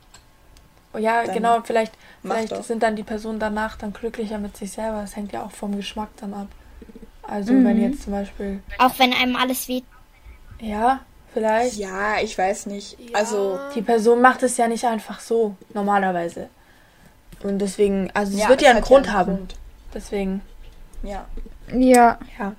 Oh 0.94 0.98
ja, 0.98 1.24
genau, 1.24 1.62
vielleicht, 1.64 1.94
vielleicht 2.22 2.52
doch. 2.52 2.64
sind 2.64 2.84
dann 2.84 2.98
die 2.98 3.04
Personen 3.04 3.40
danach 3.40 3.78
dann 3.78 3.94
glücklicher 3.94 4.38
mit 4.38 4.58
sich 4.58 4.74
selber. 4.74 5.02
Das 5.02 5.16
hängt 5.16 5.32
ja 5.32 5.44
auch 5.44 5.52
vom 5.52 5.76
Geschmack 5.78 6.10
dann 6.20 6.34
ab. 6.34 6.48
Also 7.24 7.54
wenn 7.54 7.82
jetzt 7.82 8.04
zum 8.04 8.12
Beispiel, 8.12 8.62
Auch 8.78 8.92
wenn 9.00 9.14
einem 9.14 9.38
alles 9.38 9.70
weht. 9.70 9.86
ja, 10.60 11.00
vielleicht. 11.34 11.78
ja, 11.78 12.20
ich 12.22 12.38
weiß 12.38 12.66
nicht. 12.66 12.98
Ja. 13.00 13.20
Also, 13.20 13.58
Die 13.74 13.82
Person 13.82 14.20
macht 14.22 14.44
es 14.44 14.58
ja 14.58 14.68
nicht 14.68 14.84
einfach 14.84 15.22
so, 15.22 15.56
normalerweise. 15.74 16.50
Und 17.42 17.60
deswegen, 17.60 18.12
also 18.14 18.34
es 18.34 18.42
ja, 18.42 18.50
wird 18.50 18.62
ja 18.62 18.72
einen 18.72 18.82
Grund 18.82 19.08
einen 19.08 19.16
haben. 19.18 19.36
Grund. 19.38 19.56
Deswegen, 19.94 20.42
Ja. 21.04 21.26
Ja. 21.74 22.20
ja. 22.40 22.56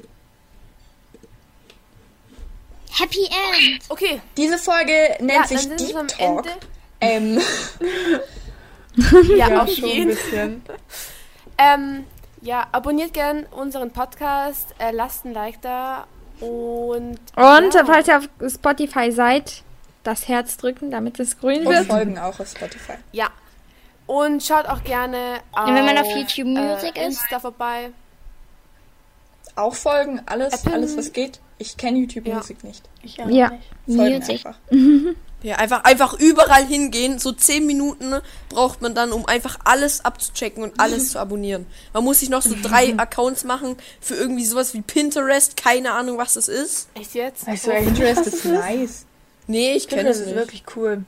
Happy 2.95 3.25
End. 3.25 3.83
Okay, 3.89 4.21
Diese 4.37 4.59
Folge 4.59 4.93
nennt 5.21 5.51
ja, 5.51 5.57
dann 5.57 5.79
sich 5.79 5.87
Deep 5.89 5.97
am 5.97 6.09
Talk. 6.09 6.47
Ende. 6.47 6.61
Ähm, 7.01 7.41
Ja, 9.37 9.63
auf 9.63 9.71
schon 9.71 9.85
ein 9.85 9.91
jeden 9.91 10.09
bisschen. 10.09 10.63
Ähm, 11.59 12.05
ja, 12.41 12.67
abonniert 12.73 13.15
gern 13.15 13.45
unseren 13.51 13.91
Podcast, 13.91 14.75
äh, 14.79 14.91
lasst 14.91 15.25
ein 15.25 15.33
Like 15.33 15.61
da 15.63 16.07
und. 16.41 17.19
Und 17.37 17.75
ja. 17.75 17.85
falls 17.87 18.09
ihr 18.09 18.19
auf 18.19 18.29
Spotify 18.53 19.11
seid, 19.13 19.63
das 20.03 20.29
Herz 20.29 20.57
drücken, 20.57 20.91
damit 20.91 21.21
es 21.21 21.39
grün 21.39 21.67
und 21.67 21.73
wird. 21.73 21.87
folgen 21.87 22.19
auch 22.19 22.39
auf 22.39 22.49
Spotify. 22.49 22.95
Ja. 23.13 23.29
Und 24.13 24.43
schaut 24.43 24.67
auch 24.67 24.85
gerne 24.85 25.41
auf, 25.53 25.67
wenn 25.69 25.87
man 25.87 25.97
auf 25.97 26.07
YouTube 26.15 26.47
Music 26.49 26.97
äh, 26.99 27.09
ist. 27.09 27.23
Insta 27.23 27.41
vorbei. 27.41 27.91
Auch 29.57 29.75
folgen, 29.75 30.21
alles, 30.27 30.53
Apple. 30.55 30.75
alles 30.75 30.97
was 30.99 31.13
geht. 31.15 31.41
Ich 31.57 31.79
kenne 31.79 31.99
YouTube 31.99 32.27
Ja. 32.27 32.37
Musik 32.37 32.63
nicht. 32.63 32.83
Ich 33.03 33.23
auch 33.23 33.29
Ja. 33.29 33.51
nicht. 33.51 33.97
Folgen 33.99 34.19
Music. 34.19 34.47
einfach. 34.47 34.59
Ja, 35.45 35.57
einfach, 35.57 35.83
einfach 35.83 36.15
überall 36.21 36.65
hingehen. 36.65 37.19
So 37.19 37.33
10 37.33 37.67
Minuten 37.67 38.15
braucht 38.49 38.81
man 38.81 38.95
dann, 38.95 39.11
um 39.11 39.27
einfach 39.27 39.59
alles 39.65 40.05
abzuchecken 40.05 40.63
und 40.63 40.79
alles 40.79 41.09
zu 41.13 41.19
abonnieren. 41.19 41.67
Man 41.93 42.05
muss 42.05 42.21
sich 42.21 42.29
noch 42.31 42.43
so 42.43 42.55
drei 42.63 42.95
Accounts 42.97 43.43
machen 43.43 43.77
für 44.01 44.15
irgendwie 44.15 44.45
sowas 44.45 44.73
wie 44.73 44.83
Pinterest. 44.83 45.57
Keine 45.57 45.91
Ahnung, 45.95 46.17
was 46.17 46.35
das 46.35 46.47
ist. 46.47 46.89
Echt 46.95 47.15
jetzt? 47.15 47.45
Weißt 47.45 47.67
du, 47.67 47.73
echt, 47.73 47.87
Pinterest 47.87 48.25
ist 48.29 48.45
nice. 48.45 49.05
Nee, 49.49 49.73
ich 49.73 49.89
kenne 49.89 50.05
das 50.05 50.19
es 50.19 50.21
ist 50.21 50.27
nicht. 50.29 50.37
wirklich 50.37 50.63
cool. 50.77 51.03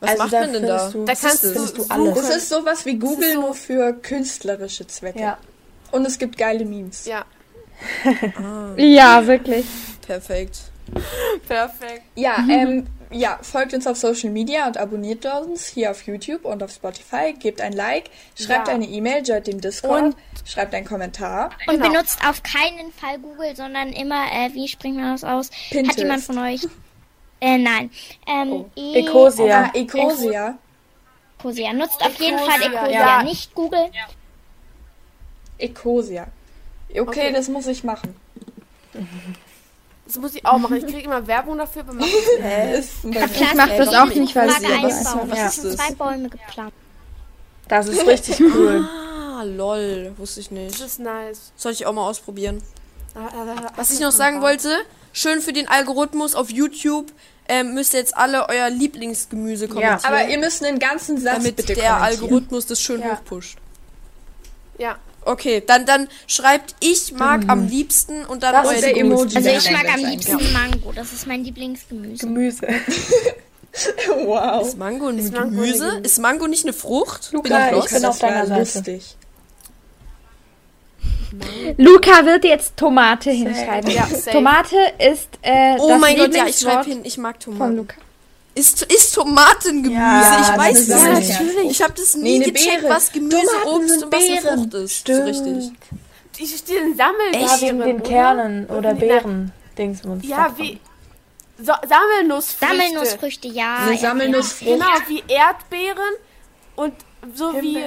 Was 0.00 0.10
Also 0.10 0.22
macht 0.22 0.32
man 0.32 0.52
denn 0.52 0.66
da? 0.66 0.78
findest 0.90 0.94
Du, 0.94 1.04
Da 1.04 1.12
Was 1.12 1.20
kannst 1.20 1.44
du? 1.44 1.48
Findest 1.52 1.78
du 1.78 1.84
alles. 1.88 2.14
Das 2.14 2.36
ist 2.36 2.48
sowas 2.48 2.86
wie 2.86 2.98
Google, 2.98 3.32
so- 3.34 3.40
nur 3.40 3.54
für 3.54 3.92
künstlerische 3.92 4.86
Zwecke. 4.86 5.20
ja. 5.20 5.38
Und 5.92 6.06
es 6.06 6.18
gibt 6.18 6.36
geile 6.38 6.64
Memes. 6.64 7.04
Ja, 7.06 7.24
Ja, 8.76 9.26
wirklich. 9.26 9.66
Perfekt. 10.06 10.58
perfekt. 11.48 12.02
Ja, 12.14 12.36
ähm, 12.48 12.86
ja, 13.10 13.38
folgt 13.42 13.74
uns 13.74 13.86
auf 13.86 13.96
Social 13.96 14.30
Media 14.30 14.66
und 14.66 14.76
abonniert 14.76 15.24
uns 15.26 15.66
hier 15.66 15.90
auf 15.90 16.02
YouTube 16.06 16.44
und 16.44 16.62
auf 16.62 16.70
Spotify. 16.70 17.32
Gebt 17.38 17.60
ein 17.60 17.72
Like, 17.72 18.10
schreibt 18.36 18.68
Ja. 18.68 18.74
eine 18.74 18.86
E-Mail, 18.86 19.22
joint 19.26 19.46
dem 19.46 19.60
Discord, 19.60 20.02
Und- 20.02 20.16
schreibt 20.44 20.74
einen 20.74 20.86
Kommentar. 20.86 21.50
Und 21.66 21.74
Genau. 21.80 21.90
benutzt 21.90 22.18
auf 22.28 22.42
keinen 22.42 22.92
Fall 22.92 23.18
Google, 23.18 23.54
sondern 23.56 23.92
immer, 23.92 24.26
äh, 24.32 24.52
wie 24.54 24.68
spricht 24.68 24.94
man 24.94 25.12
das 25.12 25.24
aus? 25.24 25.50
Pinterest. 25.70 25.90
Hat 25.98 25.98
jemand 26.04 26.22
von 26.22 26.38
euch? 26.38 26.60
Äh, 27.40 27.58
nein. 27.58 27.90
Ähm, 28.26 28.52
Oh. 28.52 28.66
E- 28.76 29.00
Ecosia. 29.00 29.64
Ah, 29.64 29.70
Ecosia. 29.74 30.58
Ecosia. 31.38 31.72
Nutzt 31.72 32.00
auf 32.02 32.14
jeden 32.20 32.38
Fall 32.38 32.60
Ecosia, 32.62 32.90
ja. 32.90 33.22
nicht 33.22 33.54
Google. 33.54 33.90
Ecosia. 35.58 36.26
Okay, 36.90 37.00
Okay. 37.00 37.32
das 37.32 37.48
muss 37.48 37.66
ich 37.66 37.84
machen. 37.84 38.14
Das 40.06 40.16
muss 40.18 40.34
ich 40.34 40.44
auch 40.44 40.58
machen. 40.58 40.76
Ich 40.76 40.84
kriege 40.86 41.02
immer 41.02 41.26
Werbung 41.26 41.58
dafür, 41.58 41.82
aber 41.82 41.92
mach 41.94 42.06
ich 42.06 42.14
nicht. 43.04 43.40
Ich 43.40 43.54
mach 43.54 43.68
das 43.68 43.94
auch 43.94 44.06
nicht, 44.06 44.34
weil 44.34 44.48
es 44.48 45.06
aber 45.06 45.32
Es 45.32 45.56
ist 45.56 45.62
sind 45.62 45.78
das? 45.78 45.86
zwei 45.86 45.94
Bäume 45.94 46.28
geplant. 46.28 46.72
Das 47.68 47.86
ist 47.86 48.04
richtig 48.06 48.40
cool. 48.54 48.84
Ah, 48.88 49.42
lol. 49.44 50.12
Wusste 50.16 50.40
ich 50.40 50.48
Das 50.48 50.52
nicht. 50.58 50.80
ist 50.80 50.98
nice. 50.98 51.52
Sollte 51.56 51.76
ich 51.76 51.86
auch 51.86 51.92
mal 51.92 52.06
ausprobieren. 52.08 52.60
Ah, 53.14 53.28
ah, 53.32 53.72
Was 53.76 53.90
ich 53.92 54.00
noch 54.00 54.10
sagen 54.12 54.40
wollte, 54.40 54.74
schön 55.12 55.40
für 55.40 55.52
den 55.52 55.68
Algorithmus 55.68 56.34
auf 56.34 56.50
YouTube 56.50 57.12
ähm, 57.50 57.74
müsst 57.74 57.92
ihr 57.94 58.00
jetzt 58.00 58.16
alle 58.16 58.48
euer 58.48 58.70
Lieblingsgemüse 58.70 59.68
kommentieren. 59.68 60.00
Aber 60.04 60.26
ihr 60.28 60.38
müsst 60.38 60.64
einen 60.64 60.78
ganzen 60.78 61.18
Satz 61.20 61.36
damit 61.36 61.56
bitte 61.56 61.74
der. 61.74 61.96
Algorithmus 62.00 62.66
das 62.66 62.80
schön 62.80 63.00
Ja. 63.00 63.12
hochpusht. 63.16 63.58
Ja, 64.78 64.96
Okay, 65.22 65.62
dann, 65.66 65.84
dann 65.84 66.08
schreibt 66.26 66.74
ich 66.80 67.12
mag 67.12 67.42
am 67.48 67.66
liebsten 67.68 68.24
und 68.24 68.42
dann 68.42 68.54
Das 68.54 68.68
euer 68.68 68.74
ist 68.76 68.84
der 68.84 68.96
Emoji. 68.96 69.36
Also 69.36 69.48
Ja, 69.50 69.58
ich 69.58 69.70
mag 69.70 69.92
am 69.92 70.00
ja. 70.00 70.08
liebsten 70.08 70.52
Mango. 70.54 70.92
Das 70.94 71.12
ist 71.12 71.26
mein 71.26 71.44
Lieblingsgemüse. 71.44 72.26
Gemüse. 72.26 72.66
Wow. 74.24 74.66
Ist 74.66 74.78
Mango 74.78 75.08
ein 75.08 75.18
Ist 75.18 75.32
Mango 75.32 75.50
Gemüse? 75.50 76.00
Ist 76.02 76.18
Mango 76.18 76.46
nicht 76.48 76.64
eine 76.64 76.72
Frucht? 76.72 77.30
Luca, 77.32 77.66
ich 77.68 77.70
ich 77.70 77.72
lost? 77.76 77.94
bin 77.94 78.04
auf 78.04 78.18
deiner 78.18 78.46
Seite. 78.46 78.60
lustig. 78.60 79.16
Luca 81.76 82.24
wird 82.24 82.44
jetzt 82.44 82.76
Tomate 82.76 83.30
hinschreiben. 83.30 83.90
Ja, 83.90 84.06
safe. 84.06 84.30
Tomate 84.30 84.76
ist 84.98 85.28
äh, 85.42 85.76
Oh 85.78 85.88
das 85.88 86.00
mein 86.00 86.16
Gott, 86.16 86.34
ja, 86.34 86.46
ich 86.46 86.60
Lieblingswort 86.60 86.72
schreibe 86.74 86.90
hin, 86.90 87.00
ich 87.04 87.18
mag 87.18 87.42
von 87.42 87.52
Tomaten. 87.54 87.76
Luca. 87.76 87.94
Ist, 88.54 88.82
ist 88.82 89.14
Tomaten 89.14 89.82
Gemüse? 89.84 89.94
Ja, 90.00 90.40
ich 90.52 90.58
weiß 90.58 90.78
es 90.80 90.88
nicht. 90.88 91.30
natürlich. 91.40 91.70
Ich 91.70 91.82
habe 91.82 91.92
das 91.96 92.14
Nee, 92.16 92.38
nie 92.38 92.44
eine 92.44 92.52
gecheckt, 92.52 92.80
Beere. 92.82 92.94
was 92.94 93.12
Gemüse, 93.12 93.36
Tomaten 93.62 93.68
Obst 93.68 94.02
und 94.04 94.12
was 94.12 94.24
eine. 94.24 94.40
Frucht 94.40 94.74
ist. 94.74 95.06
So 95.06 95.22
richtig. 95.22 95.72
Ich 96.38 96.56
stehe 96.56 96.80
in 96.80 96.96
Sammelbeeren. 96.96 97.46
Ja, 97.46 97.60
wegen 97.60 97.78
den 97.80 97.96
oder? 98.00 98.08
Kernen 98.08 98.66
oder. 98.66 98.94
Beeren. 98.94 99.52
Dingsbums. 99.78 100.26
Ja, 100.26 100.48
davon. 100.48 100.58
wie. 100.58 100.80
So, 101.62 101.72
Sammelnussfrüchte. 101.86 102.66
Sammelnussfrüchte, 102.66 103.48
ja. 103.48 103.88
Sammelnussfrucht. 104.00 104.70
Genau, 104.72 104.86
wie 105.08 105.22
Erdbeeren 105.28 106.14
und 106.76 106.94
so 107.34 107.52
wie. 107.60 107.78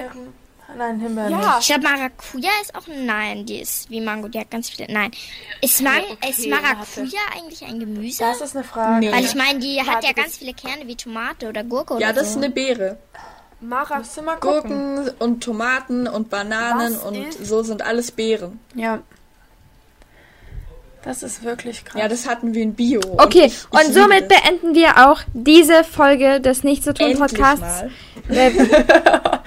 Nein, 0.77 0.99
Himbeeren 0.99 1.31
Ja. 1.31 1.57
Ich 1.59 1.67
glaube, 1.67 1.83
Maracuja 1.83 2.49
ist 2.61 2.75
auch. 2.75 2.83
Nein, 2.87 3.45
die 3.45 3.59
ist 3.59 3.89
wie 3.89 4.01
Mango, 4.01 4.27
die 4.27 4.39
hat 4.39 4.49
ganz 4.51 4.69
viele. 4.69 4.91
Nein. 4.91 5.11
Ist, 5.61 5.81
Man 5.81 5.97
okay, 6.11 6.29
ist 6.29 6.47
Maracuja 6.47 7.19
eigentlich 7.35 7.63
ein 7.63 7.79
Gemüse? 7.79 8.23
Das 8.23 8.41
ist 8.41 8.55
eine 8.55 8.63
Frage. 8.65 9.05
Nee. 9.05 9.11
Weil 9.11 9.23
ich 9.25 9.35
meine, 9.35 9.59
die 9.59 9.79
hat 9.81 10.03
ja 10.03 10.13
das- 10.13 10.23
ganz 10.23 10.37
viele 10.37 10.53
Kerne 10.53 10.87
wie 10.87 10.95
Tomate 10.95 11.47
oder 11.49 11.63
Gurke 11.63 11.93
Ja, 11.99 12.09
oder 12.09 12.13
das 12.13 12.27
ist 12.27 12.33
so. 12.33 12.39
eine 12.39 12.49
Beere. 12.49 12.97
Mara 13.59 13.99
Musst 13.99 14.17
du 14.17 14.21
mal 14.23 14.35
gucken. 14.35 14.95
Gurken 14.97 15.09
und 15.19 15.41
Tomaten 15.43 16.07
und 16.07 16.29
Bananen 16.29 16.95
Was 16.95 17.03
und 17.03 17.15
ist- 17.15 17.45
so 17.45 17.63
sind 17.63 17.81
alles 17.81 18.11
Beeren. 18.11 18.59
Ja. 18.75 18.99
Das 21.05 21.21
ist 21.21 21.43
wirklich 21.43 21.83
krass. 21.83 22.01
Ja, 22.01 22.07
das 22.07 22.27
hatten 22.27 22.53
wir 22.53 22.61
in 22.63 22.73
Bio. 22.75 23.01
Okay, 23.17 23.45
ich- 23.47 23.53
ich 23.53 23.65
und 23.71 23.81
liebe 23.87 23.93
somit 23.93 24.27
beenden 24.29 24.73
wir 24.73 25.09
auch 25.09 25.19
diese 25.33 25.83
Folge 25.83 26.39
des 26.39 26.63
Nicht 26.63 26.83
so 26.83 26.93
tun 26.93 27.17
Podcasts. 27.17 27.59
mal. 27.61 27.91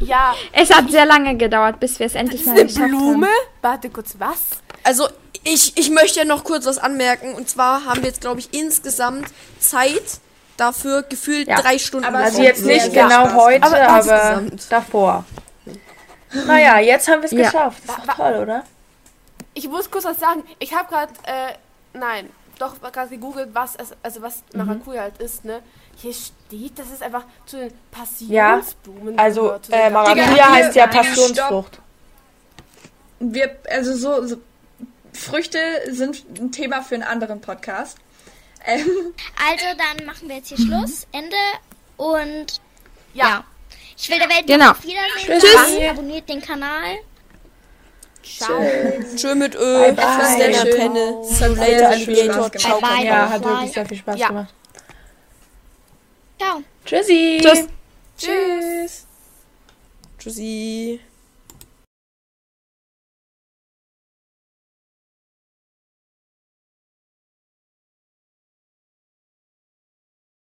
Ja, 0.00 0.34
Es 0.52 0.70
hat 0.72 0.90
sehr 0.90 1.04
lange 1.06 1.36
gedauert, 1.36 1.80
bis 1.80 1.98
wir 1.98 2.06
es 2.06 2.14
endlich 2.14 2.44
mal 2.46 2.52
eine 2.52 2.64
geschafft 2.66 2.88
Blume. 2.88 3.26
haben. 3.26 3.32
Warte 3.62 3.90
kurz, 3.90 4.14
was? 4.18 4.38
Also, 4.84 5.08
ich, 5.44 5.76
ich 5.76 5.90
möchte 5.90 6.20
ja 6.20 6.24
noch 6.24 6.44
kurz 6.44 6.66
was 6.66 6.78
anmerken. 6.78 7.34
Und 7.34 7.48
zwar 7.48 7.84
haben 7.84 8.00
wir 8.02 8.08
jetzt, 8.08 8.20
glaube 8.22 8.40
ich, 8.40 8.52
insgesamt 8.52 9.26
Zeit 9.58 10.02
dafür 10.56 11.02
gefühlt 11.02 11.48
Ja. 11.48 11.60
drei 11.60 11.78
Stunden. 11.78 12.06
Aber 12.06 12.18
Also 12.18 12.42
jetzt 12.42 12.64
nicht 12.64 12.92
genau 12.92 13.26
Spaß 13.28 13.34
heute, 13.34 13.62
aber, 13.64 13.88
Aber 13.88 14.42
davor. 14.68 15.24
Naja, 16.46 16.78
jetzt 16.80 17.08
haben 17.08 17.20
wir 17.22 17.26
es 17.26 17.32
Ja. 17.32 17.44
geschafft. 17.44 17.82
Das 17.86 17.98
ist 17.98 18.06
doch 18.08 18.14
toll, 18.16 18.38
oder? 18.42 18.64
Ich 19.62 19.68
muss 19.68 19.90
kurz 19.90 20.04
was 20.06 20.18
sagen. 20.18 20.42
Ich 20.58 20.72
habe 20.74 20.88
gerade, 20.88 21.12
äh, 21.26 21.52
nein, 21.92 22.30
doch 22.58 22.80
gerade 22.80 23.10
gegoogelt, 23.10 23.50
was 23.52 23.74
es, 23.76 23.90
also 24.02 24.22
was 24.22 24.42
Mhm. 24.54 24.64
Maracuja 24.64 25.02
halt 25.02 25.18
ist, 25.18 25.44
ne? 25.44 25.60
Hier 25.96 26.14
steht, 26.14 26.78
dass 26.78 26.90
es 26.90 27.02
einfach 27.02 27.24
zu 27.44 27.58
den 27.58 27.68
Ja, 27.68 28.54
Passionsblumen 28.56 29.18
Also, 29.18 29.58
zu 29.58 29.70
den 29.70 29.80
äh, 29.80 29.90
Maracuja 29.90 30.26
Digga, 30.30 30.50
heißt 30.50 30.76
ja 30.76 30.86
Passionsfrucht. 30.86 31.78
Wir, 33.18 33.58
also 33.68 33.94
so, 33.96 34.26
so 34.26 34.36
Früchte 35.12 35.58
sind 35.90 36.24
ein 36.40 36.52
Thema 36.52 36.80
für 36.80 36.94
einen 36.94 37.04
anderen 37.04 37.42
Podcast. 37.42 37.98
Ähm, 38.64 38.86
Also, 39.46 39.66
dann 39.76 40.06
machen 40.06 40.26
wir 40.26 40.36
jetzt 40.36 40.48
hier 40.48 40.56
Schluss, 40.58 41.06
Ende 41.12 41.36
und 41.98 42.60
Ja. 43.12 43.28
ja. 43.28 43.44
Ich 43.98 44.08
will 44.08 44.18
der 44.18 44.30
Welt 44.30 44.46
Genau. 44.46 44.72
Wiedersehen 44.80 45.40
Tschüss. 45.40 45.90
Abonniert 45.90 46.26
den 46.30 46.40
Kanal. 46.40 46.96
Ciao. 48.22 48.60
Tschö 49.16 49.34
mit 49.34 49.54
Ö. 49.54 49.78
Bye, 49.78 49.92
bye. 49.92 50.48
Bis. 50.48 50.76
Penne. 50.76 51.24
Sehr 51.24 51.48
later, 51.50 51.88
Alligator. 51.88 52.50
Ciao, 52.52 52.80
Bye, 52.80 52.90
bye. 52.96 53.06
Ja, 53.06 53.30
hat 53.30 53.44
wirklich 53.44 53.72
sehr 53.72 53.86
viel 53.86 53.98
Spaß 53.98 54.18
Ja. 54.18 54.28
gemacht. 54.28 54.54
Ciao. 56.38 56.62
Tschüssi. 56.84 57.40
Tschüss. 57.42 57.66
Tschüss. 58.18 59.06
Tschüssi. 60.18 61.00